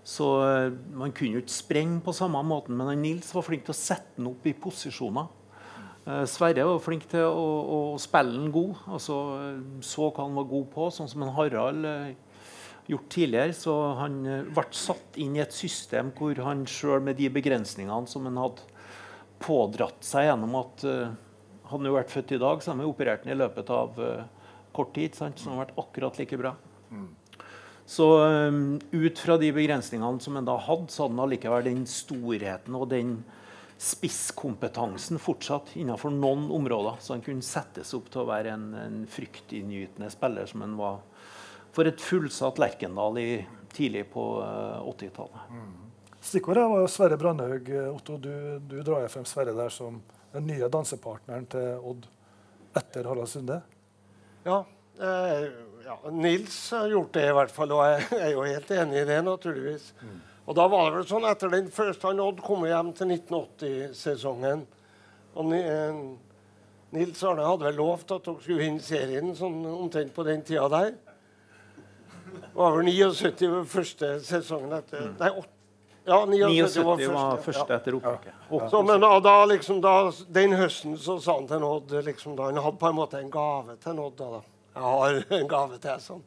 Så 0.08 0.30
eh, 0.46 0.70
man 0.96 1.12
kunne 1.16 1.36
jo 1.36 1.44
ikke 1.44 1.52
sprenge 1.52 2.00
på 2.06 2.16
samme 2.16 2.40
måten. 2.48 2.80
Men 2.80 3.04
Nils 3.04 3.36
var 3.36 3.44
flink 3.44 3.68
til 3.68 3.76
å 3.76 3.80
sette 3.82 4.22
den 4.22 4.32
opp 4.32 4.48
i 4.48 4.56
posisjoner. 4.56 5.28
Eh, 6.06 6.24
Sverre 6.30 6.68
var 6.68 6.84
flink 6.84 7.08
til 7.10 7.26
å, 7.26 7.46
å 7.66 7.80
spille 8.02 8.36
den 8.38 8.54
god. 8.54 8.78
Altså, 8.94 9.18
så 9.86 10.12
hva 10.12 10.28
han 10.28 10.38
var 10.38 10.48
god 10.52 10.70
på, 10.76 10.90
sånn 10.94 11.10
som 11.10 11.26
en 11.26 11.34
Harald 11.34 11.90
eh, 11.90 12.14
gjort 12.92 13.10
tidligere. 13.16 13.56
Så 13.58 13.74
han 14.02 14.20
eh, 14.30 14.46
ble 14.54 14.66
satt 14.78 15.20
inn 15.22 15.38
i 15.38 15.44
et 15.44 15.56
system 15.56 16.14
hvor 16.18 16.38
han 16.46 16.66
sjøl 16.70 17.02
med 17.06 17.18
de 17.22 17.32
begrensningene 17.34 18.12
som 18.12 18.30
han 18.30 18.38
hadde 18.44 18.70
pådratt 19.42 20.06
seg 20.06 20.30
gjennom 20.30 20.62
at 20.62 20.90
Hadde 21.66 21.80
han 21.82 21.88
jo 21.90 21.96
vært 21.96 22.12
født 22.14 22.32
i 22.36 22.38
dag, 22.38 22.60
så 22.62 22.70
hadde 22.70 22.84
han 22.84 22.92
operert 22.92 23.24
den 23.24 23.32
i 23.34 23.38
løpet 23.40 23.70
av 23.74 23.96
kort 24.70 24.92
tid. 24.94 25.16
Sant? 25.18 25.40
Så 25.42 25.50
han 25.50 25.56
hadde 25.56 25.64
vært 25.64 25.80
akkurat 25.82 26.20
like 26.22 26.38
bra. 26.38 26.52
Så 27.90 28.06
um, 28.22 28.60
ut 28.94 29.18
fra 29.18 29.40
de 29.42 29.50
begrensningene 29.54 30.22
som 30.22 30.38
han 30.38 30.46
da 30.46 30.60
hadde, 30.62 30.94
så 30.94 31.08
hadde 31.08 31.16
han 31.16 31.24
allikevel 31.26 31.66
den 31.66 31.82
storheten 31.90 32.78
og 32.78 32.86
den 32.94 33.16
spisskompetansen 33.86 35.20
fortsatt 35.22 35.76
innenfor 35.78 36.14
noen 36.14 36.48
områder. 36.54 36.98
Så 37.00 37.14
han 37.14 37.24
kunne 37.26 37.46
settes 37.46 37.94
opp 37.98 38.10
til 38.14 38.24
å 38.24 38.30
være 38.30 38.56
en, 38.56 38.70
en 38.80 39.02
fryktinngytende 39.10 40.10
spiller 40.14 40.50
som 40.50 40.66
han 40.66 40.74
var 40.80 41.04
for 41.76 41.90
et 41.90 42.02
fullsatt 42.02 42.60
Lerkendal 42.62 43.20
i, 43.20 43.30
tidlig 43.76 44.06
på 44.14 44.24
uh, 44.40 44.82
80-tallet. 44.90 45.52
Stikkordet 46.26 46.64
var 46.72 46.82
jo 46.82 46.90
Sverre 46.90 47.18
Brandhaug. 47.22 47.70
Eh, 47.70 47.90
Otto, 47.92 48.18
du, 48.18 48.32
du 48.64 48.80
drar 48.80 49.04
jo 49.04 49.10
frem 49.14 49.28
Sverre 49.30 49.54
der 49.54 49.74
som 49.74 50.00
den 50.34 50.48
nye 50.50 50.70
dansepartneren 50.72 51.46
til 51.52 51.84
Odd 51.86 52.08
etter 52.80 53.06
Harald 53.06 53.30
Sunde. 53.30 53.60
Ja, 54.48 54.64
eh, 54.98 55.46
ja, 55.86 56.00
Nils 56.16 56.58
har 56.74 56.90
gjort 56.90 57.14
det 57.14 57.28
i 57.30 57.36
hvert 57.38 57.54
fall, 57.54 57.76
og 57.76 57.86
jeg 57.86 58.24
er 58.24 58.34
jo 58.34 58.48
helt 58.48 58.74
enig 58.74 59.04
i 59.04 59.06
det, 59.12 59.20
naturligvis. 59.28 59.92
Og 60.46 60.56
da 60.58 60.68
var 60.70 60.92
det 60.92 61.00
vel 61.00 61.08
sånn 61.10 61.26
etter 61.26 61.52
den 61.54 61.72
første 61.74 62.08
han 62.10 62.22
Odd 62.22 62.42
kom 62.46 62.66
hjem 62.70 62.92
til 62.98 63.16
1980-sesongen 63.16 64.66
og 65.36 65.52
eh, 65.52 65.96
Nils 66.96 67.24
Arne 67.28 67.48
hadde 67.48 67.68
vel 67.68 67.80
lovt 67.80 68.14
at 68.16 68.28
dere 68.28 68.44
skulle 68.44 68.62
vinne 68.62 68.84
serien 68.84 69.34
sånn 69.36 69.58
omtrent 69.68 70.14
på 70.16 70.24
den 70.28 70.46
tida 70.48 70.70
der. 70.72 70.94
Det 72.36 72.54
var 72.56 72.78
vel 72.78 72.88
79 72.88 73.50
var 73.52 73.68
første 73.68 74.14
sesongen 74.24 74.78
etter 74.78 75.10
Nei, 75.20 75.32
8, 75.42 75.52
ja, 76.06 76.20
79, 76.30 76.70
79 76.72 76.86
var 76.86 76.86
var 76.86 77.00
første. 77.02 77.46
første 77.46 77.74
ja. 77.74 77.80
etter 77.80 77.98
opprykket. 78.00 78.38
Ja. 78.52 78.70
Så, 78.72 78.82
men 78.88 79.04
da, 79.04 79.12
da, 79.26 79.36
liksom, 79.52 79.82
da, 79.84 79.96
den 80.38 80.56
høsten 80.60 80.96
så 81.02 81.18
sa 81.24 81.36
han 81.40 81.50
til 81.52 81.66
Odd 81.68 81.96
liksom, 82.06 82.38
da, 82.38 82.52
Han 82.52 82.62
hadde 82.64 82.80
på 82.80 82.92
en 82.92 83.00
måte 83.00 83.20
en 83.20 83.34
gave 83.34 83.76
til 83.84 84.00
Odd. 84.06 84.22
Da, 84.22 84.30
da. 84.38 84.72
Jeg 84.76 84.86
har 84.86 85.40
en 85.42 85.52
gave 85.52 85.82
til 85.84 86.06
sånn. 86.06 86.24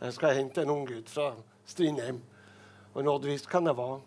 Jeg 0.00 0.16
skal 0.16 0.36
hente 0.36 0.64
en 0.64 0.74
unggutt 0.74 1.12
fra 1.12 1.30
Strindheim. 1.68 2.20
Og 2.94 3.06
Odd 3.06 3.28
visste 3.28 3.50
hvem 3.52 3.68
det 3.68 3.76
var. 3.78 4.00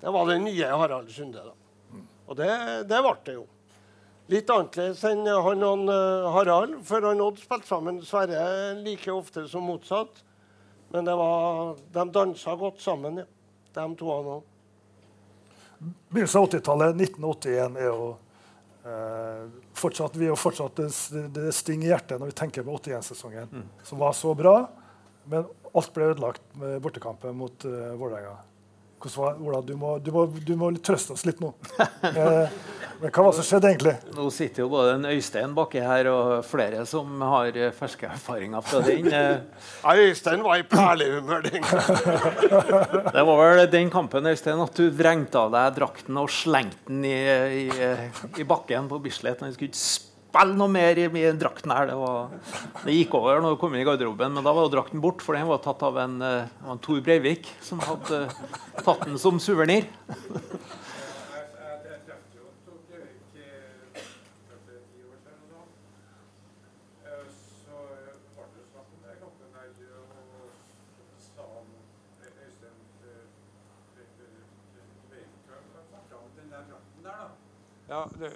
Det 0.00 0.12
var 0.14 0.28
den 0.28 0.44
nye 0.46 0.66
Harald 0.80 1.08
Sunde. 1.10 1.42
da. 1.42 2.02
Og 2.28 2.36
det, 2.36 2.50
det 2.90 3.00
ble 3.02 3.14
det 3.24 3.38
jo. 3.38 3.46
Litt 4.28 4.50
annerledes 4.52 5.00
enn 5.08 5.24
han 5.24 5.64
og 5.64 5.88
eh, 5.88 6.26
Harald, 6.34 6.76
for 6.84 7.04
han 7.08 7.22
Odd 7.24 7.40
spilte 7.40 7.70
sammen 7.70 8.02
Sverre 8.04 8.74
like 8.82 9.08
ofte 9.12 9.46
som 9.48 9.64
motsatt. 9.64 10.20
Men 10.92 11.08
det 11.08 11.16
var, 11.16 11.76
de 11.92 12.04
dansa 12.12 12.54
godt 12.56 12.80
sammen, 12.84 13.22
ja. 13.22 13.28
De 13.76 13.84
to 14.00 14.08
han 14.10 14.30
òg. 14.36 14.54
Begynnelsen 16.10 16.40
av 16.40 16.48
80-tallet, 16.48 16.96
1981, 16.96 17.76
er 17.78 17.86
jo 17.86 18.06
eh, 18.88 19.42
fortsatt, 19.78 20.16
vi 20.18 20.26
er 20.26 20.32
jo 20.32 20.38
fortsatt 20.40 20.80
det, 20.80 20.88
det 21.36 21.52
stinger 21.54 21.92
hjertet 21.92 22.18
når 22.18 22.32
vi 22.32 22.38
tenker 22.40 22.66
på 22.66 22.74
81-sesongen, 22.80 23.68
som 23.86 24.00
var 24.00 24.16
så 24.16 24.32
bra. 24.36 24.56
Men 25.28 25.46
alt 25.76 25.92
ble 25.94 26.12
ødelagt 26.12 26.44
med 26.60 26.78
bortekampen 26.84 27.36
mot 27.36 27.66
uh, 27.68 27.92
Vålerenga. 27.98 28.38
Ola, 28.98 29.60
du 29.62 29.76
må, 29.78 29.98
du, 30.02 30.10
må, 30.10 30.24
du 30.26 30.56
må 30.58 30.72
trøste 30.82 31.14
oss 31.14 31.26
litt 31.28 31.42
nå. 31.42 31.54
Eh, 32.08 32.50
men 32.98 33.12
hva 33.14 33.22
var 33.22 33.30
det 33.30 33.38
som 33.38 33.46
skjedde 33.46 33.68
egentlig? 33.70 33.92
Nå 34.16 34.24
sitter 34.34 34.64
jo 34.64 34.68
både 34.72 34.94
en 34.96 35.06
Øystein 35.06 35.52
baki 35.54 35.82
her 35.82 36.08
og 36.10 36.30
flere 36.46 36.82
som 36.88 37.20
har 37.22 37.54
eh, 37.54 37.70
ferske 37.74 38.08
erfaringer 38.10 38.64
fra 38.66 38.80
den. 38.86 39.06
Eh, 39.12 40.00
Øystein 40.08 40.42
var 40.42 40.58
i 40.58 40.64
perlehumør 40.66 41.44
den 41.46 41.62
gangen. 41.62 42.00
Det 43.14 43.24
var 43.28 43.42
vel 43.42 43.62
den 43.70 43.92
kampen 43.94 44.26
Øystein, 44.30 44.62
at 44.64 44.78
du 44.78 44.88
vrengte 44.98 45.44
av 45.44 45.54
deg 45.54 45.78
drakten 45.78 46.18
og 46.18 46.32
slengte 46.32 46.90
den 46.90 47.06
i, 47.06 47.14
i, 47.66 48.42
i 48.42 48.48
bakken 48.48 48.90
på 48.90 48.98
Bislett. 49.04 49.44
Han 49.46 49.54
skulle 49.54 49.70
ikke 49.70 49.82
spille 50.38 50.54
noe 50.58 50.70
mer 50.70 50.98
i, 50.98 51.06
i 51.08 51.30
drakten 51.34 51.72
her. 51.74 51.88
Det, 51.90 51.96
var, 51.98 52.30
det 52.84 52.94
gikk 52.94 53.14
over 53.18 53.40
når 53.42 53.56
du 53.56 53.60
kom 53.60 53.74
inn 53.74 53.82
i 53.82 53.88
garderoben, 53.88 54.34
men 54.36 54.46
da 54.46 54.54
var 54.54 54.68
jo 54.68 54.74
drakten 54.76 55.02
bort, 55.02 55.22
for 55.24 55.34
den 55.34 55.48
var 55.48 55.62
tatt 55.64 55.82
av 55.82 55.98
en, 55.98 56.20
eh, 56.22 56.68
en 56.68 56.82
Tor 56.82 57.00
Breivik, 57.02 57.50
som 57.64 57.82
hadde 57.82 58.28
eh, 58.28 58.84
tatt 58.84 59.06
den 59.06 59.18
som 59.18 59.40
suvenir. 59.42 59.88
Ja, 77.88 78.02
det, 78.20 78.28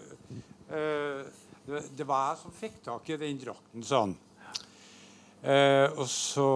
eh, 0.72 1.41
det, 1.72 2.06
var 2.08 2.28
jeg 2.30 2.42
som 2.42 2.54
fikk 2.56 2.82
tak 2.84 3.10
i 3.10 3.18
den 3.20 3.40
drakten, 3.40 3.86
sa 3.86 4.04
han. 4.04 4.14
Eh, 5.42 5.88
og 5.98 6.06
så 6.06 6.50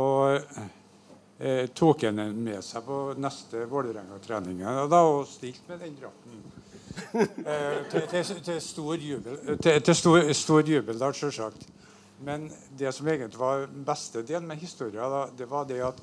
eh, 1.39 1.67
tok 1.75 2.07
han 2.07 2.21
den 2.23 2.37
med 2.47 2.63
seg 2.65 2.85
på 2.87 3.01
neste 3.19 3.65
Vålerenga-trening. 3.71 4.63
Og 4.85 4.93
da 4.93 5.03
og 5.09 5.27
stilte 5.31 5.73
med 5.73 5.83
den 5.83 5.99
drakten. 5.99 6.45
Eh, 6.97 7.83
til, 7.91 8.07
til, 8.09 8.39
til 8.45 8.61
stor 8.65 8.95
jubel, 8.97 9.59
til, 9.61 9.95
stor, 10.35 10.63
jubel 10.65 11.01
da, 11.01 11.11
selvsagt. 11.13 11.67
Men 12.25 12.47
det 12.79 12.95
som 12.97 13.09
egentlig 13.09 13.41
var 13.41 13.67
den 13.69 13.85
beste 13.85 14.23
delen 14.25 14.49
med 14.49 14.63
historien, 14.63 15.03
da, 15.13 15.27
det 15.37 15.49
var 15.51 15.67
det 15.69 15.83
at 15.85 16.01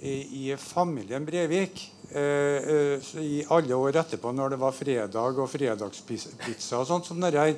i, 0.00 0.12
i 0.46 0.56
familien 0.56 1.26
Brevik 1.26 1.82
eh, 2.08 2.22
eh, 2.22 3.10
i 3.20 3.44
alle 3.48 3.74
år 3.76 3.98
etterpå, 4.00 4.32
når 4.32 4.54
det 4.54 4.60
var 4.62 4.76
fredag 4.76 5.40
og 5.42 5.50
fredagspizza 5.50 6.78
og 6.80 6.86
sånt 6.88 7.10
som 7.10 7.20
det 7.20 7.34
her, 7.36 7.56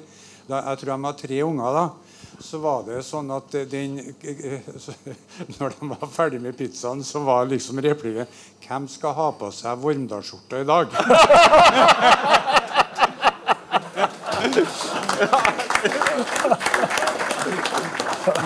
da, 0.52 0.60
jeg 0.68 0.76
tror 0.82 0.92
de 0.92 0.98
har 1.06 1.16
tre 1.18 1.38
unger 1.46 1.70
da, 1.78 1.84
så 2.42 2.58
var 2.62 2.84
det 2.86 3.02
sånn 3.06 3.30
at 3.32 3.54
den, 3.70 3.96
når 5.58 5.68
de 5.78 5.90
var 5.94 6.12
ferdig 6.12 6.40
med 6.44 6.56
pizzaen, 6.58 7.02
så 7.06 7.18
var 7.24 7.50
liksom 7.50 7.80
replikken 7.84 8.26
Hvem 8.62 8.84
skal 8.90 9.12
ha 9.18 9.28
på 9.38 9.50
seg 9.54 9.80
Vormdalsskjorta 9.82 10.56
i 10.62 10.68
dag? 10.68 10.86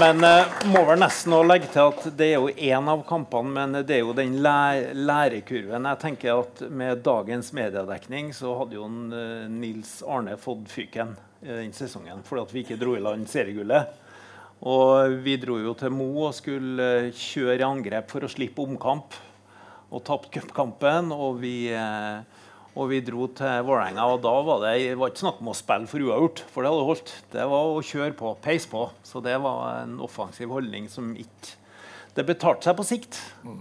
Men 0.01 0.25
eh, 0.25 0.47
må 0.73 0.81
vel 0.89 1.01
nesten 1.01 1.35
å 1.37 1.43
legge 1.45 1.69
til 1.73 1.91
at 1.91 2.07
det 2.17 2.31
er 2.33 2.41
jo 2.41 2.49
én 2.49 2.89
av 2.89 3.03
kampene, 3.09 3.51
men 3.53 3.85
det 3.85 3.99
er 3.99 4.05
jo 4.05 4.15
den 4.17 4.39
læ 4.45 4.93
lærekurven. 4.97 5.89
Jeg 5.93 6.01
tenker 6.01 6.41
at 6.41 6.63
Med 6.71 7.03
dagens 7.05 7.53
mediedekning 7.57 8.33
så 8.37 8.55
hadde 8.61 8.79
jo 8.79 8.89
eh, 8.89 9.49
Nils 9.53 9.99
Arne 10.07 10.37
fått 10.41 10.69
fyken 10.73 11.17
i 11.47 11.61
den 11.63 11.73
sesongen 11.77 12.25
fordi 12.27 12.43
at 12.43 12.55
vi 12.55 12.65
ikke 12.65 12.81
dro 12.81 12.97
i 12.97 13.03
land 13.03 13.29
seriegullet. 13.31 14.03
Og 14.67 15.19
vi 15.25 15.37
dro 15.41 15.59
jo 15.61 15.75
til 15.77 15.93
Mo 15.93 16.09
og 16.27 16.35
skulle 16.37 16.91
eh, 17.07 17.13
kjøre 17.13 17.61
i 17.61 17.67
angrep 17.67 18.11
for 18.11 18.25
å 18.25 18.31
slippe 18.31 18.65
omkamp. 18.65 19.15
Og 19.93 20.03
tapte 20.07 20.33
cupkampen. 20.33 21.13
Og 21.15 21.39
vi 21.43 21.69
eh, 21.71 22.25
og 22.77 22.91
vi 22.91 22.99
dro 23.01 23.25
til 23.33 23.63
Vålerenga, 23.65 24.05
og 24.05 24.19
da 24.21 24.33
var 24.45 24.59
det, 24.67 24.73
det 24.85 24.97
var 25.01 25.09
ikke 25.09 25.23
snakk 25.23 25.39
om 25.41 25.49
å 25.49 25.57
spille 25.57 25.89
for 25.89 26.05
uavgjort. 26.05 26.43
For 26.53 26.61
det 26.61 26.73
hadde 26.73 26.89
holdt. 26.91 27.13
Det 27.33 27.47
var 27.49 27.69
å 27.73 27.85
kjøre 27.89 28.17
på, 28.19 28.33
peis 28.45 28.67
på. 28.69 28.83
Så 29.07 29.23
det 29.25 29.37
var 29.41 29.79
en 29.87 29.95
offensiv 30.05 30.53
holdning 30.53 30.91
som 30.93 31.15
ikke 31.17 31.63
Det 32.17 32.25
betalte 32.25 32.65
seg 32.65 32.77
på 32.79 32.85
sikt. 32.89 33.17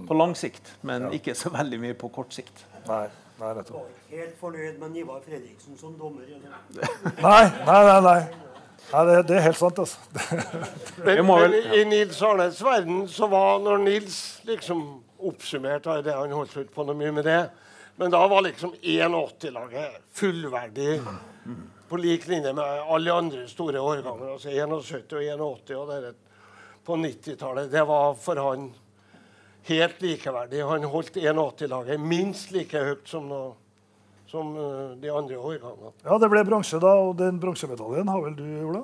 På 0.08 0.16
lang 0.16 0.32
sikt, 0.40 0.70
men 0.88 1.10
ikke 1.16 1.34
så 1.36 1.50
veldig 1.52 1.80
mye 1.82 1.96
på 2.00 2.08
kort 2.16 2.32
sikt. 2.32 2.62
Nei. 2.88 3.08
Nei, 3.40 3.52
nettopp. 3.58 3.76
var 3.76 3.88
ikke 3.92 4.22
helt 4.22 4.36
fornøyd 4.40 4.80
med 4.80 4.98
Ivar 5.02 5.22
Fredriksen 5.26 5.78
som 5.80 5.96
dommer. 6.00 6.28
Nei, 6.30 7.44
nei, 7.68 7.82
nei. 7.90 8.00
nei. 8.06 8.20
nei 8.92 9.04
det, 9.10 9.18
det 9.28 9.38
er 9.40 9.46
helt 9.50 9.60
sant, 9.60 9.82
altså. 9.84 10.00
Men, 11.06 11.26
men 11.28 11.56
i 11.76 11.84
Nils 11.90 12.22
Arnes 12.24 12.62
verden 12.64 13.04
så 13.12 13.28
var 13.28 13.60
når 13.66 13.84
Nils 13.84 14.20
liksom 14.48 14.86
oppsummerte 15.26 16.02
det 16.06 16.14
Han 16.16 16.32
holdt 16.36 16.56
ut 16.58 16.72
på 16.74 16.86
noe 16.88 16.96
mye 16.98 17.12
med 17.16 17.28
det. 17.28 17.42
Men 18.00 18.12
da 18.12 18.24
var 18.28 18.44
liksom 18.46 18.74
81-laget 18.82 20.00
fullverdig 20.16 21.00
på 21.90 21.98
lik 21.98 22.28
linje 22.28 22.54
med 22.54 22.82
alle 22.92 23.14
andre 23.14 23.48
store 23.48 23.80
årganger. 23.80 24.32
Altså 24.34 24.50
71 24.52 25.14
og 25.16 25.24
81 25.24 25.76
og 25.80 25.92
det 25.92 26.16
på 26.86 26.98
90-tallet. 27.02 27.72
Det 27.72 27.84
var 27.88 28.16
for 28.20 28.42
han 28.42 28.68
helt 29.70 30.02
likeverdig. 30.04 30.64
Han 30.70 30.84
holdt 30.92 31.16
81-laget 31.22 32.00
minst 32.02 32.52
like 32.56 32.78
høyt 32.86 33.08
som, 33.10 33.28
nå- 33.30 33.56
som 34.32 34.52
eh, 34.58 34.92
de 35.02 35.10
andre 35.14 35.38
årgangene. 35.40 35.94
Ja, 36.06 36.18
Det 36.22 36.30
ble 36.34 36.44
bronse, 36.48 36.80
da, 36.82 36.94
og 37.06 37.16
den 37.22 37.40
bronsemedaljen 37.42 38.10
har 38.12 38.22
vel 38.26 38.36
du, 38.40 38.46
Ola? 38.70 38.84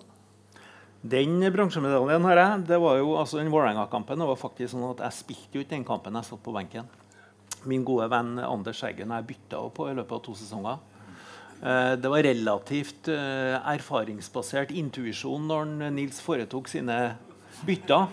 Den 1.02 1.40
bronsemedaljen 1.54 2.26
har 2.30 2.38
jeg. 2.38 2.66
Det 2.70 2.78
var 2.82 2.98
jo, 3.02 3.16
altså 3.18 3.40
den 3.42 3.50
Vålerenga-kampen 3.54 4.22
det 4.22 4.28
var 4.30 4.38
faktisk 4.38 4.76
sånn 4.76 4.90
at 4.92 5.00
jeg 5.08 5.18
spilte 5.24 5.58
jo 5.58 5.64
ikke 5.66 5.74
den 5.78 5.88
kampen. 5.88 6.18
Jeg 6.20 6.30
satt 6.30 6.44
på 6.46 6.54
benken. 6.54 6.90
Min 7.70 7.84
gode 7.86 8.08
venn 8.10 8.36
Anders 8.42 8.80
Eggen 8.86 9.10
og 9.12 9.20
jeg 9.22 9.32
bytta 9.36 9.62
på 9.74 9.90
i 9.90 9.96
løpet 9.98 10.14
av 10.18 10.22
to 10.26 10.36
sesonger. 10.38 10.78
Eh, 11.62 11.96
Det 12.02 12.10
var 12.10 12.24
relativt 12.26 13.10
eh, 13.14 13.58
erfaringsbasert 13.74 14.72
intuisjon 14.78 15.46
når 15.50 15.74
Nils 15.94 16.22
foretok 16.22 16.70
sine 16.70 17.00
bytter. 17.66 18.08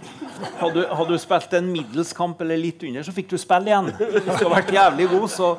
Hadde, 0.59 0.85
hadde 0.91 1.15
du 1.15 1.21
spilt 1.21 1.55
en 1.59 1.71
middels 1.73 2.13
kamp 2.17 2.41
eller 2.45 2.61
litt 2.61 2.83
under, 2.87 3.05
så 3.07 3.15
fikk 3.15 3.31
du 3.33 3.39
spille 3.41 3.71
igjen. 3.71 3.91
Hvis 3.99 4.25
du 4.27 4.31
hadde 4.33 4.53
vært 4.53 4.73
jævlig 4.75 5.09
god, 5.13 5.27
så 5.33 5.51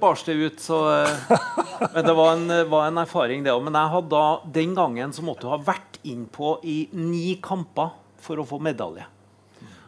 bars 0.00 0.24
det 0.26 0.36
ut. 0.38 0.62
Så, 0.62 0.80
eh, 0.94 1.36
men 1.94 2.06
det 2.06 2.16
var 2.18 2.32
en, 2.36 2.56
var 2.72 2.88
en 2.88 3.02
erfaring, 3.04 3.44
det 3.46 3.54
òg. 3.54 3.62
Men 3.66 3.78
jeg 3.80 3.94
hadde 3.96 4.12
da, 4.14 4.24
den 4.60 4.74
gangen 4.78 5.14
så 5.16 5.24
måtte 5.26 5.46
du 5.46 5.52
ha 5.54 5.60
vært 5.70 6.00
innpå 6.06 6.56
i 6.68 6.80
ni 6.96 7.36
kamper 7.42 7.94
for 8.20 8.40
å 8.40 8.46
få 8.48 8.60
medalje. 8.62 9.06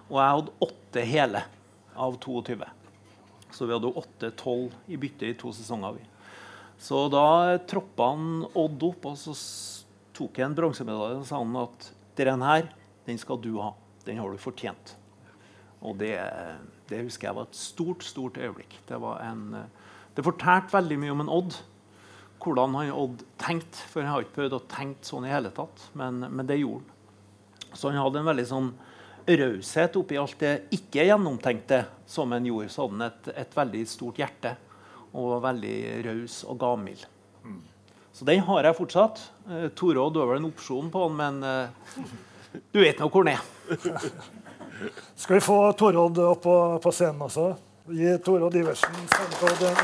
Og 0.09 0.19
jeg 0.21 0.39
hadde 0.39 0.57
åtte 0.69 1.05
hele 1.09 1.45
av 1.97 2.17
22. 2.21 2.61
Så 3.53 3.69
vi 3.69 3.77
hadde 3.77 3.93
8-12 3.93 4.71
i 4.93 4.99
bytte 5.01 5.29
i 5.29 5.37
to 5.39 5.53
sesonger. 5.55 6.01
Så 6.83 7.07
da 7.13 7.59
troppa 7.69 8.09
han 8.11 8.47
Odd 8.59 8.83
opp, 8.89 9.13
og 9.13 9.19
så 9.21 9.35
tok 10.17 10.41
jeg 10.41 10.49
en 10.49 10.57
bronsemedalje 10.57 11.21
og 11.21 11.29
sa 11.29 11.39
han 11.41 11.59
at 11.61 11.91
dere 12.19 12.35
her, 12.43 12.67
den 13.07 13.19
skal 13.21 13.41
du 13.43 13.55
ha. 13.61 13.73
Den 14.07 14.19
har 14.19 14.31
du 14.31 14.41
fortjent. 14.41 14.97
Og 15.83 15.97
det, 15.99 16.15
det 16.91 17.03
husker 17.07 17.29
jeg 17.29 17.39
var 17.39 17.49
et 17.49 17.59
stort, 17.59 18.07
stort 18.07 18.39
øyeblikk. 18.39 18.79
Det, 18.89 18.99
var 19.03 19.23
en, 19.27 19.45
det 20.15 20.25
fortalte 20.27 20.77
veldig 20.77 20.99
mye 21.03 21.15
om 21.15 21.25
en 21.25 21.33
Odd. 21.41 21.59
Hvordan 22.43 22.79
han 22.79 22.95
Odd 22.95 23.25
tenkte. 23.43 23.85
For 23.91 24.03
jeg 24.03 24.11
har 24.11 24.25
ikke 24.25 24.39
prøvd 24.41 24.59
å 24.59 24.65
tenke 24.71 25.07
sånn 25.07 25.27
i 25.27 25.35
hele 25.35 25.53
tatt, 25.55 25.89
men, 25.99 26.23
men 26.31 26.49
det 26.49 26.61
gjorde 26.63 26.87
han. 26.87 26.99
Så 27.73 27.89
han 27.89 28.03
hadde 28.03 28.21
en 28.21 28.29
veldig 28.29 28.49
sånn 28.51 28.73
raushet 29.23 29.95
oppi 29.97 30.19
alt 30.19 30.41
det 30.43 30.51
ikke 30.75 31.07
gjennomtenkte 31.07 31.85
som 32.11 32.35
han 32.35 32.47
gjorde. 32.47 32.69
Så 32.71 32.85
hadde 32.85 32.99
han 32.99 33.07
et, 33.09 33.31
et 33.45 33.57
veldig 33.57 33.83
stort 33.89 34.21
hjerte 34.21 34.57
og 35.13 35.35
var 35.35 35.47
veldig 35.51 35.77
raus 36.07 36.43
og 36.49 36.59
gavmild. 36.61 37.07
Så 38.13 38.27
den 38.29 38.43
har 38.45 38.67
jeg 38.69 38.77
fortsatt. 38.77 39.23
Eh, 39.49 39.69
Tore 39.77 40.03
Odd 40.03 40.19
har 40.21 40.29
vel 40.29 40.43
en 40.43 40.51
opsjon 40.51 40.91
på 40.93 41.07
den, 41.07 41.17
men 41.17 41.41
eh, 41.49 42.03
du 42.73 42.81
vet 42.81 42.99
nå 43.01 43.09
hvor 43.09 43.25
den 43.25 43.37
er. 43.37 43.43
Skal 45.17 45.39
vi 45.39 45.41
få 45.45 45.59
Torodd 45.79 46.19
opp 46.19 46.43
på, 46.43 46.57
på 46.83 46.93
scenen 46.93 47.23
også? 47.29 47.53
Gi 47.93 48.17
Torodd 48.25 48.55
Iversen 48.59 48.95
Sandtodd 49.11 49.63
en 49.69 49.79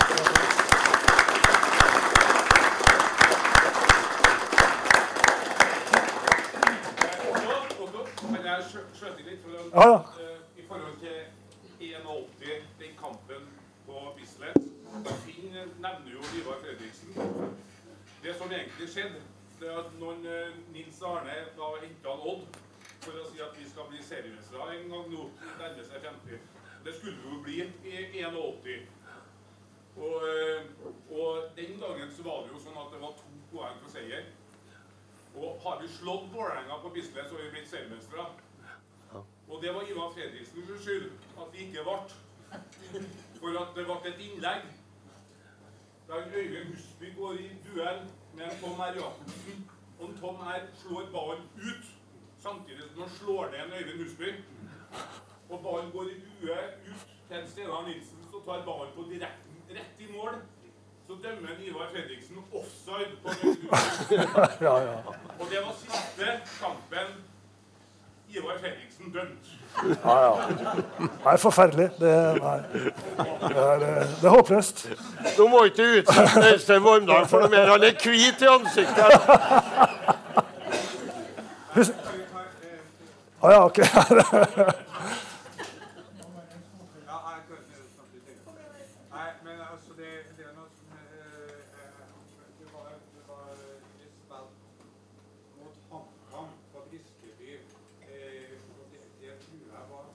litt 9.29 9.45
Ja, 9.73 9.85
ja. 9.89 10.05
eh, 10.23 10.61
I 10.61 10.67
forhold 10.69 10.97
til 11.01 11.19
81, 11.81 12.63
den 12.81 12.95
kampen 13.03 13.43
på 13.87 13.95
Bislett, 14.17 14.63
Finn 15.25 15.53
nevner 15.55 16.13
jo 16.13 16.21
Ivar 16.39 16.57
Fredriksen. 16.63 17.13
Det 18.23 18.35
som 18.39 18.53
egentlig 18.53 18.89
skjedde, 18.93 19.21
det 19.61 19.71
at 19.81 19.91
når 20.01 20.25
eh, 20.33 20.57
Nils 20.73 21.03
Arne 21.03 21.37
da 21.57 21.69
henta 21.83 22.15
Odd 22.31 22.59
for 23.03 23.19
å 23.19 23.27
si 23.31 23.41
at 23.43 23.57
vi 23.59 23.67
skal 23.69 23.89
bli 23.91 24.01
seriemestere 24.03 24.77
en 24.77 24.91
gang 24.93 25.11
nå, 25.13 25.27
nærmer 25.59 25.87
seg 25.87 26.07
50 26.07 26.41
Det 26.85 26.95
skulle 26.97 27.17
vi 27.23 27.33
jo 27.33 27.43
bli 27.43 27.57
i 27.91 28.25
81. 28.25 28.89
Og, 29.99 30.27
eh, 30.31 30.69
og 31.11 31.49
den 31.57 31.81
dagen 31.81 32.13
så 32.17 32.27
var 32.27 32.45
det 32.45 32.55
jo 32.55 32.61
sånn 32.63 32.79
at 32.79 32.93
det 32.95 33.01
var 33.03 33.17
to 33.19 33.39
poeng 33.53 33.81
for 33.83 33.93
seier. 33.93 34.29
Og 35.39 35.59
har 35.65 35.81
vi 35.83 35.91
slått 35.91 36.31
Vålerenga 36.33 36.79
på 36.83 36.93
Bislett, 36.95 37.29
så 37.29 37.37
har 37.37 37.45
vi 37.47 37.55
blitt 37.57 37.71
seriemestere. 37.71 38.27
Og 39.49 39.63
det 39.63 39.75
var 39.75 39.91
Ivar 39.91 40.13
Fredriksens 40.15 40.85
skyld 40.85 41.11
at 41.41 41.53
vi 41.53 41.67
ikke 41.67 41.85
ble. 41.87 41.99
For 43.41 43.59
at 43.61 43.75
det 43.77 43.85
ble 43.89 43.99
et 44.11 44.23
innlegg 44.25 44.69
der 46.09 46.17
Øyvind 46.35 46.67
Husby 46.75 47.17
går 47.19 47.33
i 47.33 47.49
duell 47.67 48.01
med 48.35 48.45
en 48.45 48.57
Tom 48.61 48.81
R. 48.81 48.93
Jacobsen. 48.97 49.71
En 50.03 50.19
Tom 50.21 50.37
R. 50.37 50.61
slår 50.81 51.03
ballen 51.15 51.45
ut, 51.57 51.85
samtidig 52.43 52.83
som 52.93 53.03
han 53.03 53.11
slår 53.11 53.45
ned 53.53 53.61
en 53.67 53.73
Øyvind 53.79 53.99
Husby. 54.03 54.29
Og 55.51 55.61
ballen 55.65 55.91
går 55.93 56.03
i 56.03 56.15
due 56.27 56.59
ut 56.91 57.07
til 57.29 57.51
Steinar 57.51 57.87
Nilsen, 57.89 58.21
som 58.31 58.41
tar 58.47 58.65
ballen 58.69 58.93
på 58.97 59.03
direkten 59.13 59.55
rett 59.77 59.97
i 60.05 60.09
mål. 60.17 60.35
Så 61.07 61.13
dømmer 61.25 61.53
Ivar 61.67 61.89
Fredriksen 61.93 62.37
offside 62.61 63.13
på 63.23 63.29
Øyvind 63.29 63.69
Husby. 63.73 64.15
Ja, 64.67 64.75
ja. 64.89 64.97
Og 65.41 65.47
det 65.53 65.59
var 65.67 65.75
siste 65.83 66.27
kampen 66.63 67.09
Ivar 68.29 68.59
Fredriksen 68.61 69.13
dømt. 69.15 69.45
ja, 70.05 70.17
ja. 70.25 70.35
Nei, 71.25 71.37
forferdelig. 71.39 71.89
Det, 72.01 72.13
nei. 72.43 72.59
Det, 72.69 73.57
er, 73.57 73.85
eh, 73.89 74.07
det 74.21 74.25
er 74.25 74.35
håpløst. 74.35 74.89
Du 75.37 75.47
må 75.49 75.65
ikke 75.65 75.77
du 75.83 75.89
utsette 76.03 76.53
Øystein 76.53 76.83
Vormdal 76.85 77.27
for 77.31 77.39
noe 77.47 77.53
mer. 77.55 77.71
Han 77.73 77.83
er 77.89 77.95
hvit 78.03 78.43
i 78.43 78.51
ansiktet. 78.53 79.11
Ah, 83.43 83.51
ja, 83.53 83.65
ok. 83.65 83.79
Ja, 87.09 87.17
jeg 87.33 87.43
kan 87.49 87.57
ikke 87.63 87.79
snakke 87.95 88.15
litt 88.15 88.25
til. 88.27 88.37
Nei, 89.15 89.29
men 89.47 89.57
altså, 89.73 89.91
det, 90.01 90.11
det 90.37 90.45
er 90.49 90.55
noe 90.59 90.71
som 90.75 90.87
eh, 90.97 90.99
eh, 91.79 92.03
Det 92.59 92.67
var, 92.75 92.89
det 93.15 93.23
var 93.29 93.45
et 93.55 94.13
spill 94.19 94.49
mot 95.61 95.75
HamKam 95.93 96.49
på 96.75 96.79
Briskeby. 96.91 97.53
Eh, 98.03 98.59
og 98.75 98.85
det, 98.93 99.03
det 99.23 99.33
tror 99.45 99.63
jeg 99.71 99.85
var 99.95 100.07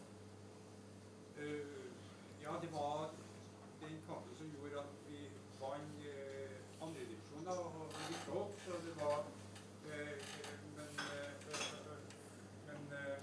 eh, 1.40 1.66
Ja, 2.44 2.52
det 2.64 2.70
var 2.76 2.98
den 3.82 3.96
kampen 4.08 4.34
som 4.40 4.48
gjorde 4.58 4.84
at 4.84 4.92
vi 5.10 5.20
vant 5.64 5.96
eh, 6.12 6.58
andredivisjon 6.84 7.48
og 7.56 7.66
vi 7.96 8.04
rykka 8.12 8.32
opp. 8.44 8.54
Så 8.68 8.72
det 8.86 8.94
var 9.02 9.18
eh, 9.90 10.16
Men, 10.78 10.90
eh, 11.08 11.32
men 12.68 12.82
eh, 13.02 13.18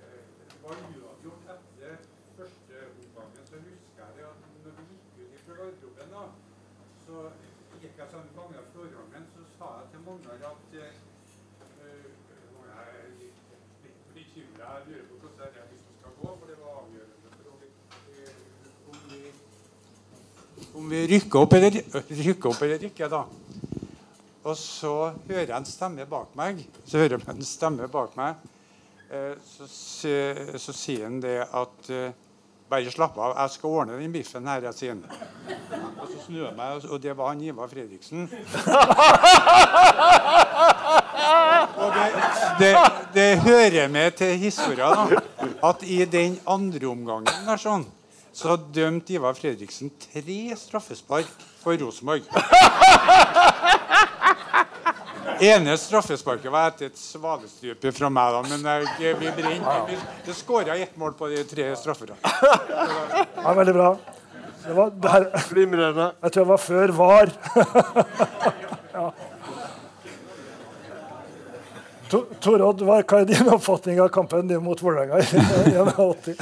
eh, 0.00 0.20
det 0.50 0.58
var 0.62 0.74
uavgjort 0.82 1.44
etter 1.54 1.94
første 2.36 2.74
omgangen. 2.90 3.44
Så 3.50 3.56
husker 3.66 4.02
jeg 4.02 4.10
det 4.16 4.24
at 4.28 4.38
når 4.64 4.72
vi 4.78 4.84
gikk 4.90 5.34
ut 5.34 5.42
fra 5.46 5.54
garderoben, 5.60 6.08
da, 6.14 6.24
så 7.06 7.14
gikk 7.82 8.00
jeg 8.00 8.08
sånn 8.12 8.28
mange 8.36 8.56
av 8.60 8.66
forgangene, 8.74 9.28
så 9.36 9.68
jeg 10.06 10.38
at 10.46 10.74
eh, 10.78 10.94
eh, 11.82 12.04
om 20.74 20.90
vi, 20.90 21.02
eh, 21.02 21.08
rykker 21.10 21.40
opp 21.40 21.52
eller, 21.58 21.80
rykker 22.10 22.50
opp 22.52 22.62
eller 22.62 22.84
ikke. 22.86 23.08
da. 23.10 23.24
Og 24.46 24.56
så 24.56 24.92
hører 25.26 25.48
jeg 25.48 25.56
en 25.56 25.66
stemme 25.66 26.06
bak 26.06 26.36
meg. 26.38 26.62
Så 26.86 26.98
hører 27.02 27.18
jeg 27.18 27.34
en 27.34 27.42
stemme 27.42 27.88
bak 27.90 28.14
meg. 28.16 28.34
Så, 29.46 29.66
så, 29.70 30.14
så 30.58 30.72
sier 30.74 31.04
han 31.06 31.20
det 31.22 31.38
at 31.54 31.90
eh, 31.94 32.14
Bare 32.66 32.90
slapp 32.90 33.14
av, 33.22 33.36
jeg 33.38 33.50
skal 33.54 33.74
ordne 33.78 33.96
den 34.00 34.10
biffen 34.10 34.46
her, 34.50 34.64
jeg 34.66 34.74
sier. 34.74 34.96
Og 36.00 36.08
så 36.10 36.16
snur 36.24 36.40
jeg 36.48 36.54
meg, 36.56 36.86
og 36.90 37.02
det 37.02 37.12
var 37.14 37.28
han 37.30 37.42
Ivar 37.46 37.68
Fredriksen. 37.70 38.24
Og 41.76 41.94
det, 41.94 42.06
det, 42.58 42.72
det 43.14 43.28
hører 43.44 43.86
med 43.92 44.18
til 44.18 44.34
historien 44.42 45.12
da, 45.12 45.22
at 45.68 45.86
i 45.86 46.00
den 46.10 46.40
andre 46.42 46.90
omgangen 46.90 47.46
der 47.46 47.62
sånn, 47.62 47.86
så 48.34 48.58
dømte 48.58 49.14
Ivar 49.14 49.38
Fredriksen 49.38 49.94
tre 50.02 50.40
straffespark 50.58 51.30
for 51.62 51.78
Rosenborg. 51.78 52.26
Ene 55.40 55.76
straffesparket 55.78 56.52
var 56.52 56.70
etter 56.70 56.90
et 56.90 56.98
svalestrupe 57.00 57.92
fra 57.94 58.10
meg, 58.12 58.36
da, 58.36 58.42
men 58.50 58.68
jeg, 59.00 59.16
vi 59.20 59.32
brenner. 59.38 59.86
Vi, 59.88 59.98
det 60.26 60.36
skåra 60.36 60.76
ett 60.76 60.96
mål 61.00 61.16
på 61.18 61.30
de 61.32 61.44
tre 61.48 61.70
straffene. 61.78 62.18
Ja, 62.22 63.52
veldig 63.54 63.74
bra. 63.76 63.90
Det 64.66 64.74
var, 64.74 64.90
der. 64.90 65.30
Glimrende. 65.48 66.10
jeg 66.22 66.32
tror 66.32 66.44
det 66.44 66.50
var 66.50 66.62
før 66.62 66.92
VAR. 66.98 67.32
ja. 68.96 69.10
Torodd, 72.10 72.82
hva 72.86 73.00
er 73.02 73.24
din 73.26 73.48
oppfatning 73.50 74.00
av 74.02 74.10
kampen 74.14 74.46
din 74.50 74.62
mot 74.62 74.82
Vålerenga 74.82 75.18
i 75.18 75.72
81? 75.74 76.36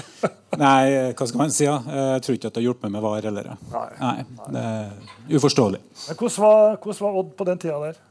Nei, 0.60 1.12
hva 1.16 1.26
skal 1.26 1.40
man 1.40 1.52
si? 1.52 1.64
Ja? 1.66 1.78
Jeg 2.14 2.24
tror 2.24 2.36
ikke 2.36 2.50
at 2.50 2.56
det 2.56 2.60
har 2.62 2.66
hjulpet 2.68 2.92
med 2.92 3.04
VAR 3.04 3.28
heller. 3.28 3.54
Nei. 3.72 3.86
Nei, 4.00 4.16
det 4.54 4.64
er 4.64 5.38
uforståelig. 5.38 5.80
Men 6.08 6.18
hvordan 6.20 6.44
var, 6.44 6.76
hvordan 6.84 7.06
var 7.06 7.22
Odd 7.22 7.32
på 7.38 7.48
den 7.48 7.62
tida 7.64 7.80
der? 7.86 8.02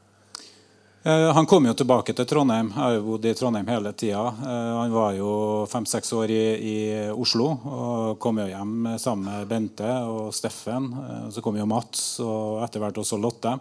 Eh, 1.06 1.34
Han 1.34 1.46
kom 1.46 1.66
jo 1.68 1.74
tilbake 1.76 2.14
til 2.16 2.26
Trondheim. 2.26 2.70
Jeg 2.72 2.80
har 2.80 2.94
jo 2.96 3.02
bodd 3.04 3.26
i 3.28 3.34
Trondheim 3.36 3.68
hele 3.68 3.92
tida. 3.92 4.22
Eh, 4.40 4.70
Han 4.80 4.94
var 4.94 5.16
jo 5.18 5.32
fem-seks 5.68 6.14
år 6.16 6.32
i, 6.32 6.44
i 6.64 6.78
Oslo 7.12 7.50
og 7.68 8.20
kom 8.24 8.40
jo 8.40 8.48
hjem 8.48 8.94
sammen 8.98 9.28
med 9.28 9.50
Bente 9.50 9.90
og 10.08 10.32
Steffen. 10.34 10.88
Eh, 11.04 11.26
Så 11.36 11.44
kom 11.44 11.60
jo 11.60 11.68
Mats 11.68 12.22
og 12.24 12.64
etter 12.64 12.80
hvert 12.80 13.02
også 13.04 13.20
Lotte. 13.20 13.58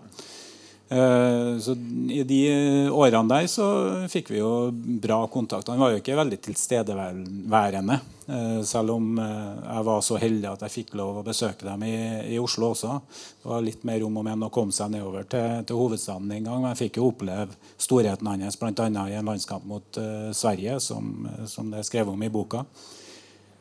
Eh, 0.92 1.58
Så 1.58 1.72
I 2.10 2.22
de 2.28 2.40
årene 2.92 3.28
der 3.30 3.46
så 3.48 3.66
fikk 4.12 4.32
vi 4.32 4.40
jo 4.42 4.70
bra 4.72 5.22
kontakt. 5.32 5.70
Han 5.72 5.80
var 5.80 5.94
jo 5.94 6.02
ikke 6.02 6.18
veldig 6.18 6.38
tilstedeværende. 6.44 8.00
eh, 8.28 8.60
Selv 8.68 8.90
om 8.98 9.18
eh, 9.18 9.54
jeg 9.72 9.86
var 9.88 10.00
så 10.04 10.18
heldig 10.20 10.50
at 10.50 10.64
jeg 10.66 10.76
fikk 10.76 10.94
lov 11.00 11.20
å 11.20 11.24
besøke 11.26 11.64
dem 11.64 11.86
i, 11.88 11.94
i 12.34 12.38
Oslo 12.42 12.72
også. 12.74 12.98
Det 13.42 13.50
var 13.54 13.64
litt 13.64 13.84
mer 13.88 14.04
om 14.04 14.20
og 14.20 14.26
men 14.28 14.44
å 14.44 14.52
komme 14.52 14.72
seg 14.72 14.92
nedover 14.92 15.24
til, 15.24 15.64
til 15.64 15.80
hovedstaden 15.80 16.30
en 16.30 16.50
gang. 16.50 16.60
Men 16.60 16.74
jeg 16.74 16.82
fikk 16.84 17.00
jo 17.00 17.08
oppleve 17.08 17.56
storheten 17.78 18.28
hans 18.28 18.60
bl.a. 18.60 18.88
i 19.08 19.16
en 19.16 19.32
landskamp 19.32 19.64
mot 19.64 20.02
Sverige, 20.36 20.80
som, 20.80 21.28
som 21.46 21.70
det 21.72 21.80
er 21.80 21.88
skrevet 21.88 22.12
om 22.12 22.22
i 22.22 22.32
boka. 22.32 22.66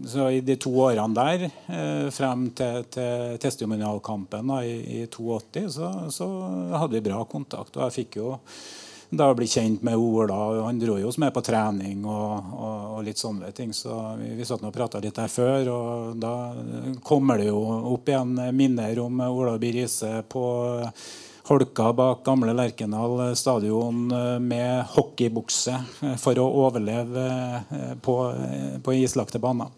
så 0.06 0.30
I 0.30 0.42
de 0.42 0.56
to 0.62 0.72
årene 0.86 1.16
der, 1.18 1.44
eh, 1.68 2.10
frem 2.14 2.50
til, 2.56 2.84
til 2.94 3.38
testimonialkampen 3.42 4.52
da, 4.54 4.62
i, 4.64 5.02
i 5.02 5.06
82, 5.08 5.66
så, 5.74 5.92
så 6.14 6.28
hadde 6.78 7.00
vi 7.00 7.06
bra 7.08 7.24
kontakt. 7.26 7.76
Og 7.76 7.88
jeg 7.88 7.96
fikk 7.96 8.20
jo 8.22 8.36
da 9.10 9.30
bli 9.38 9.48
kjent 9.48 9.84
med 9.86 9.98
Ola. 9.98 10.38
Han 10.66 10.80
dro 10.82 10.98
jo 11.00 11.12
med 11.22 11.34
på 11.34 11.44
trening 11.46 12.06
og, 12.06 12.54
og, 12.54 12.80
og 12.98 13.04
litt 13.06 13.22
sånne 13.22 13.52
ting. 13.56 13.74
Så 13.74 13.96
vi, 14.20 14.34
vi 14.38 14.46
satt 14.46 14.66
og 14.66 14.74
prata 14.76 15.02
litt 15.02 15.18
der 15.18 15.32
før, 15.32 15.70
og 15.74 16.18
da 16.22 16.36
kommer 17.06 17.42
det 17.42 17.50
jo 17.50 17.62
opp 17.96 18.10
igjen 18.10 18.36
minner 18.56 19.00
om 19.06 19.22
Ola 19.30 19.58
Birise 19.62 20.20
på 20.30 20.46
Holka 21.46 21.92
bak 21.94 22.24
gamle 22.26 22.54
Lerkendal 22.58 23.36
stadion 23.38 24.12
eh, 24.12 24.40
med 24.42 24.86
hockeybukse 24.96 25.76
eh, 26.02 26.16
for 26.18 26.40
å 26.42 26.46
overleve 26.66 27.26
eh, 27.70 27.92
på, 28.02 28.16
eh, 28.34 28.78
på 28.82 28.96
islagte 28.98 29.38
baner. 29.40 29.70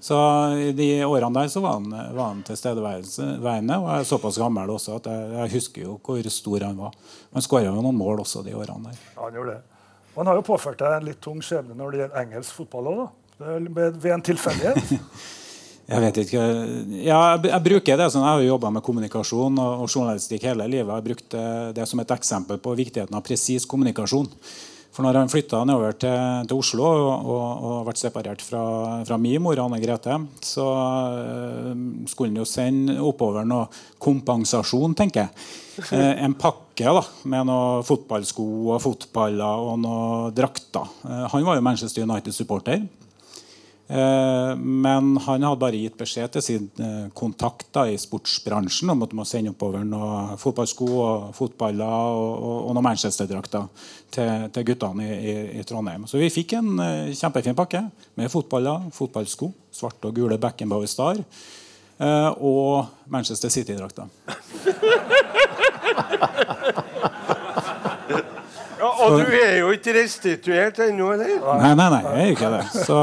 Så 0.00 0.16
I 0.56 0.70
de 0.72 0.86
årene 1.04 1.42
der 1.42 1.50
så 1.52 1.60
var 1.60 1.76
han, 1.76 1.90
var 1.92 2.30
han 2.30 2.40
tilstedeværende, 2.48 3.76
og 3.76 3.88
jeg 3.90 3.98
er 3.98 4.06
såpass 4.08 4.38
gammel 4.40 4.72
også 4.72 4.94
at 4.96 5.10
jeg, 5.12 5.26
jeg 5.34 5.52
husker 5.58 5.82
jo 5.84 5.96
hvor 6.06 6.30
stor 6.32 6.64
han 6.64 6.80
var. 6.80 6.96
Han 7.36 7.44
skåra 7.44 7.66
jo 7.68 7.82
noen 7.84 7.98
mål 8.00 8.22
også 8.24 8.40
de 8.46 8.54
årene 8.56 8.88
der. 8.88 9.02
Ja, 9.12 9.26
han 9.26 9.36
gjorde 9.36 9.58
det. 9.58 9.82
Og 10.14 10.22
han 10.22 10.30
har 10.32 10.40
jo 10.40 10.46
påført 10.48 10.80
deg 10.80 10.96
en 10.96 11.10
litt 11.10 11.20
tung 11.20 11.44
skjebne 11.44 11.76
når 11.76 11.92
det 11.92 12.00
gjelder 12.00 12.22
engelsk 12.22 12.62
fotball 12.62 12.88
òg, 12.94 13.04
da. 13.04 13.10
Ved 13.76 14.08
en 14.14 14.24
tilfeldighet. 14.24 14.96
Jeg 15.90 16.02
vet 16.04 16.18
ikke 16.22 16.42
ja, 17.02 17.20
jeg, 17.34 17.62
bruker 17.64 17.98
det 17.98 18.10
sånn, 18.12 18.22
jeg 18.22 18.30
har 18.30 18.42
jo 18.44 18.50
jobba 18.52 18.70
med 18.76 18.84
kommunikasjon 18.86 19.56
og, 19.58 19.86
journalistikk 19.88 20.46
hele 20.46 20.68
livet. 20.70 20.86
Jeg 20.86 20.94
har 20.94 21.06
brukt 21.06 21.38
det, 21.74 21.86
som 21.90 22.02
et 22.02 22.12
eksempel 22.14 22.60
på 22.62 22.76
viktigheten 22.78 23.16
av 23.18 23.24
presis 23.26 23.66
kommunikasjon. 23.66 24.30
For 24.90 25.06
når 25.06 25.20
han 25.20 25.30
flytta 25.30 25.60
nedover 25.64 25.94
til, 26.02 26.46
til 26.50 26.58
Oslo 26.58 26.86
og, 26.88 27.28
og, 27.30 27.66
og 27.68 27.76
ble 27.86 27.94
separert 27.98 28.42
fra, 28.42 28.62
fra 29.06 29.18
min 29.22 29.38
mor 29.42 29.60
Anne 29.62 29.78
Grete, 29.82 30.16
så 30.42 30.66
øh, 30.66 31.84
skulle 32.10 32.32
han 32.32 32.40
jo 32.40 32.46
sende 32.48 32.96
oppover 32.98 33.46
noe 33.46 33.68
kompensasjon, 34.02 34.96
tenker 34.98 35.22
jeg. 35.22 35.46
Eh, 35.94 36.24
en 36.26 36.34
pakke 36.34 36.96
da, 36.98 37.04
med 37.30 37.46
noe 37.48 37.84
fotballsko 37.86 38.48
og 38.74 38.82
fotballer 38.82 39.62
og 39.70 39.78
noe 39.84 40.32
drakter. 40.34 40.90
Eh, 41.06 41.24
han 41.36 41.46
var 41.46 41.60
jo 41.60 41.66
Manchester 41.70 42.04
United-supporter. 42.04 42.82
Eh, 43.90 44.56
Men 44.56 45.16
han 45.24 45.42
hadde 45.42 45.58
bare 45.58 45.78
gitt 45.80 45.96
beskjed 45.98 46.30
til 46.36 46.42
sin 46.46 46.68
kontakter 46.70 47.08
kontakt 47.20 47.66
da, 47.74 47.82
i 47.90 47.98
sportsbransjen 47.98 48.90
om 48.92 49.02
at 49.02 49.10
de 49.10 49.16
må 49.18 49.24
sende 49.28 49.50
oppover 49.52 49.82
noen 49.86 50.38
fotballsko 50.40 50.86
og 50.90 51.34
fotballer 51.36 51.86
og, 51.86 52.32
og, 52.38 52.58
og 52.68 52.74
noen 52.76 52.86
Manchester-drakter 52.86 53.66
til, 54.14 54.46
til 54.54 54.66
guttene 54.70 55.06
i, 55.06 55.16
i, 55.18 55.34
i 55.60 55.64
Trondheim. 55.66 56.06
Så 56.10 56.20
vi 56.20 56.30
fikk 56.32 56.54
en 56.58 56.70
eh, 56.84 57.14
kjempefin 57.18 57.58
pakke 57.58 57.82
med 58.18 58.30
fotballer, 58.32 58.88
fotballsko, 58.94 59.50
svarte 59.74 60.10
og 60.10 60.14
gule 60.20 60.38
Beckenbauer 60.42 60.90
Star 60.90 61.18
eh, 61.18 62.30
og 62.38 62.86
Manchester 63.10 63.50
City-drakter. 63.50 64.06
Og 69.06 69.18
du 69.20 69.32
er 69.40 69.58
jo 69.62 69.70
ikke 69.76 69.94
restituert 69.96 70.78
ennå, 70.86 71.12
eller? 71.14 71.36
Nei, 71.62 71.74
nei, 71.78 71.88
nei, 71.94 72.02
jeg 72.04 72.20
er 72.26 72.34
ikke 72.36 72.50
det. 72.56 72.64
Så, 72.84 72.98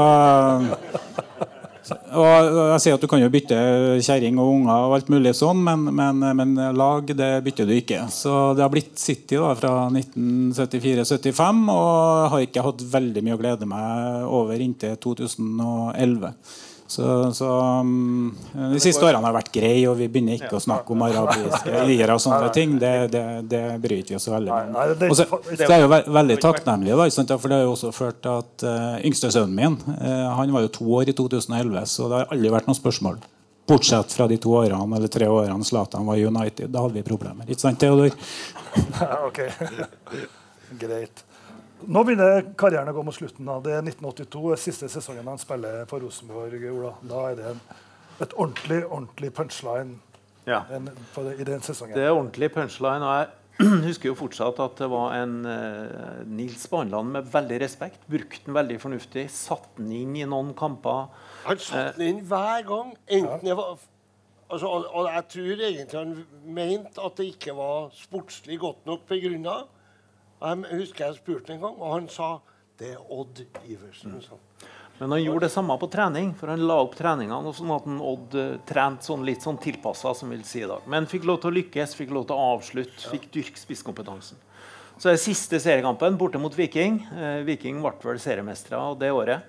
så- 1.88 1.96
og 2.12 2.58
jeg 2.74 2.80
sier 2.84 2.94
at 2.98 3.00
Du 3.00 3.06
kan 3.08 3.20
jo 3.22 3.30
bytte 3.32 3.56
kjerring 4.04 4.36
og 4.42 4.50
unger, 4.58 4.86
og 4.88 4.94
alt 4.98 5.08
mulig 5.12 5.32
sånn, 5.38 5.62
men, 5.64 5.86
men, 5.96 6.20
men 6.36 6.54
lag 6.76 7.08
det 7.16 7.30
bytter 7.46 7.68
du 7.68 7.72
ikke. 7.78 8.02
Så 8.12 8.34
Det 8.58 8.64
har 8.66 8.72
blitt 8.72 8.98
City 9.00 9.38
da, 9.40 9.54
fra 9.56 9.72
1974-75, 9.94 11.62
og 11.72 12.30
har 12.34 12.44
ikke 12.44 12.64
hatt 12.66 12.84
veldig 12.92 13.24
mye 13.24 13.36
å 13.38 13.40
glede 13.40 13.68
meg 13.70 14.26
over 14.28 14.60
inntil 14.64 14.96
2011. 15.00 16.34
Så, 16.88 17.04
så 17.36 17.46
um, 17.84 18.30
De 18.72 18.78
siste 18.80 19.04
årene 19.04 19.20
har 19.28 19.34
vært 19.36 19.50
greie, 19.52 19.84
og 19.90 19.98
vi 19.98 20.06
begynner 20.08 20.38
ikke 20.38 20.56
å 20.56 20.62
snakke 20.64 20.94
om 20.94 21.02
arabiske 21.04 21.74
eiere 21.82 22.14
og 22.16 22.22
sånne 22.24 22.48
ting. 22.56 22.78
Det, 22.80 22.92
det, 23.12 23.24
det 23.50 23.60
bryr 23.82 24.06
vi 24.08 24.16
oss 24.16 24.28
veldig 24.32 24.54
det- 24.96 25.10
Og 25.10 25.16
så- 25.18 25.26
er 25.68 25.82
jo 25.84 25.90
ve 25.92 26.00
veldig 26.18 26.38
takknemlig, 26.40 26.96
da, 26.96 27.36
for 27.36 27.48
det 27.48 27.58
har 27.58 27.66
jo 27.66 27.74
også 27.76 27.92
ført 27.92 28.22
til 28.24 28.40
at 28.40 28.64
uh, 28.64 28.96
yngstesønnen 29.04 29.54
min 29.54 29.76
uh, 30.00 30.32
han 30.38 30.52
var 30.56 30.64
jo 30.64 30.72
to 30.80 30.88
år 31.02 31.12
i 31.12 31.16
2011, 31.20 31.84
så 31.92 32.08
det 32.08 32.22
har 32.22 32.32
aldri 32.32 32.54
vært 32.56 32.72
noe 32.72 32.80
spørsmål. 32.80 33.20
Bortsett 33.68 34.16
fra 34.16 34.24
de 34.26 34.38
to 34.40 34.56
årene 34.56 34.96
eller 34.96 35.12
tre 35.12 35.28
årene 35.28 35.64
Zlatan 35.68 36.06
var 36.08 36.16
i 36.16 36.24
United. 36.24 36.70
Da 36.72 36.86
hadde 36.86 36.96
vi 36.96 37.04
problemer. 37.04 37.44
Ikke 37.44 37.66
sant, 37.68 37.78
Theodor? 37.84 38.16
Ja, 39.00 39.26
ok. 39.26 39.38
Greit. 40.80 41.24
Nå 41.86 42.02
begynner 42.04 42.42
karrieren 42.58 42.90
å 42.90 42.94
gå 42.96 43.02
mot 43.06 43.14
slutten. 43.14 43.46
Da. 43.46 43.58
Det 43.62 43.74
er 43.76 43.84
1982, 43.86 44.44
er 44.52 44.60
siste 44.60 44.88
sesongen 44.90 45.28
han 45.30 45.38
spiller 45.40 45.84
for 45.90 46.02
Rosenborg. 46.02 46.64
Ola. 46.72 46.94
Da 47.06 47.24
er 47.30 47.36
det 47.38 47.48
en, 47.52 47.60
et 48.18 48.34
ordentlig 48.34 48.80
ordentlig 48.88 49.30
punchline 49.36 49.98
Ja. 50.48 50.64
en, 50.74 50.88
for, 51.12 51.28
det, 51.28 51.38
i 51.40 51.46
den 51.46 51.62
sesongen. 51.62 51.94
Det 51.94 52.02
er 52.08 52.14
ordentlig 52.16 52.50
punchline. 52.54 53.04
og 53.06 53.14
Jeg 53.20 53.84
husker 53.88 54.10
jo 54.10 54.16
fortsatt 54.18 54.58
at 54.64 54.82
det 54.82 54.88
var 54.90 55.14
en 55.20 55.36
eh, 55.46 56.24
Nils 56.26 56.66
Baneland 56.72 57.14
med 57.14 57.30
veldig 57.30 57.60
respekt. 57.62 58.02
Brukte 58.10 58.42
den 58.46 58.58
veldig 58.58 58.80
fornuftig. 58.82 59.28
Satte 59.34 59.78
den 59.78 59.94
inn 60.00 60.18
i 60.18 60.26
noen 60.26 60.52
kamper. 60.58 61.06
Han 61.46 61.62
satte 61.62 61.94
den 62.00 62.16
inn 62.16 62.20
hver 62.26 62.66
gang. 62.66 62.92
Enten 63.06 63.46
det 63.46 63.56
var 63.58 63.76
altså, 64.50 64.66
og, 64.66 64.90
og 64.92 65.10
jeg 65.12 65.26
tror 65.36 65.64
egentlig 65.70 65.98
han 66.02 66.14
mente 66.58 67.06
at 67.06 67.18
det 67.22 67.30
ikke 67.36 67.54
var 67.58 67.90
sportslig 67.94 68.58
godt 68.66 68.86
nok 68.90 69.06
begrunna. 69.10 69.60
Jeg 70.38 70.78
husker 70.78 71.06
jeg 71.06 71.18
spurte 71.18 71.54
en 71.54 71.62
gang, 71.62 71.78
og 71.78 71.94
han 71.96 72.08
sa 72.12 72.38
det 72.78 72.92
er 72.94 73.00
Odd 73.10 73.40
Iversen. 73.66 74.20
sa. 74.22 74.38
Men 74.98 75.14
han 75.14 75.22
gjorde 75.22 75.46
det 75.46 75.54
samme 75.54 75.74
på 75.78 75.86
trening, 75.90 76.32
for 76.34 76.50
han 76.50 76.64
la 76.66 76.80
opp 76.82 76.94
treningene 76.98 77.52
sånn 77.54 77.70
at 77.74 77.86
han 77.86 78.00
Odd 78.02 78.34
eh, 78.38 78.56
trente 78.66 79.06
sånn 79.06 79.24
litt 79.26 79.44
sånn 79.46 79.58
tilpassa, 79.62 80.14
som 80.14 80.30
vil 80.34 80.42
si 80.46 80.64
i 80.64 80.68
dag. 80.70 80.86
Men 80.90 81.06
fikk 81.10 81.26
lov 81.26 81.40
til 81.42 81.52
å 81.52 81.56
lykkes, 81.58 81.94
fikk 81.98 82.14
lov 82.14 82.26
til 82.26 82.38
å 82.38 82.48
avslutte, 82.56 83.10
fikk 83.12 83.28
dyrke 83.34 83.62
spisskompetansen. 83.62 84.38
Så 84.98 85.12
er 85.12 85.20
siste 85.22 85.60
seriekampen 85.62 86.18
borte 86.18 86.40
mot 86.42 86.54
Viking. 86.54 86.98
Eh, 87.14 87.40
Viking 87.46 87.78
ble 87.82 87.94
vel 88.02 88.18
seriemestere 88.22 88.82
det 88.98 89.12
året. 89.14 89.46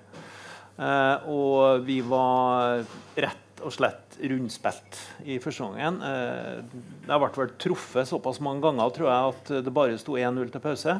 Eh, 0.77 1.29
og 1.33 1.85
vi 1.87 1.97
var 2.05 2.85
rett 3.17 3.48
og 3.65 3.73
slett 3.75 4.17
rundspilt 4.19 4.99
i 5.25 5.37
første 5.43 5.65
omgang. 5.65 5.99
Jeg 6.01 7.21
ble 7.23 7.29
vel 7.35 7.53
truffet 7.61 8.09
såpass 8.09 8.41
mange 8.43 8.63
ganger 8.63 8.93
tror 8.95 9.09
jeg, 9.09 9.33
at 9.33 9.51
det 9.65 9.73
bare 9.75 9.97
sto 10.01 10.17
1-0 10.19 10.51
til 10.53 10.63
pause. 10.63 10.99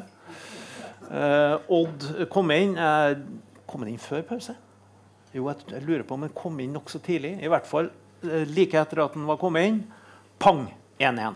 Eh, 1.10 1.56
Odd 1.68 2.28
kom 2.30 2.50
inn. 2.54 2.76
Eh, 2.78 3.18
kom 3.66 3.84
han 3.84 3.92
inn 3.92 4.02
før 4.02 4.22
pause? 4.26 4.54
Jo, 5.34 5.46
jeg, 5.50 5.82
lurer 5.86 6.04
på 6.06 6.16
om 6.16 6.26
han 6.26 6.34
kom 6.34 6.58
inn 6.62 6.74
nokså 6.74 7.02
tidlig. 7.02 7.36
I 7.42 7.50
hvert 7.50 7.66
fall 7.66 7.90
eh, 8.22 8.46
like 8.50 8.78
etter 8.78 9.04
at 9.04 9.16
han 9.18 9.26
var 9.30 9.40
kommet 9.40 9.68
inn. 9.68 9.80
Pang! 10.38 10.68
1-1. 11.00 11.34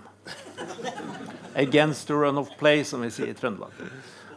Against 1.54 2.08
the 2.08 2.14
run 2.14 2.38
of 2.38 2.50
play, 2.58 2.84
som 2.84 3.02
vi 3.04 3.10
sier 3.14 3.30
i 3.32 3.36
Trøndelag. 3.38 3.74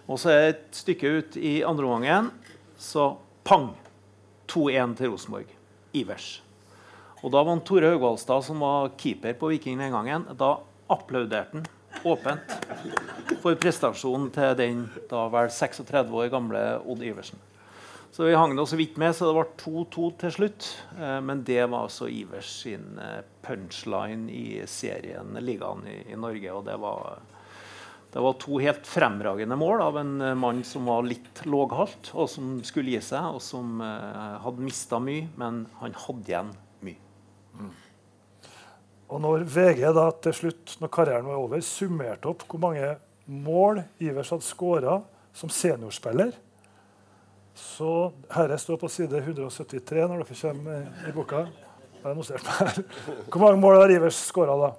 Og 0.07 0.19
så 0.21 0.33
et 0.47 0.67
stykke 0.75 1.09
ut 1.19 1.37
i 1.39 1.59
andre 1.67 1.85
omgangen, 1.85 2.31
så 2.79 3.11
pang! 3.47 3.73
2-1 4.47 4.95
til 4.95 5.11
Rosenborg. 5.11 5.49
Ivers. 5.97 6.37
Og 7.27 7.33
da 7.33 7.41
var 7.43 7.57
han 7.57 7.63
Tore 7.67 7.89
Haugvaldstad, 7.91 8.45
som 8.47 8.61
var 8.63 8.93
keeper 8.95 9.33
på 9.35 9.49
Viking 9.51 9.81
den 9.81 9.91
gangen, 9.91 10.23
da 10.39 10.53
applauderte 10.87 11.59
han 11.59 11.65
åpent 12.07 12.53
for 13.41 13.57
prestasjonen 13.59 14.29
til 14.31 14.53
den 14.55 14.85
da 15.11 15.25
vel 15.33 15.49
36 15.51 16.13
år 16.15 16.29
gamle 16.31 16.61
Odd 16.87 17.03
Iversen. 17.03 17.41
Så 18.15 18.29
vi 18.29 18.37
hang 18.37 18.53
nå 18.55 18.63
så 18.63 18.77
vidt 18.79 18.95
med, 18.95 19.11
så 19.11 19.27
det 19.27 19.33
ble 19.35 19.43
2-2 19.59 20.05
til 20.21 20.31
slutt. 20.37 20.67
Eh, 20.95 21.17
men 21.21 21.43
det 21.43 21.65
var 21.67 21.89
altså 21.89 22.07
Ivers 22.07 22.53
sin 22.63 22.95
eh, 23.03 23.19
punchline 23.43 24.31
i 24.31 24.61
serien 24.63 25.35
Ligaen 25.43 25.83
i, 25.83 25.97
i 26.13 26.15
Norge. 26.15 26.53
Og 26.55 26.63
det 26.65 26.77
var, 26.79 27.19
det 28.15 28.23
var 28.23 28.39
to 28.39 28.61
helt 28.63 28.87
fremragende 28.87 29.59
mål 29.59 29.83
av 29.89 29.99
en 29.99 30.15
eh, 30.31 30.37
mann 30.39 30.63
som 30.65 30.87
var 30.87 31.03
litt 31.05 31.43
låghalt, 31.43 32.13
og 32.15 32.31
som 32.31 32.55
skulle 32.65 32.95
gi 32.95 33.03
seg, 33.11 33.35
og 33.35 33.43
som 33.43 33.83
hadde 33.83 34.63
mista 34.63 35.03
mye, 35.03 35.27
men 35.35 35.65
han 35.83 35.99
hadde 36.07 36.31
igjen 36.31 36.55
mye. 37.59 37.75
Og 39.07 39.21
når 39.23 39.45
VG 39.47 39.85
da 39.95 40.09
til 40.23 40.33
slutt, 40.35 40.73
når 40.81 40.91
karrieren 40.91 41.29
var 41.29 41.39
over, 41.39 41.61
summerte 41.63 42.27
opp 42.27 42.43
hvor 42.49 42.59
mange 42.59 42.89
mål 43.27 43.79
Ivers 44.03 44.33
hadde 44.33 44.43
skåra 44.47 44.97
som 45.35 45.51
seniorspiller 45.51 46.31
Så 47.57 48.11
herre 48.31 48.57
står 48.59 48.77
på 48.81 48.89
side 48.91 49.21
173 49.21 50.03
når 50.09 50.23
dere 50.23 50.37
kommer 50.41 51.07
i 51.07 51.13
boka. 51.15 51.45
Hvor 52.03 53.39
mange 53.41 53.61
mål 53.61 53.79
har 53.79 53.93
Ivers 53.95 54.19
skåra 54.27 54.57
da? 54.59 54.73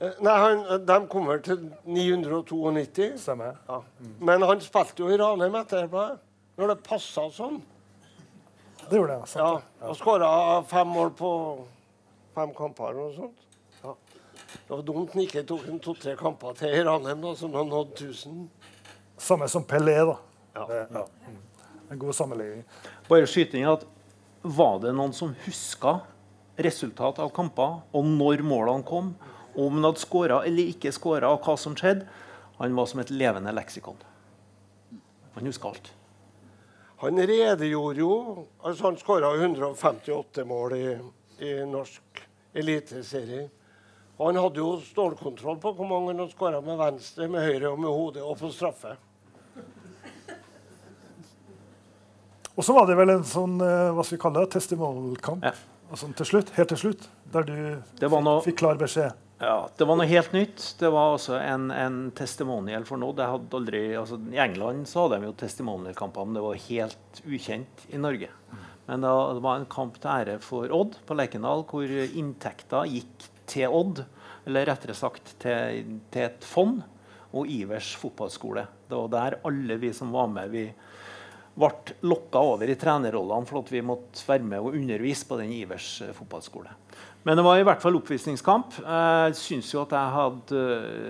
Eh, 0.00 0.12
Nei, 0.20 0.36
han, 0.44 0.86
De 0.86 0.98
kommer 1.10 1.40
til 1.44 1.70
992. 1.84 3.16
Stemmer. 3.20 3.56
Ja. 3.68 3.80
Men 4.20 4.44
han 4.44 4.60
spilte 4.60 5.02
jo 5.02 5.10
i 5.10 5.18
Ranheim 5.20 5.56
etterpå, 5.58 6.04
når 6.60 6.72
det 6.74 6.84
passa 6.86 7.26
sånn. 7.32 7.58
Det 8.90 9.00
gjorde 9.00 9.16
jeg. 9.16 9.30
Ja, 9.40 9.50
og 9.88 9.96
skåra 9.98 10.28
fem 10.70 10.88
mål 10.94 11.10
på 11.18 11.30
fem 12.36 12.52
kamper 12.54 12.92
eller 12.92 13.08
noe 13.08 13.14
sånt. 13.16 13.46
Ja. 13.82 13.94
Det 14.66 14.70
var 14.70 14.84
dumt 14.86 15.14
han 15.14 15.24
ikke 15.24 15.42
tok 15.48 15.66
en 15.70 15.80
to-tre 15.82 16.14
kamper 16.18 16.54
til 16.58 16.74
i 16.74 16.84
Ranheim, 16.86 17.22
da, 17.24 17.32
som 17.38 17.54
han 17.56 17.70
nådde 17.72 17.96
1000. 18.06 18.44
Samme 19.18 19.48
som 19.50 19.64
Pelé, 19.66 19.96
da. 20.06 20.16
Ja. 20.56 20.66
Ja. 20.84 21.04
Mm. 21.26 21.40
En 21.90 21.98
god 21.98 22.14
sammenligning. 22.14 22.64
Bare 23.08 23.26
skyte 23.30 23.58
inn 23.58 23.68
at 23.70 23.86
Var 24.46 24.76
det 24.78 24.92
noen 24.94 25.10
som 25.16 25.32
huska 25.42 25.96
resultat 26.62 27.18
av 27.18 27.32
kamper, 27.34 27.80
og 27.90 28.04
når 28.06 28.44
målene 28.46 28.86
kom? 28.86 29.14
Om 29.56 29.78
han 29.80 29.88
hadde 29.88 30.02
skåra 30.04 30.44
eller 30.46 30.70
ikke 30.70 30.92
skåra, 30.94 31.32
og 31.34 31.42
hva 31.42 31.56
som 31.58 31.74
skjedde? 31.74 32.06
Han 32.60 32.76
var 32.78 32.86
som 32.86 33.02
et 33.02 33.10
levende 33.10 33.50
leksikon. 33.56 33.98
Han 35.34 35.48
huska 35.50 35.72
alt. 35.72 35.90
Han 37.02 37.18
redegjorde 37.28 38.00
jo 38.00 38.10
altså 38.64 38.84
Han 38.88 38.96
skåra 38.96 39.34
158 39.36 40.44
mål 40.48 40.72
i, 40.78 40.86
i 41.44 41.50
norsk 41.68 42.22
eliteserie. 42.56 43.48
Og 44.16 44.30
han 44.30 44.38
hadde 44.40 44.62
jo 44.62 44.78
stålkontroll 44.80 45.58
på 45.60 45.74
hvor 45.76 45.88
mange 45.90 46.14
han 46.16 46.30
skåra 46.32 46.62
med 46.64 46.78
venstre, 46.80 47.28
med 47.28 47.44
høyre 47.44 47.68
og 47.74 47.82
med 47.82 47.92
hodet, 47.92 48.22
og 48.24 48.38
på 48.40 48.48
straffe. 48.54 48.94
Og 52.56 52.64
så 52.64 52.72
var 52.72 52.86
det 52.88 52.96
vel 52.96 53.12
en 53.12 53.24
sånn 53.28 53.58
eh, 53.60 53.90
hva 53.92 54.00
skal 54.06 54.16
vi 54.16 54.22
kalle 54.22 54.40
det, 54.46 54.54
testimonial-kamp 54.56 55.44
Ja. 55.44 55.52
altså, 55.90 56.08
til 56.16 56.26
slutt, 56.30 56.54
helt 56.56 56.70
til 56.72 56.80
slutt, 56.80 57.02
der 57.34 57.44
du 57.44 57.52
noe- 58.00 58.40
fikk 58.46 58.56
klar 58.62 58.80
beskjed. 58.80 59.12
Ja, 59.38 59.68
Det 59.76 59.84
var 59.84 59.98
noe 59.98 60.08
helt 60.08 60.32
nytt. 60.32 60.62
Det 60.80 60.88
var 60.92 61.12
også 61.12 61.36
en, 61.36 61.68
en 61.70 61.98
testimonial 62.16 62.86
for 62.88 63.00
noe. 63.00 63.12
Aldri, 63.20 63.90
altså, 63.98 64.18
I 64.32 64.40
England 64.40 64.88
så 64.88 65.04
hadde 65.04 65.20
de 65.20 65.28
jo 65.28 65.36
testimonial-kamper, 65.42 66.24
men 66.24 66.38
det 66.38 66.44
var 66.46 66.62
helt 66.70 67.20
ukjent 67.26 67.86
i 67.92 68.00
Norge. 68.00 68.30
Men 68.86 69.04
det 69.04 69.12
var 69.44 69.58
en 69.58 69.68
kamp 69.68 69.98
til 70.00 70.12
ære 70.12 70.38
for 70.40 70.72
Odd 70.72 70.96
på 71.04 71.16
Lerkendal, 71.18 71.66
hvor 71.68 71.90
inntekta 72.06 72.84
gikk 72.88 73.28
til 73.50 73.74
Odd, 73.76 74.04
eller 74.46 74.70
rettere 74.70 74.96
sagt 74.96 75.34
til, 75.42 75.98
til 76.14 76.28
et 76.28 76.46
fond, 76.46 76.80
og 77.36 77.50
Ivers 77.52 77.90
fotballskole. 78.00 78.64
Det 78.88 78.96
var 78.96 79.12
der 79.12 79.38
alle 79.44 79.76
vi 79.82 79.90
som 79.92 80.14
var 80.14 80.30
med, 80.32 80.54
vi 80.54 80.64
ble 81.56 81.96
lokka 82.08 82.40
over 82.54 82.70
i 82.70 82.76
trenerrollene 82.78 83.48
for 83.48 83.60
at 83.60 83.72
vi 83.72 83.84
måtte 83.84 84.24
være 84.28 84.46
med 84.46 84.62
og 84.62 84.76
undervise 84.78 85.28
på 85.28 85.38
den 85.40 85.52
Ivers 85.56 85.98
fotballskole. 86.16 86.72
Men 87.26 87.34
det 87.34 87.42
var 87.42 87.58
i 87.58 87.64
hvert 87.66 87.82
fall 87.82 87.96
oppvisningskamp. 87.98 88.76
Jeg 88.78 89.34
synes 89.34 89.72
jo 89.72 89.80
at 89.82 89.90
jeg 89.96 90.14
hadde, 90.14 90.58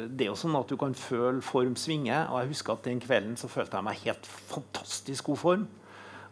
Det 0.08 0.24
er 0.24 0.30
jo 0.30 0.38
sånn 0.40 0.56
at 0.56 0.70
du 0.70 0.76
kan 0.80 0.94
føle 0.96 1.42
form 1.44 1.74
svinge. 1.76 2.16
og 2.30 2.40
jeg 2.40 2.48
husker 2.54 2.72
at 2.72 2.84
Den 2.84 3.00
kvelden 3.00 3.36
så 3.36 3.50
følte 3.52 3.76
jeg 3.76 3.84
meg 3.84 4.00
helt 4.00 4.24
fantastisk 4.24 5.24
god 5.24 5.36
form. 5.36 5.66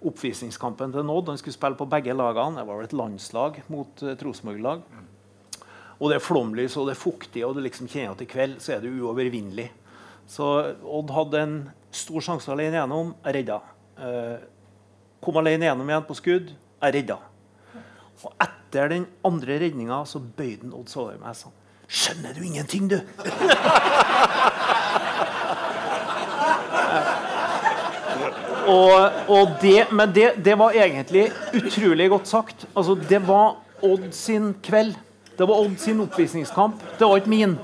Oppvisningskampen 0.01 0.93
til 0.93 1.05
Nodd. 1.05 1.29
Han 1.29 1.37
skulle 1.37 1.53
spille 1.53 1.77
på 1.77 1.85
begge 1.85 2.17
lagene. 2.17 2.57
Det 2.57 2.67
var 2.67 2.77
vel 2.77 2.85
et 2.85 2.97
landslag 2.97 3.63
mot 3.69 4.03
et 4.03 4.25
Rosenborg-lag. 4.25 4.81
Og 6.01 6.09
det 6.09 6.17
er 6.17 6.25
flomlys 6.25 6.77
og 6.77 6.89
det 6.89 6.97
er 6.97 7.05
fuktig, 7.05 7.45
og 7.45 7.55
du 7.55 7.61
liksom 7.61 7.87
kjenner 7.87 8.17
at 8.17 8.23
i 8.25 8.29
kveld 8.29 8.57
så 8.61 8.73
er 8.73 8.81
det 8.81 8.89
uovervinnelig. 8.89 9.69
Så 10.27 10.49
Odd 10.81 11.13
hadde 11.13 11.45
en 11.45 11.71
stor 11.93 12.25
sjanse 12.25 12.49
alene 12.49 12.81
gjennom. 12.81 13.15
Jeg 13.21 13.37
redda. 13.37 13.61
Eh, 14.01 14.37
kom 15.21 15.37
alene 15.37 15.69
gjennom 15.69 15.93
igjen 15.93 16.09
på 16.09 16.17
skudd. 16.17 16.57
Jeg 16.81 16.95
redda. 16.95 17.21
Og 18.23 18.33
etter 18.41 18.89
den 18.93 19.07
andre 19.27 19.59
redninga 19.63 20.05
så 20.09 20.19
bøyde 20.23 20.73
Odd 20.73 20.89
seg 20.91 21.03
over 21.03 21.19
meg 21.23 21.35
sånn. 21.39 21.53
Skjønner 21.85 22.33
du 22.33 22.41
ingenting, 22.47 22.89
du? 22.89 22.99
og, 28.73 29.11
og 29.29 29.49
det, 29.63 29.87
men 29.93 30.15
det, 30.17 30.33
det 30.45 30.59
var 30.59 30.71
egentlig 30.73 31.33
utrolig 31.55 32.09
godt 32.11 32.29
sagt. 32.31 32.67
Altså, 32.73 32.95
det 33.09 33.21
var 33.29 33.57
Odd 33.85 34.13
sin 34.17 34.55
kveld. 34.65 34.95
Det 35.39 35.49
var 35.49 35.61
Odd 35.61 35.77
sin 35.83 36.01
oppvisningskamp. 36.01 36.81
Det 36.99 37.07
var 37.09 37.17
ikke 37.21 37.35
min. 37.35 37.59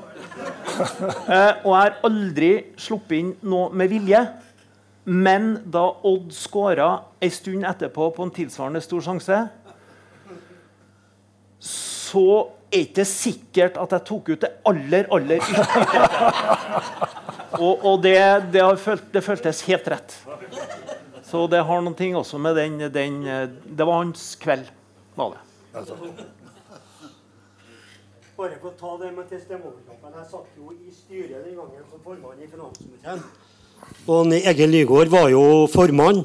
Eh, 0.81 1.53
og 1.65 1.73
jeg 1.75 1.81
har 1.81 1.99
aldri 2.07 2.51
sluppet 2.81 3.17
inn 3.19 3.33
noe 3.49 3.71
med 3.77 3.91
vilje. 3.93 4.21
Men 5.11 5.55
da 5.73 5.87
Odd 6.07 6.33
skåra 6.37 6.91
ei 7.23 7.31
stund 7.33 7.65
etterpå 7.69 8.11
på 8.17 8.27
en 8.27 8.35
tilsvarende 8.35 8.83
stor 8.85 9.03
sjanse, 9.05 9.39
så 11.61 12.49
er 12.71 12.85
ikke 12.85 13.01
det 13.01 13.07
sikkert 13.11 13.79
at 13.83 13.93
jeg 13.97 14.07
tok 14.09 14.31
ut 14.33 14.45
det 14.45 14.51
aller, 14.71 15.09
aller 15.13 15.43
ytterste. 15.43 15.81
Og, 17.61 17.83
og 17.85 18.03
det, 18.03 18.17
det, 18.55 18.63
har 18.63 18.77
følt, 18.79 19.09
det 19.13 19.25
føltes 19.27 19.65
helt 19.67 19.89
rett. 19.91 20.15
Så 21.27 21.45
det 21.51 21.63
har 21.67 21.83
noen 21.83 21.97
ting 21.99 22.15
også 22.17 22.39
med 22.43 22.57
den, 22.57 22.79
den 22.95 23.21
Det 23.27 23.87
var 23.87 24.05
hans 24.05 24.33
kveld, 24.41 24.71
var 25.19 25.35
det. 25.35 25.41
Bare 28.41 28.57
for 28.57 28.71
å 28.71 28.77
ta 28.79 28.93
det 29.03 29.11
med 29.13 29.27
testimonialkampen. 29.29 30.15
Jeg 30.17 30.27
satt 30.31 30.57
jo 30.57 30.73
i 30.73 30.95
styret 30.95 31.43
den 31.45 31.59
gangen 31.59 31.85
som 31.91 32.01
formann 32.07 32.41
i 32.41 32.49
finanskomiteen. 32.49 33.21
Og 34.09 34.33
Egil 34.39 34.73
Nygaard 34.73 35.13
var 35.13 35.29
jo 35.33 35.43
formann. 35.69 36.23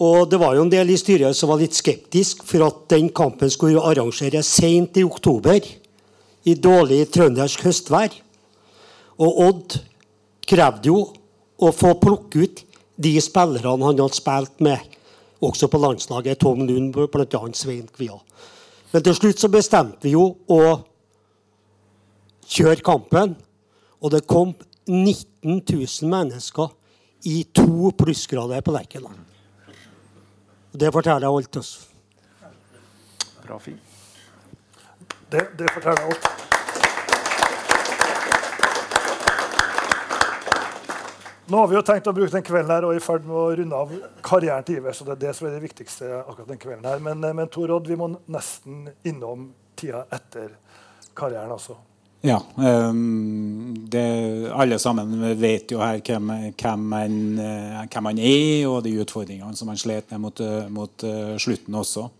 Og 0.00 0.30
det 0.32 0.38
var 0.40 0.56
jo 0.56 0.64
en 0.64 0.72
del 0.72 0.94
i 0.94 0.96
styret 0.96 1.36
som 1.36 1.50
var 1.50 1.60
litt 1.60 1.76
skeptisk 1.76 2.40
for 2.48 2.64
at 2.64 2.86
den 2.94 3.10
kampen 3.12 3.52
skulle 3.52 3.82
arrangeres 3.84 4.48
sent 4.48 4.96
i 4.96 5.04
oktober. 5.04 5.60
I 6.48 6.54
dårlig 6.56 7.02
trøndersk 7.12 7.66
høstvær. 7.66 8.14
Og 9.20 9.42
Odd 9.44 9.76
krevde 10.48 10.88
jo 10.88 11.02
å 11.60 11.72
få 11.76 11.92
plukke 12.00 12.46
ut 12.46 12.62
de 13.00 13.12
spillerne 13.20 13.74
han 13.76 13.84
hadde 13.84 14.08
spilt 14.16 14.64
med, 14.64 14.80
også 15.44 15.68
på 15.72 15.80
landslaget. 15.80 16.40
Tom 16.40 16.64
Lund, 16.68 16.96
bl.a. 16.96 17.42
Svein 17.56 17.88
Kvia. 17.92 18.16
Men 18.90 19.04
til 19.04 19.16
slutt 19.16 19.44
så 19.44 19.52
bestemte 19.52 20.08
vi 20.08 20.16
jo 20.16 20.30
å 20.48 20.60
kjøre 22.48 22.80
kampen. 22.84 23.36
Og 24.00 24.14
det 24.16 24.24
kom 24.24 24.54
19 24.88 25.60
000 25.60 26.08
mennesker 26.08 26.72
i 27.28 27.42
to 27.52 27.92
plussgrader 28.00 28.64
på 28.64 28.72
Lerkendal. 28.72 29.29
Det 30.72 30.92
forteller 30.92 31.36
alt 31.36 31.56
oss. 31.56 31.88
Bra 33.46 33.58
film. 33.58 33.78
Det, 35.30 35.48
det 35.58 35.72
forteller 35.74 36.02
alt. 36.02 36.28
Nå 41.50 41.56
har 41.56 41.66
vi 41.66 41.74
jo 41.74 41.82
tenkt 41.82 42.06
å 42.06 42.14
bruke 42.14 42.30
den 42.30 42.44
kvelden 42.46 42.70
her 42.70 42.84
og 42.86 42.94
er 42.94 43.00
i 43.00 43.02
ferd 43.02 43.24
med 43.26 43.34
å 43.34 43.48
runde 43.58 43.78
av 43.82 43.94
karrieren 44.22 44.62
til 44.66 44.78
Iver. 44.78 44.94
så 44.94 45.02
det 45.08 45.16
er 45.16 45.22
det 45.24 45.32
som 45.34 45.48
er 45.48 45.56
det 45.56 45.64
viktigste 45.64 46.10
akkurat 46.20 46.52
den 46.52 46.60
kvelden 46.62 46.86
her. 46.86 47.02
Men, 47.02 47.24
eh, 47.24 47.34
men 47.34 47.50
Tor 47.50 47.72
Odd, 47.74 47.90
vi 47.90 47.98
må 47.98 48.12
nesten 48.30 48.84
innom 49.02 49.48
tida 49.74 50.04
etter 50.14 50.54
karrieren 51.18 51.50
også. 51.50 51.74
Ja. 52.20 52.42
ehm, 52.58 53.74
det, 53.88 54.52
alle 54.52 54.78
sammen 54.78 55.14
vet 55.40 55.72
jo 55.72 55.80
her 55.80 56.02
hvem, 56.04 56.32
hvem, 56.52 56.86
man, 56.92 57.16
eh, 57.40 57.80
hvem 57.88 58.06
man 58.10 58.20
er, 58.20 58.66
og 58.68 58.82
de 58.84 58.92
utfordringene 59.00 59.56
som 59.56 59.70
man 59.72 59.80
slet 59.80 60.12
med 60.12 60.20
mot, 60.26 60.40
eh, 60.44 60.68
mot 60.68 61.04
eh, 61.08 61.36
slutten 61.40 61.78
også. 61.80 62.10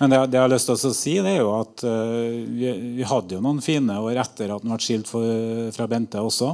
Men 0.00 0.10
det, 0.10 0.22
det 0.32 0.38
jeg 0.38 0.46
har 0.46 0.52
lyst 0.54 0.70
til 0.70 0.74
å 0.88 0.94
si, 0.96 1.12
det 1.22 1.34
er 1.36 1.42
jo 1.44 1.52
at 1.54 1.84
vi, 1.84 2.70
vi 2.96 3.04
hadde 3.06 3.36
jo 3.36 3.42
noen 3.44 3.60
fine 3.62 3.94
år 4.02 4.18
etter 4.24 4.50
at 4.50 4.64
han 4.64 4.72
ble 4.72 4.82
skilt 4.82 5.06
for, 5.06 5.68
fra 5.76 5.86
Bente 5.88 6.18
også. 6.18 6.48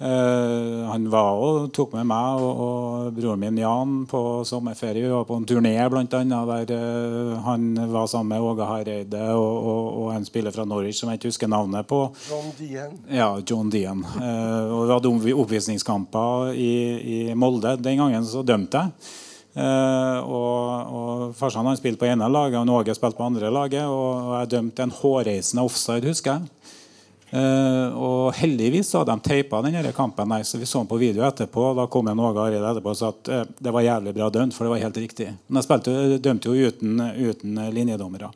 Eh, 0.00 0.88
han 0.88 1.10
var 1.12 1.36
og 1.44 1.66
tok 1.76 1.92
med 1.92 2.08
meg 2.08 2.40
og, 2.40 2.60
og 2.64 3.10
broren 3.12 3.42
min 3.42 3.60
Jan 3.60 3.94
på 4.08 4.20
sommerferie. 4.48 5.04
Vi 5.04 5.12
var 5.12 5.26
på 5.28 5.36
en 5.36 5.44
turné 5.48 5.74
blant 5.92 6.16
annet, 6.16 6.68
der 6.68 6.72
uh, 6.80 7.34
han 7.44 7.74
var 7.92 8.08
sammen 8.08 8.32
med 8.32 8.46
Åge 8.48 8.68
Hareide 8.68 9.26
og, 9.34 9.52
og, 9.60 9.88
og 10.00 10.12
en 10.14 10.24
spiller 10.24 10.56
fra 10.56 10.64
Norwich 10.64 11.02
som 11.02 11.12
jeg 11.12 11.20
ikke 11.20 11.34
husker 11.34 11.52
navnet 11.52 11.88
på. 11.90 12.02
John 12.30 12.48
Dien. 12.56 12.96
Ja, 13.12 13.34
John 13.44 13.68
Dean. 13.72 14.00
Uh, 14.16 14.72
og 14.72 14.86
vi 14.86 14.94
hadde 14.96 15.40
oppvisningskamper 15.44 16.54
i, 16.56 16.72
i 17.00 17.18
Molde. 17.34 17.76
Den 17.76 18.00
gangen 18.00 18.24
så 18.24 18.40
dømte 18.46 18.86
jeg. 18.86 19.18
Eh, 19.50 20.18
og, 20.30 20.90
og 20.94 21.22
Farsan 21.34 21.66
han 21.66 21.78
spilte 21.78 21.98
på 21.98 22.06
ene 22.06 22.28
laget, 22.30 22.60
og 22.60 22.80
Åge 22.80 22.94
spilte 22.94 23.18
på 23.18 23.26
andre 23.26 23.50
laget. 23.52 23.86
Og, 23.86 24.30
og 24.30 24.34
jeg 24.38 24.52
dømte 24.54 24.86
en 24.86 24.94
hårreisende 24.94 25.64
offside, 25.66 26.06
husker 26.06 26.38
jeg. 26.38 26.76
Eh, 27.30 27.88
og 27.94 28.32
heldigvis 28.34 28.88
så 28.90 29.02
hadde 29.02 29.14
de 29.14 29.28
teipa 29.28 29.60
denne 29.62 29.92
kampen. 29.94 30.28
der, 30.28 30.42
så 30.42 30.58
Vi 30.58 30.66
så 30.66 30.82
den 30.82 30.90
på 30.90 30.98
video 30.98 31.22
etterpå. 31.26 31.74
Da 31.78 31.86
kom 31.86 32.08
en 32.08 32.18
Åge 32.18 32.40
Arild 32.40 32.64
etterpå 32.64 32.90
og 32.90 32.98
sa 32.98 33.12
at 33.14 33.30
uh, 33.30 33.44
det 33.58 33.72
var 33.72 33.86
jævlig 33.86 34.14
bra 34.14 34.30
dømt, 34.30 34.54
for 34.54 34.64
det 34.66 34.74
var 34.74 34.82
helt 34.82 34.98
riktig. 34.98 35.28
Men 35.46 35.60
jeg 35.60 35.68
spilte, 35.68 36.18
dømte 36.18 36.50
jo 36.50 36.70
uten, 36.70 36.98
uten 37.30 37.62
linjedommere. 37.70 38.32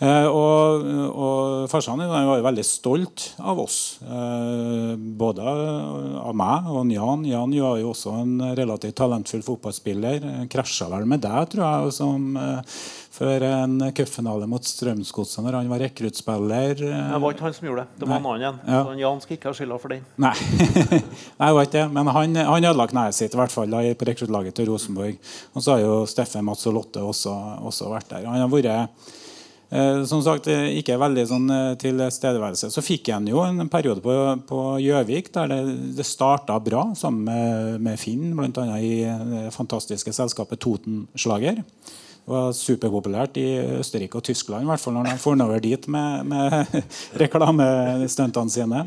Uh, 0.00 0.28
og, 0.32 0.84
og 1.12 1.66
farsan 1.68 2.00
var 2.08 2.24
jo 2.24 2.36
veldig 2.44 2.62
stolt 2.64 3.26
av 3.36 3.58
oss. 3.60 3.98
Eh, 4.00 4.94
både 4.96 5.44
av 5.44 6.32
meg 6.36 6.70
og 6.72 6.88
Jan. 6.88 7.26
Jan 7.28 7.52
var 7.52 7.76
jo 7.82 7.90
også 7.92 8.14
en 8.22 8.32
relativt 8.56 8.96
talentfull 8.96 9.44
fotballspiller. 9.44 10.24
Krasja 10.52 10.88
vel 10.88 11.04
med 11.04 11.20
deg, 11.26 11.52
tror 11.52 11.66
jeg, 11.66 11.92
som, 11.98 12.30
eh, 12.40 12.80
før 13.20 13.44
en 13.44 13.74
cupfinale 13.92 14.46
mot 14.48 14.64
Strømsgodset 14.64 15.44
når 15.44 15.58
han 15.58 15.68
var 15.68 15.82
rekruttspiller. 15.84 16.78
Det 16.80 17.20
var 17.20 17.34
ikke 17.34 17.44
han 17.44 17.56
som 17.56 17.68
gjorde 17.68 17.84
det. 17.84 18.00
Det 18.00 18.08
var 18.08 18.22
en 18.22 18.28
annen. 18.32 18.60
Ja. 18.64 18.80
Så 18.86 18.96
Jan 19.02 19.20
skal 19.20 19.36
ikke 19.36 19.50
ha 19.50 19.58
skylda 19.58 19.80
for 19.82 19.92
den. 19.92 20.06
Nei, 20.24 20.32
Nei 21.42 21.52
var 21.56 21.68
ikke 21.68 21.76
det. 21.76 21.86
Men 21.98 22.12
han, 22.16 22.40
han 22.48 22.68
ødela 22.72 22.88
kneet 22.88 23.18
sitt 23.18 23.36
i 23.36 23.40
hvert 23.42 23.52
fall 23.52 23.72
da, 23.72 23.84
på 23.92 24.08
rekruttlaget 24.08 24.56
til 24.56 24.70
Rosenborg. 24.72 25.20
Og 25.52 25.64
så 25.64 25.76
har 25.76 25.84
jo 25.84 25.96
Steffen 26.08 26.46
Mats 26.48 26.64
og 26.70 26.78
Lotte 26.78 27.04
også, 27.04 27.34
også 27.68 27.92
vært 27.92 28.14
der. 28.14 28.28
Han 28.30 28.40
har 28.40 28.48
vært 28.54 28.70
eh, 28.72 30.00
som 30.08 30.24
sagt 30.24 30.48
eh, 30.48 30.70
ikke 30.80 30.96
veldig 31.00 31.26
sånn 31.28 31.52
eh, 31.52 31.74
tilstedeværelse. 31.82 32.72
Så 32.72 32.84
fikk 32.84 33.12
han 33.12 33.28
jo 33.28 33.44
en 33.44 33.68
periode 33.68 34.00
på 34.04 34.16
på 34.48 34.64
Gjøvik 34.80 35.28
der 35.36 35.52
det, 35.52 35.60
det 35.98 36.08
starta 36.08 36.56
bra 36.64 36.88
sammen 36.96 37.28
med, 37.28 37.84
med 37.84 38.00
Finn, 38.00 38.32
bl.a. 38.32 38.80
i 38.80 39.04
det 39.04 39.52
fantastiske 39.52 40.16
selskapet 40.16 40.64
Totenslager. 40.64 41.60
Det 42.20 42.34
var 42.34 42.52
superpopulært 42.54 43.40
i 43.40 43.48
Østerrike 43.80 44.20
og 44.20 44.26
Tyskland, 44.28 44.66
i 44.66 44.70
hvert 44.70 44.82
fall 44.82 44.94
når 44.94 45.10
de 45.10 45.18
for 45.22 45.44
over 45.46 45.62
dit 45.64 45.88
med, 45.90 46.30
med 46.30 46.80
reklamestuntene 47.22 48.54
sine. 48.54 48.84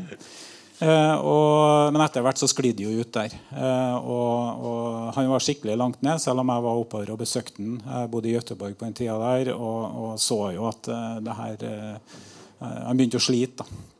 Eh, 0.82 1.16
og, 1.22 1.92
men 1.94 2.02
etter 2.02 2.24
hvert 2.24 2.40
så 2.40 2.48
sklidde 2.50 2.80
de 2.80 2.88
jo 2.88 3.04
ut 3.04 3.12
der. 3.14 3.34
Eh, 3.54 3.96
og, 4.00 4.64
og 4.66 5.10
Han 5.18 5.30
var 5.30 5.44
skikkelig 5.44 5.76
langt 5.78 6.02
ned, 6.02 6.18
selv 6.22 6.42
om 6.42 6.50
jeg 6.50 6.66
var 6.66 6.82
oppover 6.82 7.14
og 7.14 7.20
besøkte 7.22 7.62
han. 7.62 7.80
Jeg 7.84 8.10
bodde 8.12 8.30
i 8.30 8.36
Gøteborg 8.36 8.78
på 8.78 8.88
den 8.88 8.96
tida 8.98 9.18
der 9.20 9.54
og, 9.54 9.98
og 10.04 10.14
så 10.22 10.40
jo 10.56 10.68
at 10.70 10.90
eh, 10.90 11.18
det 11.24 11.40
her 11.40 11.66
eh, 11.70 12.22
Han 12.64 12.96
begynte 12.96 13.20
å 13.20 13.26
slite. 13.26 13.62
da. 13.62 13.92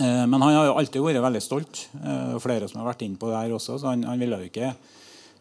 Eh, 0.00 0.26
men 0.26 0.42
han 0.42 0.52
har 0.52 0.68
jo 0.68 0.76
alltid 0.76 1.04
vært 1.04 1.24
veldig 1.24 1.42
stolt. 1.44 1.86
Eh, 2.00 2.36
flere 2.42 2.68
som 2.68 2.82
har 2.82 2.90
vært 2.92 3.06
inne 3.06 3.20
på 3.20 3.30
det 3.30 3.38
her 3.40 3.56
også, 3.56 3.78
så 3.80 3.92
han, 3.92 4.04
han 4.08 4.20
ville 4.20 4.40
jo 4.42 4.50
ikke 4.50 4.72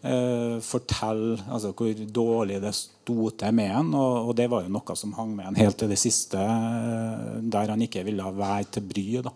eh, 0.06 0.58
fortelle 0.64 1.39
altså, 1.49 1.74
hvor 1.76 2.06
dårlig 2.20 2.62
det 2.64 2.74
sto 2.78 3.30
til 3.36 3.56
med 3.58 3.72
han. 3.74 3.93
Og, 3.93 4.32
og 4.32 4.36
det 4.38 4.49
var 4.51 4.66
jo 4.66 4.74
noe 4.74 4.97
som 4.97 5.16
hang 5.18 5.36
med 5.36 5.49
han 5.49 5.60
helt 5.60 5.80
til 5.82 5.91
det 5.91 5.99
siste, 6.01 6.41
eh, 6.41 7.39
der 7.41 7.74
han 7.74 7.86
ikke 7.86 8.06
ville 8.08 8.36
være 8.38 8.76
til 8.78 8.86
bry. 8.91 9.08
da. 9.26 9.34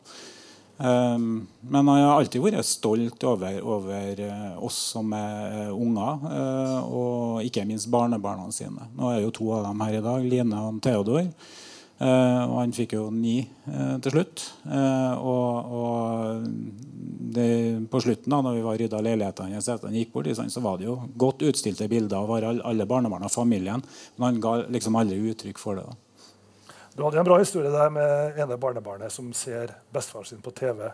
Um, 0.81 1.47
men 1.59 1.87
han 1.87 2.05
har 2.05 2.21
alltid 2.21 2.39
vært 2.39 2.63
stolt 2.63 3.23
over, 3.27 3.57
over 3.67 4.19
eh, 4.23 4.51
oss 4.63 4.77
som 4.93 5.11
er 5.11 5.73
unger, 5.75 6.21
eh, 6.31 6.77
og 6.87 7.41
ikke 7.43 7.65
minst 7.67 7.89
barnebarna 7.91 8.47
sine. 8.55 8.87
Nå 8.95 9.09
er 9.11 9.25
jo 9.25 9.33
to 9.35 9.49
av 9.57 9.65
dem 9.67 9.83
her 9.83 9.97
i 9.97 10.05
dag, 10.05 10.23
Line 10.23 10.61
og 10.69 10.79
Theodor. 10.85 11.27
Eh, 11.99 12.43
og 12.47 12.53
han 12.61 12.71
fikk 12.75 12.93
jo 12.95 13.09
ni 13.11 13.41
eh, 13.43 13.95
til 14.03 14.13
slutt. 14.13 14.43
Eh, 14.71 15.15
og 15.19 15.73
og 15.79 16.45
det, 17.29 17.49
på 17.91 17.99
slutten, 18.01 18.31
da 18.31 18.39
når 18.41 18.55
vi 18.55 18.61
var 18.65 18.77
rydda 18.79 19.01
leiligheten 19.05 19.51
hans 19.53 19.67
etter 19.69 19.89
han 19.91 19.97
gikk 19.99 20.13
bort, 20.15 20.29
så 20.33 20.63
var 20.63 20.79
det 20.79 20.87
jo 20.87 20.95
godt 21.19 21.43
utstilte 21.45 21.89
bilder 21.91 22.23
av 22.23 22.31
alle, 22.37 22.53
alle 22.65 22.87
barnebarna 22.89 23.27
og 23.29 23.35
familien. 23.35 23.83
Men 24.17 24.25
han 24.29 24.39
ga 24.43 24.55
liksom 24.71 24.97
aldri 24.97 25.19
uttrykk 25.33 25.59
for 25.61 25.77
det. 25.77 25.85
da. 25.85 25.97
Du 26.95 27.03
hadde 27.05 27.19
en 27.21 27.27
bra 27.27 27.37
historie 27.39 27.69
der 27.71 27.91
med 27.93 28.39
ene 28.41 28.57
barnebarnet 28.59 29.13
som 29.13 29.29
ser 29.37 29.75
bestefaren 29.93 30.25
sin 30.31 30.41
på 30.43 30.51
TV. 30.55 30.89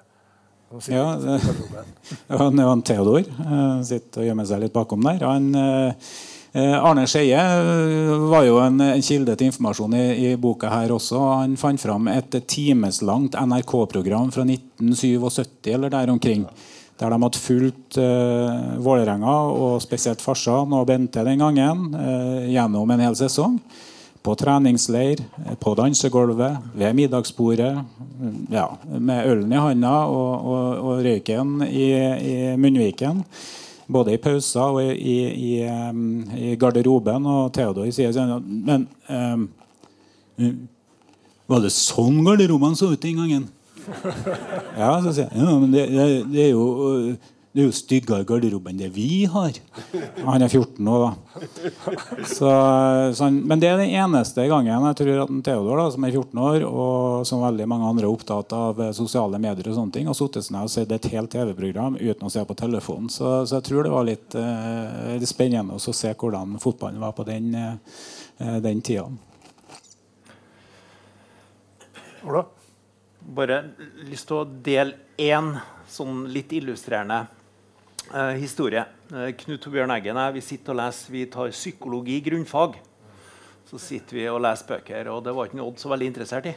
Ja, 0.91 1.15
det, 1.21 1.37
det- 2.27 2.37
var 2.37 2.71
en 2.73 2.81
Theodor 2.81 3.21
eh, 3.21 3.81
sitter 3.87 4.21
og 4.23 4.27
gjemmer 4.27 4.49
seg 4.49 4.65
litt 4.65 4.73
bakom 4.75 5.05
der. 5.05 5.23
Han, 5.23 5.47
eh, 5.55 6.11
Arne 6.55 7.03
Skeie 7.03 7.35
eh, 7.35 8.13
var 8.31 8.45
jo 8.47 8.61
en, 8.63 8.79
en 8.79 9.03
kilde 9.03 9.33
til 9.35 9.49
informasjon 9.49 9.95
i, 9.97 10.05
i 10.23 10.35
boka 10.39 10.69
her 10.71 10.93
også. 10.95 11.19
Han 11.41 11.57
fant 11.59 11.81
fram 11.81 12.07
et 12.13 12.37
timeslangt 12.47 13.35
NRK-program 13.35 14.31
fra 14.31 14.45
1977 14.47 15.73
eller 15.73 15.91
der 15.91 16.13
omkring. 16.13 16.45
Der 16.95 17.11
de 17.11 17.17
hadde 17.19 17.41
fulgt 17.43 17.97
uh, 17.99 18.77
Vålerenga, 18.79 19.33
og 19.51 19.81
spesielt 19.83 20.21
farsan 20.23 20.71
og 20.77 20.85
Bente 20.87 21.25
den 21.27 21.41
gangen, 21.43 21.89
uh, 21.91 22.45
gjennom 22.47 22.93
en 22.95 23.03
hel 23.03 23.17
sesong. 23.19 23.57
På 24.23 24.37
treningsleir, 24.39 25.19
eh, 25.43 25.57
på 25.59 25.75
dansegulvet, 25.77 26.71
ved 26.73 26.95
middagsbordet. 26.97 27.73
Ja, 28.49 28.69
med 28.87 29.27
ølen 29.27 29.51
i 29.51 29.59
handa 29.59 29.91
og, 30.07 30.47
og, 30.47 30.79
og 30.79 31.03
røyken 31.05 31.59
i, 31.67 31.91
i 32.31 32.37
munnviken. 32.57 33.21
Både 33.87 34.15
i 34.15 34.21
pauser 34.21 34.61
og 34.61 34.81
i, 34.81 35.17
i, 35.29 35.51
i, 35.61 36.55
garderoben. 36.59 37.27
Og 37.29 37.51
Theodor 37.53 37.89
sier 37.93 38.13
sånn 38.15 38.41
Men 38.65 38.87
um, 39.09 39.49
var 41.45 41.61
det 41.61 41.73
sånn 41.75 42.23
garderoben 42.25 42.77
så 42.77 42.91
ut 42.93 43.01
den 43.01 43.21
gangen? 43.21 43.45
Ja, 44.79 44.97
så 45.03 45.13
sier 45.13 45.29
jeg. 45.29 45.37
Ja, 45.37 45.57
men 45.61 45.71
det, 45.71 45.85
det, 45.93 46.05
det 46.33 46.47
er 46.47 46.53
jo 46.55 46.65
det 47.55 47.61
er 47.63 47.69
jo 47.69 47.75
styggere 47.75 48.25
garderobe 48.27 48.67
enn 48.67 48.79
det 48.81 48.89
vi 48.91 49.23
har. 49.31 49.55
Han 50.25 50.43
er 50.43 50.51
14 50.51 50.75
nå, 50.83 50.95
da. 50.99 51.11
Så, 52.27 52.49
så 53.15 53.21
han, 53.21 53.37
men 53.47 53.61
det 53.61 53.69
er 53.69 53.77
den 53.79 53.93
eneste 53.95 54.43
gangen 54.51 54.83
jeg 54.89 54.97
tror 54.99 55.21
at 55.23 55.29
en 55.31 55.43
Theodor, 55.45 55.79
da, 55.79 55.85
som 55.93 56.03
er 56.03 56.17
14 56.17 56.41
år, 56.43 56.65
og 56.67 57.21
som 57.29 57.45
veldig 57.45 57.67
mange 57.71 57.87
andre 57.87 58.03
er 58.03 58.11
opptatt 58.11 58.51
av 58.57 58.81
eh, 58.83 58.91
sosiale 58.97 59.39
medier, 59.39 59.69
og 59.71 59.77
sånne 59.77 59.95
ting, 59.95 60.09
har 60.11 60.17
sittet 60.19 60.43
seg 60.43 60.57
ned 60.57 60.67
og 60.67 60.73
sett 60.73 60.91
et 60.91 61.07
helt 61.13 61.31
TV-program 61.31 61.95
uten 62.01 62.27
å 62.27 62.33
se 62.33 62.43
på 62.43 62.57
telefonen. 62.59 63.07
Så, 63.13 63.31
så 63.47 63.61
jeg 63.61 63.67
tror 63.69 63.87
det 63.87 63.93
var 63.93 64.09
litt, 64.09 64.35
eh, 64.41 65.15
litt 65.21 65.31
spennende 65.31 65.79
å 65.79 65.95
se 65.95 66.11
hvordan 66.11 66.57
fotballen 66.59 66.99
var 67.07 67.15
på 67.15 67.23
den, 67.29 67.55
eh, 67.55 68.59
den 68.67 68.83
tida. 68.83 69.07
Ola? 72.27 72.43
Bare 73.39 73.63
lyst 74.11 74.27
til 74.27 74.43
å 74.43 74.43
dele 74.43 75.15
én 75.15 75.53
sånn 75.87 76.25
litt 76.35 76.51
illustrerende 76.59 77.23
eh, 78.15 78.35
historie. 78.41 78.85
Eh, 79.11 79.33
Knut 79.41 79.61
Torbjørn 79.65 79.93
Eggen 79.97 80.17
og 80.17 80.29
jeg 80.29 80.37
vi 80.37 80.45
sitter 80.49 80.75
og 80.75 80.79
leser, 80.81 81.11
vi 81.13 81.25
tar 81.31 81.51
psykologi 81.53 82.21
grunnfag. 82.25 82.79
Så 83.69 83.81
sitter 83.81 84.19
vi 84.19 84.29
og 84.31 84.41
leser 84.45 84.69
bøker, 84.69 85.11
og 85.11 85.23
det 85.25 85.35
var 85.35 85.49
ikke 85.49 85.65
Odd 85.65 85.81
så 85.81 85.91
veldig 85.91 86.09
interessert 86.13 86.49
i. 86.51 86.55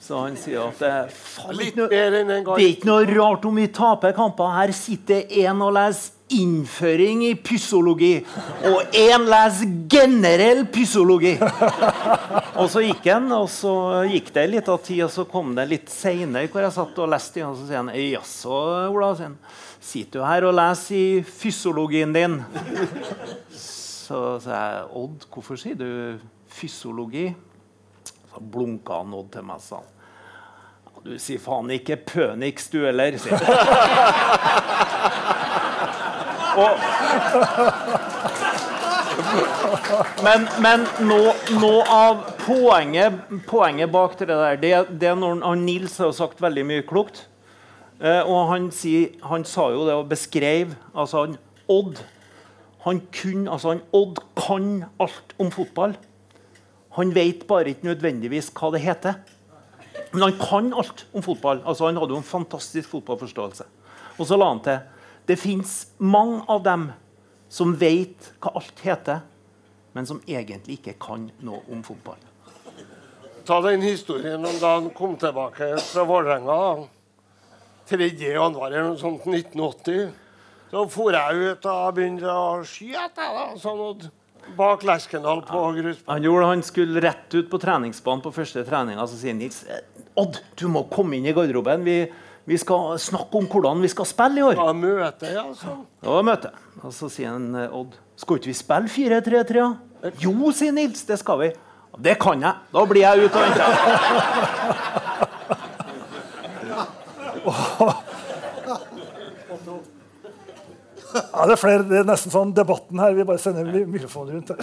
Så 0.00 0.16
han 0.16 0.36
sier 0.40 0.62
at 0.64 0.78
det, 0.80 0.88
er 0.88 1.74
noe, 1.76 1.88
det 1.92 2.62
er 2.64 2.70
ikke 2.70 2.88
noe 2.88 3.04
rart 3.10 3.44
om 3.44 3.58
vi 3.60 3.66
taper 3.68 4.14
kamper. 4.16 4.54
Her 4.56 4.72
sitter 4.72 5.28
en 5.42 5.60
og 5.66 5.74
leser 5.76 6.16
innføring 6.30 7.24
i 7.26 7.32
pysologi, 7.34 8.12
og 8.70 8.94
én 8.96 9.24
leser 9.26 9.72
generell 9.90 10.62
pysologi. 10.70 11.34
Og 12.60 12.68
så 12.70 12.84
gikk 12.84 13.08
han, 13.10 13.26
og 13.34 13.48
så 13.50 13.72
gikk 14.10 14.30
det 14.36 14.46
litt 14.52 14.70
av 14.70 14.78
tid, 14.84 15.02
og 15.06 15.12
så 15.14 15.26
kom 15.28 15.54
det 15.56 15.66
litt 15.70 15.90
seinere 15.92 16.50
hvor 16.52 16.62
jeg 16.64 16.76
satt 16.76 17.02
og 17.02 17.10
leste, 17.10 17.44
og 17.46 17.58
så 17.58 17.66
sier 17.66 17.82
han 17.82 17.92
jaså, 17.96 18.60
Ola, 18.92 19.10
sier 19.18 19.30
han, 19.32 19.38
sitter 19.80 20.20
du 20.20 20.26
her 20.26 20.46
og 20.48 20.56
leser 20.56 20.96
i 20.96 21.22
fysiologien 21.24 22.12
din? 22.14 22.40
Så 23.54 24.38
sa 24.44 24.50
jeg, 24.58 24.84
Odd, 25.00 25.24
hvorfor 25.32 25.56
sier 25.60 25.78
du 25.78 26.18
fysiologi? 26.50 27.30
Så 28.30 28.42
blunka 28.52 29.00
han 29.00 29.14
Odd 29.16 29.32
til 29.34 29.46
meg 29.46 29.56
og 29.60 29.64
sa 29.64 29.80
«Ja, 29.80 31.02
du 31.04 31.14
sier 31.22 31.40
faen 31.40 31.70
ikke 31.72 31.96
pøniks, 32.04 32.68
du 32.72 32.82
heller, 32.84 33.16
sier 33.22 33.38
men, 40.24 40.46
men 40.60 40.84
noe, 41.06 41.82
av 41.86 42.24
poenget, 42.42 43.20
poenget 43.48 43.92
bak 43.92 44.18
det 44.18 44.28
der, 44.30 44.60
det, 44.60 44.72
det 45.00 45.14
når 45.18 45.54
Nils 45.60 45.98
har 46.02 46.12
sagt 46.16 46.42
veldig 46.42 46.66
mye 46.66 46.86
klokt. 46.86 47.29
Eh, 48.00 48.22
og 48.24 48.48
han, 48.48 48.70
sier, 48.72 49.12
han 49.28 49.44
sa 49.44 49.66
jo 49.74 49.84
det 49.84 49.94
og 49.98 50.08
beskrev 50.08 50.72
altså 50.94 51.26
han, 51.26 51.34
Odd 51.70 51.98
han, 52.86 53.02
kun, 53.12 53.44
altså 53.44 53.74
han, 53.74 53.82
Odd 53.92 54.22
kan 54.38 54.86
alt 55.02 55.34
om 55.38 55.50
fotball. 55.52 55.92
Han 56.96 57.12
vet 57.14 57.44
bare 57.46 57.74
ikke 57.74 57.90
nødvendigvis 57.90 58.48
hva 58.56 58.70
det 58.72 58.80
heter. 58.82 59.20
Men 60.14 60.24
han 60.24 60.38
kan 60.40 60.72
alt 60.72 61.04
om 61.12 61.22
fotball. 61.22 61.60
Altså 61.64 61.86
Han 61.86 62.00
hadde 62.00 62.16
jo 62.16 62.22
en 62.22 62.26
fantastisk 62.26 62.88
fotballforståelse. 62.88 63.66
Og 64.18 64.26
så 64.26 64.36
la 64.36 64.48
han 64.48 64.62
til 64.64 64.80
det 65.28 65.36
fins 65.38 65.74
mange 65.98 66.40
av 66.50 66.64
dem 66.64 66.88
som 67.52 67.74
vet 67.78 68.32
hva 68.42 68.54
alt 68.58 68.80
heter, 68.82 69.20
men 69.94 70.06
som 70.06 70.22
egentlig 70.26 70.80
ikke 70.80 70.96
kan 71.02 71.28
noe 71.46 71.60
om 71.70 71.84
fotball. 71.86 72.18
Ta 73.46 73.60
den 73.62 73.84
historien 73.84 74.42
om 74.44 74.58
da 74.62 74.72
han 74.78 74.88
kom 74.94 75.14
tilbake 75.20 75.76
fra 75.84 76.06
Vålerenga. 76.08 76.56
3. 77.90 78.08
januar 78.22 78.70
eller 78.70 78.90
noe 78.92 79.00
sånt 79.00 79.26
1980. 79.26 80.10
Så 80.70 80.86
for 80.92 81.14
jeg 81.16 81.50
ut 81.50 81.66
og 81.66 81.94
begynte 81.96 82.30
å 82.30 82.62
skyte 82.66 83.10
da, 83.18 83.46
sånn 83.58 83.80
at 83.88 84.08
bak 84.56 84.84
Lerkendal 84.86 85.42
på 85.46 85.60
grusbanen. 85.76 86.06
Han 86.08 86.26
gjorde 86.26 86.50
han 86.52 86.62
skulle 86.66 87.02
rett 87.02 87.34
ut 87.34 87.50
på 87.50 87.58
treningsbanen 87.62 88.22
på 88.24 88.32
første 88.34 88.62
treninga. 88.66 89.06
Så 89.10 89.18
sier 89.20 89.36
Nils 89.36 89.62
eh, 89.66 89.82
Odd, 90.18 90.40
du 90.58 90.66
må 90.72 90.84
komme 90.90 91.18
inn 91.18 91.26
i 91.26 91.34
garderoben. 91.34 91.84
Vi, 91.86 91.98
vi 92.50 92.58
skal 92.58 92.96
snakke 93.02 93.42
om 93.42 93.48
hvordan 93.50 93.82
vi 93.82 93.90
skal 93.92 94.08
spille 94.08 94.42
i 94.42 94.46
år. 94.46 94.58
Ja, 94.58 94.72
møte, 94.74 95.32
ja, 95.34 95.44
sånn. 95.58 95.84
Det 96.00 96.10
var 96.10 96.26
møte. 96.26 96.52
Og 96.82 96.94
så 96.96 97.10
sier 97.12 97.34
han 97.34 97.50
eh, 97.54 97.74
Odd 97.76 97.98
Skal 98.20 98.40
ikke 98.40 98.50
vi 98.52 98.58
spille 98.58 98.94
4-3-3? 98.94 99.58
da?» 99.58 100.14
Jo, 100.22 100.34
sier 100.56 100.74
Nils. 100.76 101.02
Det 101.08 101.18
skal 101.20 101.42
vi. 101.44 101.50
Det 102.00 102.14
kan 102.22 102.42
jeg. 102.46 102.70
Da 102.72 102.86
blir 102.88 103.04
jeg 103.04 103.26
ute 103.26 103.34
og 103.34 103.42
venter. 103.50 105.26
Ja, 111.10 111.42
det, 111.46 111.54
er 111.56 111.58
flere, 111.58 111.82
det 111.90 111.96
er 112.00 112.06
nesten 112.06 112.30
sånn 112.30 112.52
debatten 112.54 113.00
her. 113.02 113.14
Vi 113.16 113.24
bare 113.26 113.40
sender 113.42 113.66
mi- 113.66 113.86
mikrofonen 113.96 114.36
rundt. 114.38 114.52
her. 114.54 114.60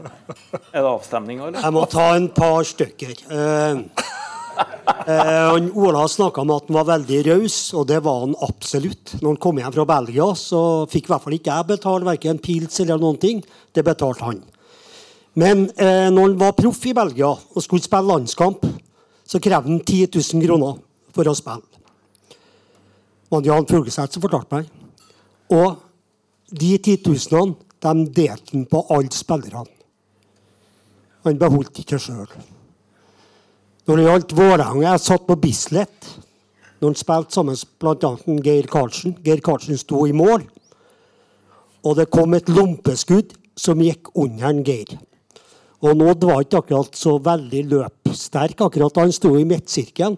Er 0.76 0.84
det 0.84 0.90
avstemning, 0.90 1.40
eller? 1.42 1.58
Jeg 1.58 1.74
må 1.74 1.82
ta 1.90 2.04
en 2.14 2.28
par 2.34 2.62
stykker. 2.68 3.16
Eh, 3.34 3.80
eh, 5.10 5.56
Ola 5.74 6.04
snakka 6.10 6.44
om 6.44 6.52
at 6.54 6.68
han 6.70 6.76
var 6.78 6.86
veldig 6.92 7.18
raus, 7.32 7.56
og 7.74 7.88
det 7.90 7.98
var 8.06 8.20
han 8.22 8.36
absolutt. 8.46 9.16
Når 9.18 9.26
han 9.32 9.40
kom 9.42 9.58
hjem 9.58 9.74
fra 9.74 9.86
Belgia, 9.90 10.28
så 10.38 10.60
fikk 10.92 11.08
i 11.08 11.12
hvert 11.14 11.26
fall 11.26 11.36
ikke 11.40 11.56
jeg 11.56 11.70
betale 11.72 12.08
verken 12.12 12.38
pils 12.44 12.78
eller 12.84 13.02
noen 13.02 13.18
ting. 13.22 13.42
Det 13.74 13.82
betalte 13.86 14.28
han. 14.28 14.38
Men 15.40 15.66
eh, 15.74 16.06
når 16.14 16.28
han 16.28 16.38
var 16.44 16.54
proff 16.58 16.86
i 16.90 16.94
Belgia 16.94 17.32
og 17.34 17.62
skulle 17.66 17.82
spille 17.86 18.06
landskamp, 18.12 18.62
så 19.26 19.42
krevde 19.42 19.66
han 19.74 19.82
10 19.82 20.06
000 20.14 20.46
kroner 20.46 20.78
for 21.14 21.26
å 21.26 21.34
spille. 21.38 21.66
Det 23.30 23.36
var 23.36 23.46
Jan 23.46 23.66
Fugleseth 23.66 24.16
som 24.16 24.22
fortalte 24.24 24.56
meg. 24.58 24.70
Og 25.54 25.76
de 26.50 26.70
10 26.78 26.96
000 27.06 27.52
de 27.80 27.92
delte 28.10 28.56
han 28.56 28.64
på 28.66 28.80
alle 28.90 29.14
spillerne. 29.14 29.68
Han 31.22 31.38
beholdt 31.38 31.78
ikke 31.78 32.00
sjøl. 32.00 32.26
Når 33.86 33.96
det 33.96 34.06
gjaldt 34.06 34.34
Vålerenga 34.36 34.90
Jeg 34.90 35.02
satt 35.04 35.28
på 35.28 35.36
Bislett 35.38 36.10
når 36.80 36.88
han 36.88 36.98
spilte 36.98 37.36
sammen 37.36 37.54
med 37.54 37.78
bl.a. 37.78 38.36
Geir 38.44 38.66
Karlsen. 38.72 39.14
Geir 39.22 39.42
Karlsen 39.44 39.78
sto 39.78 40.06
i 40.08 40.14
mål, 40.16 40.46
og 41.84 41.96
det 41.98 42.10
kom 42.10 42.34
et 42.34 42.48
lompeskudd 42.48 43.34
som 43.54 43.82
gikk 43.84 44.10
under 44.16 44.48
en 44.48 44.62
Geir. 44.64 44.96
Og 45.84 45.96
Nådd 45.96 46.24
var 46.24 46.42
ikke 46.42 46.64
akkurat 46.64 46.96
så 46.96 47.18
veldig 47.20 47.66
løpsterk, 47.68 48.64
akkurat 48.64 48.96
da 48.96 49.04
han 49.04 49.12
sto 49.12 49.34
i 49.36 49.44
midtsirkelen. 49.48 50.16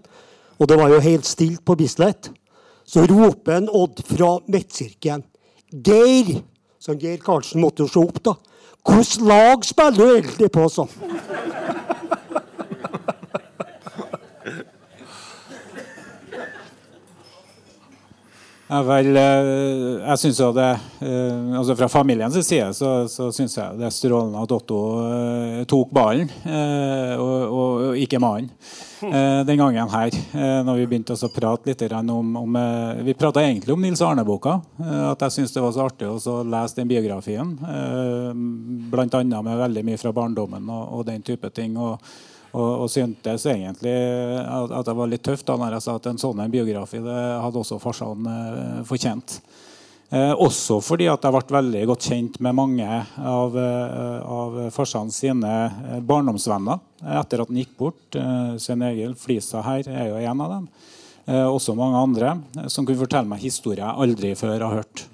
Og 0.59 0.71
det 0.71 0.79
var 0.79 0.95
jo 0.95 1.03
helt 1.03 1.27
stilt 1.27 1.65
på 1.67 1.77
Bislett. 1.79 2.31
Så 2.87 3.07
roper 3.07 3.61
en 3.61 3.69
Odd 3.71 4.03
fra 4.07 4.39
midtsirkelen. 4.51 5.25
Geir! 5.73 6.43
Så 6.83 6.97
Geir 6.99 7.21
Karlsen 7.23 7.63
måtte 7.63 7.85
jo 7.85 7.89
se 7.93 8.03
opp, 8.03 8.19
da. 8.25 8.35
Hvilket 8.83 9.23
lag 9.23 9.65
spiller 9.65 9.99
du 9.99 10.17
egentlig 10.17 10.51
på, 10.53 10.67
sånn? 10.73 10.91
Ja, 18.73 18.79
vel, 18.89 19.11
eh, 19.21 19.49
jeg 20.01 20.19
synes 20.23 20.39
jo 20.41 20.47
det 20.57 20.69
eh, 21.05 21.57
altså 21.59 21.75
Fra 21.77 21.91
familiens 21.93 22.39
side 22.41 22.71
så, 22.73 22.93
så 23.11 23.27
syns 23.35 23.59
jeg 23.59 23.77
det 23.77 23.85
er 23.85 23.93
strålende 23.93 24.41
at 24.41 24.55
Otto 24.57 24.79
eh, 25.03 25.59
tok 25.69 25.93
ballen, 25.93 26.31
og, 27.19 27.35
og, 27.43 27.83
og 27.91 28.01
ikke 28.01 28.21
mannen. 28.23 28.49
Eh, 29.03 29.43
den 29.45 29.61
gangen 29.61 29.93
her, 29.93 30.17
når 30.65 30.79
vi 30.79 30.89
begynte 30.89 31.19
å 31.19 31.31
prate 31.35 31.69
litt 31.69 31.85
om, 32.01 32.33
om 32.39 32.59
Vi 33.05 33.17
prata 33.19 33.43
egentlig 33.45 33.75
om 33.75 33.83
Nils 33.83 34.01
Arne-boka. 34.01 34.61
At 35.11 35.27
jeg 35.27 35.37
syns 35.37 35.53
det 35.53 35.65
var 35.65 35.77
så 35.77 35.87
artig 35.91 36.09
å 36.09 36.21
så 36.23 36.41
lese 36.47 36.81
den 36.81 36.89
biografien. 36.89 37.57
Bl.a. 38.93 39.23
med 39.43 39.65
veldig 39.67 39.85
mye 39.85 40.01
fra 40.01 40.15
barndommen 40.17 40.71
og, 40.71 40.85
og 40.97 41.09
den 41.11 41.25
type 41.27 41.51
ting. 41.53 41.77
og 41.77 41.99
og, 42.53 42.85
og 42.85 42.89
syntes 42.93 43.47
egentlig 43.49 43.95
at, 44.45 44.73
at 44.79 44.89
det 44.89 44.95
var 44.99 45.11
litt 45.11 45.25
tøft 45.25 45.49
da 45.49 45.57
når 45.57 45.79
jeg 45.79 45.85
sa 45.87 45.97
at 45.97 46.09
en 46.11 46.21
sånn 46.21 46.43
biografi 46.53 47.01
det 47.01 47.21
hadde 47.45 47.63
også 47.63 47.81
farsan 47.81 48.29
eh, 48.29 48.81
fortjent. 48.89 49.39
Eh, 50.13 50.35
også 50.37 50.77
fordi 50.85 51.07
at 51.09 51.25
jeg 51.25 51.33
ble 51.33 51.57
veldig 51.57 51.83
godt 51.89 52.09
kjent 52.11 52.35
med 52.45 52.57
mange 52.59 52.89
av, 53.17 53.55
eh, 53.57 54.19
av 54.21 54.59
farsan 54.75 55.09
sine 55.15 55.53
eh, 55.69 56.01
barndomsvenner 56.05 56.83
etter 57.23 57.41
at 57.41 57.49
han 57.49 57.61
gikk 57.63 57.73
bort. 57.81 58.03
Eh, 58.21 58.59
Svein 58.61 58.85
Egil 58.91 59.17
Flisa 59.17 59.65
her 59.65 59.89
er 59.89 60.11
jo 60.11 60.21
en 60.21 60.45
av 60.45 60.59
dem. 60.59 60.69
Eh, 61.25 61.47
også 61.47 61.77
mange 61.79 62.03
andre 62.03 62.35
eh, 62.59 62.69
som 62.69 62.85
kunne 62.85 63.01
fortelle 63.01 63.31
meg 63.31 63.41
historier 63.45 63.87
jeg 63.87 64.05
aldri 64.05 64.35
før 64.37 64.59
har 64.59 64.83
hørt. 64.83 65.07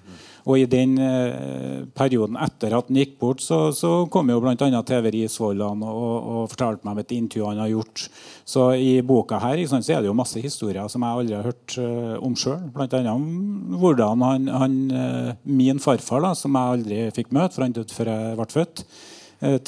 Og 0.49 0.63
i 0.63 0.65
den 0.71 0.95
eh, 1.03 1.85
perioden 1.97 2.39
etter 2.41 2.73
at 2.79 2.89
han 2.89 2.99
gikk 3.03 3.19
bort, 3.21 3.43
så, 3.45 3.69
så 3.77 4.07
kom 4.13 4.31
jo 4.33 4.39
bl.a. 4.41 4.55
TV 4.57 5.11
Risvollan 5.13 5.83
og, 5.85 6.15
og 6.17 6.47
fortalte 6.55 6.89
meg 6.89 6.95
om 6.95 7.03
et 7.03 7.13
intervju 7.19 7.51
han 7.51 7.61
har 7.61 7.73
gjort. 7.75 8.07
Så 8.49 8.71
i 8.81 8.95
boka 9.05 9.43
her 9.43 9.61
så 9.69 9.83
er 9.83 10.01
det 10.01 10.09
jo 10.09 10.17
masse 10.17 10.41
historier 10.41 10.89
som 10.89 11.05
jeg 11.05 11.21
aldri 11.21 11.37
har 11.37 11.51
hørt 11.51 11.77
eh, 11.83 12.17
om 12.25 12.37
sjøl. 12.39 12.65
Bl.a. 12.73 13.03
om 13.13 13.29
hvordan 13.77 14.25
han, 14.25 14.49
han 14.63 14.81
eh, 14.89 15.31
min 15.45 15.85
farfar, 15.85 16.25
da, 16.25 16.33
som 16.39 16.57
jeg 16.57 16.79
aldri 16.79 17.05
fikk 17.19 17.35
møte 17.37 17.53
for 17.53 17.67
han 17.67 17.77
døde 17.77 17.99
før 17.99 18.13
jeg 18.15 18.41
ble 18.41 18.51
født, 18.57 18.85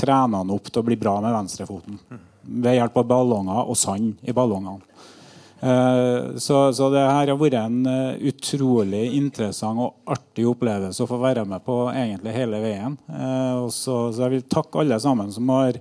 trena 0.00 0.40
han 0.40 0.50
opp 0.50 0.66
til 0.66 0.80
å 0.80 0.86
bli 0.88 0.96
bra 0.98 1.12
med 1.22 1.30
venstrefoten. 1.30 2.00
Ved 2.64 2.74
hjelp 2.74 2.96
av 2.98 3.04
ballonger 3.06 3.68
og 3.70 3.76
sand 3.78 4.24
i 4.26 4.34
ballongene. 4.34 4.89
Eh, 5.60 6.36
Så, 6.36 6.72
så 6.72 6.90
det 6.92 7.02
her 7.04 7.28
har 7.28 7.38
vært 7.38 7.58
en 7.60 7.80
eh, 7.86 8.28
utrolig 8.30 9.02
interessant 9.18 9.82
og 9.84 10.12
artig 10.14 10.46
opplevelse 10.48 11.04
å 11.04 11.10
få 11.10 11.18
være 11.20 11.44
med 11.48 11.64
på 11.66 11.82
egentlig 11.92 12.36
hele 12.36 12.62
veien. 12.62 12.96
Eh, 13.08 13.66
så, 13.68 14.06
så 14.12 14.24
jeg 14.24 14.36
vil 14.36 14.46
takke 14.48 14.80
alle 14.80 15.00
sammen 15.02 15.32
som 15.34 15.52
har, 15.52 15.76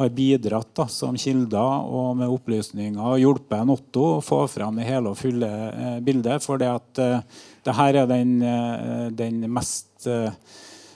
har 0.00 0.10
bidratt 0.16 0.72
da, 0.74 0.88
som 0.90 1.18
kilder 1.20 1.86
og 1.86 2.18
med 2.18 2.32
opplysninger 2.32 2.98
og 2.98 3.20
hjulpet 3.22 3.60
en 3.60 3.74
Otto 3.76 4.06
å 4.16 4.24
få 4.24 4.42
fram 4.50 4.80
det 4.80 4.88
hele 4.88 5.12
og 5.12 5.20
fulle 5.20 5.52
bildet. 6.02 6.42
For 6.42 6.58
det 6.58 6.72
at 6.72 7.04
det 7.66 7.76
her 7.76 8.02
er 8.02 8.10
den, 8.10 8.38
den 9.14 9.44
mest 9.52 10.08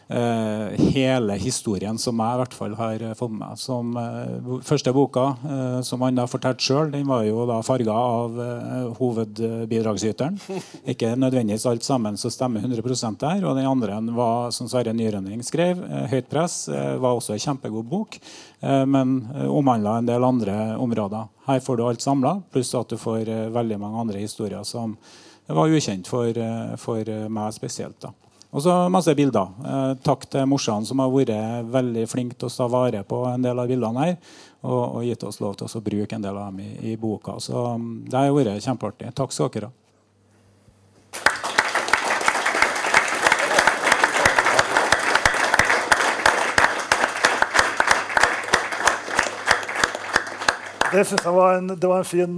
hele 0.09 1.37
historien 1.41 1.99
som 1.99 2.19
jeg 2.21 2.37
i 2.37 2.41
hvert 2.43 2.55
fall 2.55 2.75
har 2.79 3.03
eh, 3.03 3.15
fått 3.17 3.33
med 3.33 3.41
meg. 3.41 3.59
Som, 3.61 3.97
eh, 3.97 4.61
første 4.67 4.93
boka, 4.95 5.27
eh, 5.49 5.81
som 5.87 6.03
han 6.05 6.19
da 6.19 6.27
fortalte 6.31 6.65
sjøl, 6.65 6.93
den 6.93 7.07
var 7.09 7.25
jo 7.27 7.47
da 7.49 7.61
farga 7.65 7.95
av 7.95 8.41
eh, 8.45 8.89
hovedbidragsyteren. 8.99 10.39
Ikke 10.93 11.15
nødvendigvis 11.17 11.67
alt 11.71 11.87
sammen 11.87 12.19
som 12.21 12.33
stemmer 12.33 12.65
100% 12.65 13.19
der. 13.23 13.45
Og 13.45 13.57
den 13.57 13.69
andre 13.69 14.01
var, 14.15 14.51
som 14.55 14.69
Sverre 14.69 14.95
Nyrønning 14.97 15.43
skrev, 15.45 15.83
eh, 15.85 16.09
'Høyt 16.11 16.29
press', 16.29 16.69
eh, 16.69 16.97
var 17.01 17.17
også 17.17 17.35
en 17.35 17.45
kjempegod 17.47 17.89
bok, 17.89 18.19
eh, 18.63 18.85
men 18.85 19.29
eh, 19.35 19.49
omhandla 19.49 19.99
en 19.99 20.07
del 20.07 20.25
andre 20.25 20.77
områder. 20.77 21.29
Her 21.47 21.61
får 21.61 21.77
du 21.77 21.87
alt 21.87 22.01
samla, 22.01 22.43
pluss 22.53 22.75
at 22.75 22.89
du 22.89 22.97
får 22.97 23.29
eh, 23.29 23.49
veldig 23.53 23.81
mange 23.81 24.01
andre 24.01 24.19
historier 24.19 24.65
som 24.65 24.97
var 25.47 25.69
ukjent 25.69 26.09
for, 26.09 26.29
eh, 26.29 26.77
for 26.77 27.09
eh, 27.09 27.29
meg 27.29 27.53
spesielt. 27.53 28.01
da. 28.01 28.13
Og 28.55 28.63
så 28.63 28.75
masse 28.87 29.11
bilder. 29.19 29.51
Eh, 29.67 29.93
takk 30.07 30.29
til 30.31 30.47
morsan 30.47 30.85
som 30.87 31.01
har 31.03 31.11
vært 31.11 31.71
veldig 31.75 32.05
flink 32.07 32.37
til 32.39 32.47
å 32.47 32.55
ta 32.55 32.69
vare 32.71 33.01
på 33.03 33.25
en 33.27 33.43
del 33.43 33.59
av 33.59 33.67
bildene 33.67 34.05
her. 34.05 34.15
Og, 34.63 34.83
og 35.01 35.01
gitt 35.05 35.27
oss 35.27 35.41
lov 35.43 35.57
til 35.59 35.67
å 35.67 35.83
bruke 35.83 36.15
en 36.15 36.23
del 36.23 36.39
av 36.39 36.53
dem 36.53 36.63
i, 36.63 36.93
i 36.93 36.97
boka. 36.97 37.41
Så 37.43 37.67
mm, 37.75 37.89
det 38.07 38.21
har 38.21 38.37
vært 38.37 38.63
kjempeartig. 38.63 39.11
Takk 39.19 39.35
skal 39.35 39.51
dere 39.57 39.73
ha. 39.73 39.81
Det 50.95 51.03
synes 51.09 51.25
jeg 51.27 51.35
var 51.35 51.57
en, 51.59 51.73
var 51.75 51.99
en 51.99 52.07
fin 52.07 52.35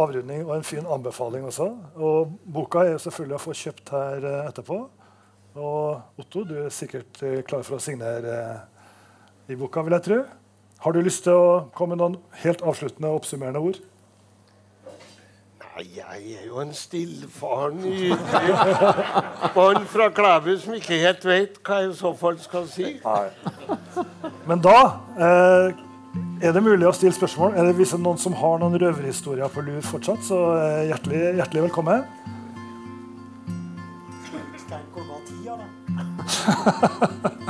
avrunding 0.00 0.46
og 0.46 0.54
en 0.56 0.64
fin 0.64 0.86
anbefaling 0.88 1.44
også. 1.44 1.66
Og 2.00 2.38
boka 2.48 2.86
er 2.88 2.96
selvfølgelig 3.04 3.36
å 3.36 3.42
få 3.42 3.56
kjøpt 3.66 3.92
her 3.92 4.24
eh, 4.24 4.46
etterpå. 4.48 4.86
Og 5.58 6.20
Otto, 6.20 6.44
du 6.46 6.54
er 6.62 6.74
sikkert 6.74 7.22
eh, 7.26 7.40
klar 7.46 7.64
for 7.66 7.78
å 7.78 7.82
signere 7.82 8.34
eh, 8.38 9.54
i 9.54 9.56
boka, 9.58 9.82
vil 9.82 9.96
jeg 9.96 10.06
tro. 10.06 10.18
Har 10.84 10.94
du 10.94 11.00
lyst 11.02 11.24
til 11.26 11.34
å 11.34 11.46
komme 11.74 11.96
med 11.96 12.02
noen 12.04 12.18
helt 12.44 12.62
avsluttende 12.62 13.10
oppsummerende 13.10 13.62
ord? 13.64 13.80
Nei, 15.64 15.84
jeg 15.96 16.36
er 16.38 16.46
jo 16.46 16.60
en 16.62 16.70
stillfaren, 16.74 17.82
mann 19.56 19.84
fra 19.90 20.08
Klæbu 20.14 20.52
som 20.62 20.78
ikke 20.78 21.00
helt 21.02 21.26
vet 21.26 21.58
hva 21.66 21.82
jeg 21.82 21.92
i 21.92 21.98
så 21.98 22.14
fall 22.18 22.38
skal 22.42 22.70
si. 22.70 22.94
Men 24.46 24.62
da 24.62 24.78
eh, 25.18 25.84
er 26.42 26.54
det 26.54 26.62
mulig 26.62 26.86
å 26.86 26.94
stille 26.94 27.14
spørsmål. 27.18 27.58
Er 27.58 27.66
det 27.66 27.76
hvis 27.78 27.94
det 27.94 27.98
er 27.98 28.06
noen 28.06 28.22
som 28.22 28.38
har 28.38 28.58
noen 28.62 28.78
røverhistorier 28.78 29.50
på 29.54 29.66
lur 29.66 29.82
fortsatt, 29.86 30.22
så 30.30 30.42
eh, 30.60 30.82
hjertelig, 30.92 31.22
hjertelig 31.42 31.68
velkommen. 31.68 32.06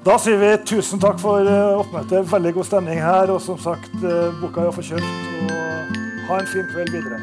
Da 0.00 0.14
sier 0.16 0.38
vi 0.40 0.48
tusen 0.64 1.00
takk 1.00 1.18
for 1.20 1.44
eh, 1.44 1.76
oppmøtet. 1.76 2.24
Veldig 2.30 2.54
god 2.56 2.64
stemning 2.70 3.02
her. 3.04 3.30
Og 3.34 3.40
som 3.44 3.58
sagt, 3.60 3.92
eh, 4.00 4.30
boka 4.40 4.64
er 4.64 4.70
å 4.70 4.72
få 4.72 4.84
kjøpt. 4.86 5.04
Og 5.44 6.30
ha 6.30 6.38
en 6.40 6.48
fin 6.48 6.64
kveld 6.72 6.94
videre. 6.94 7.20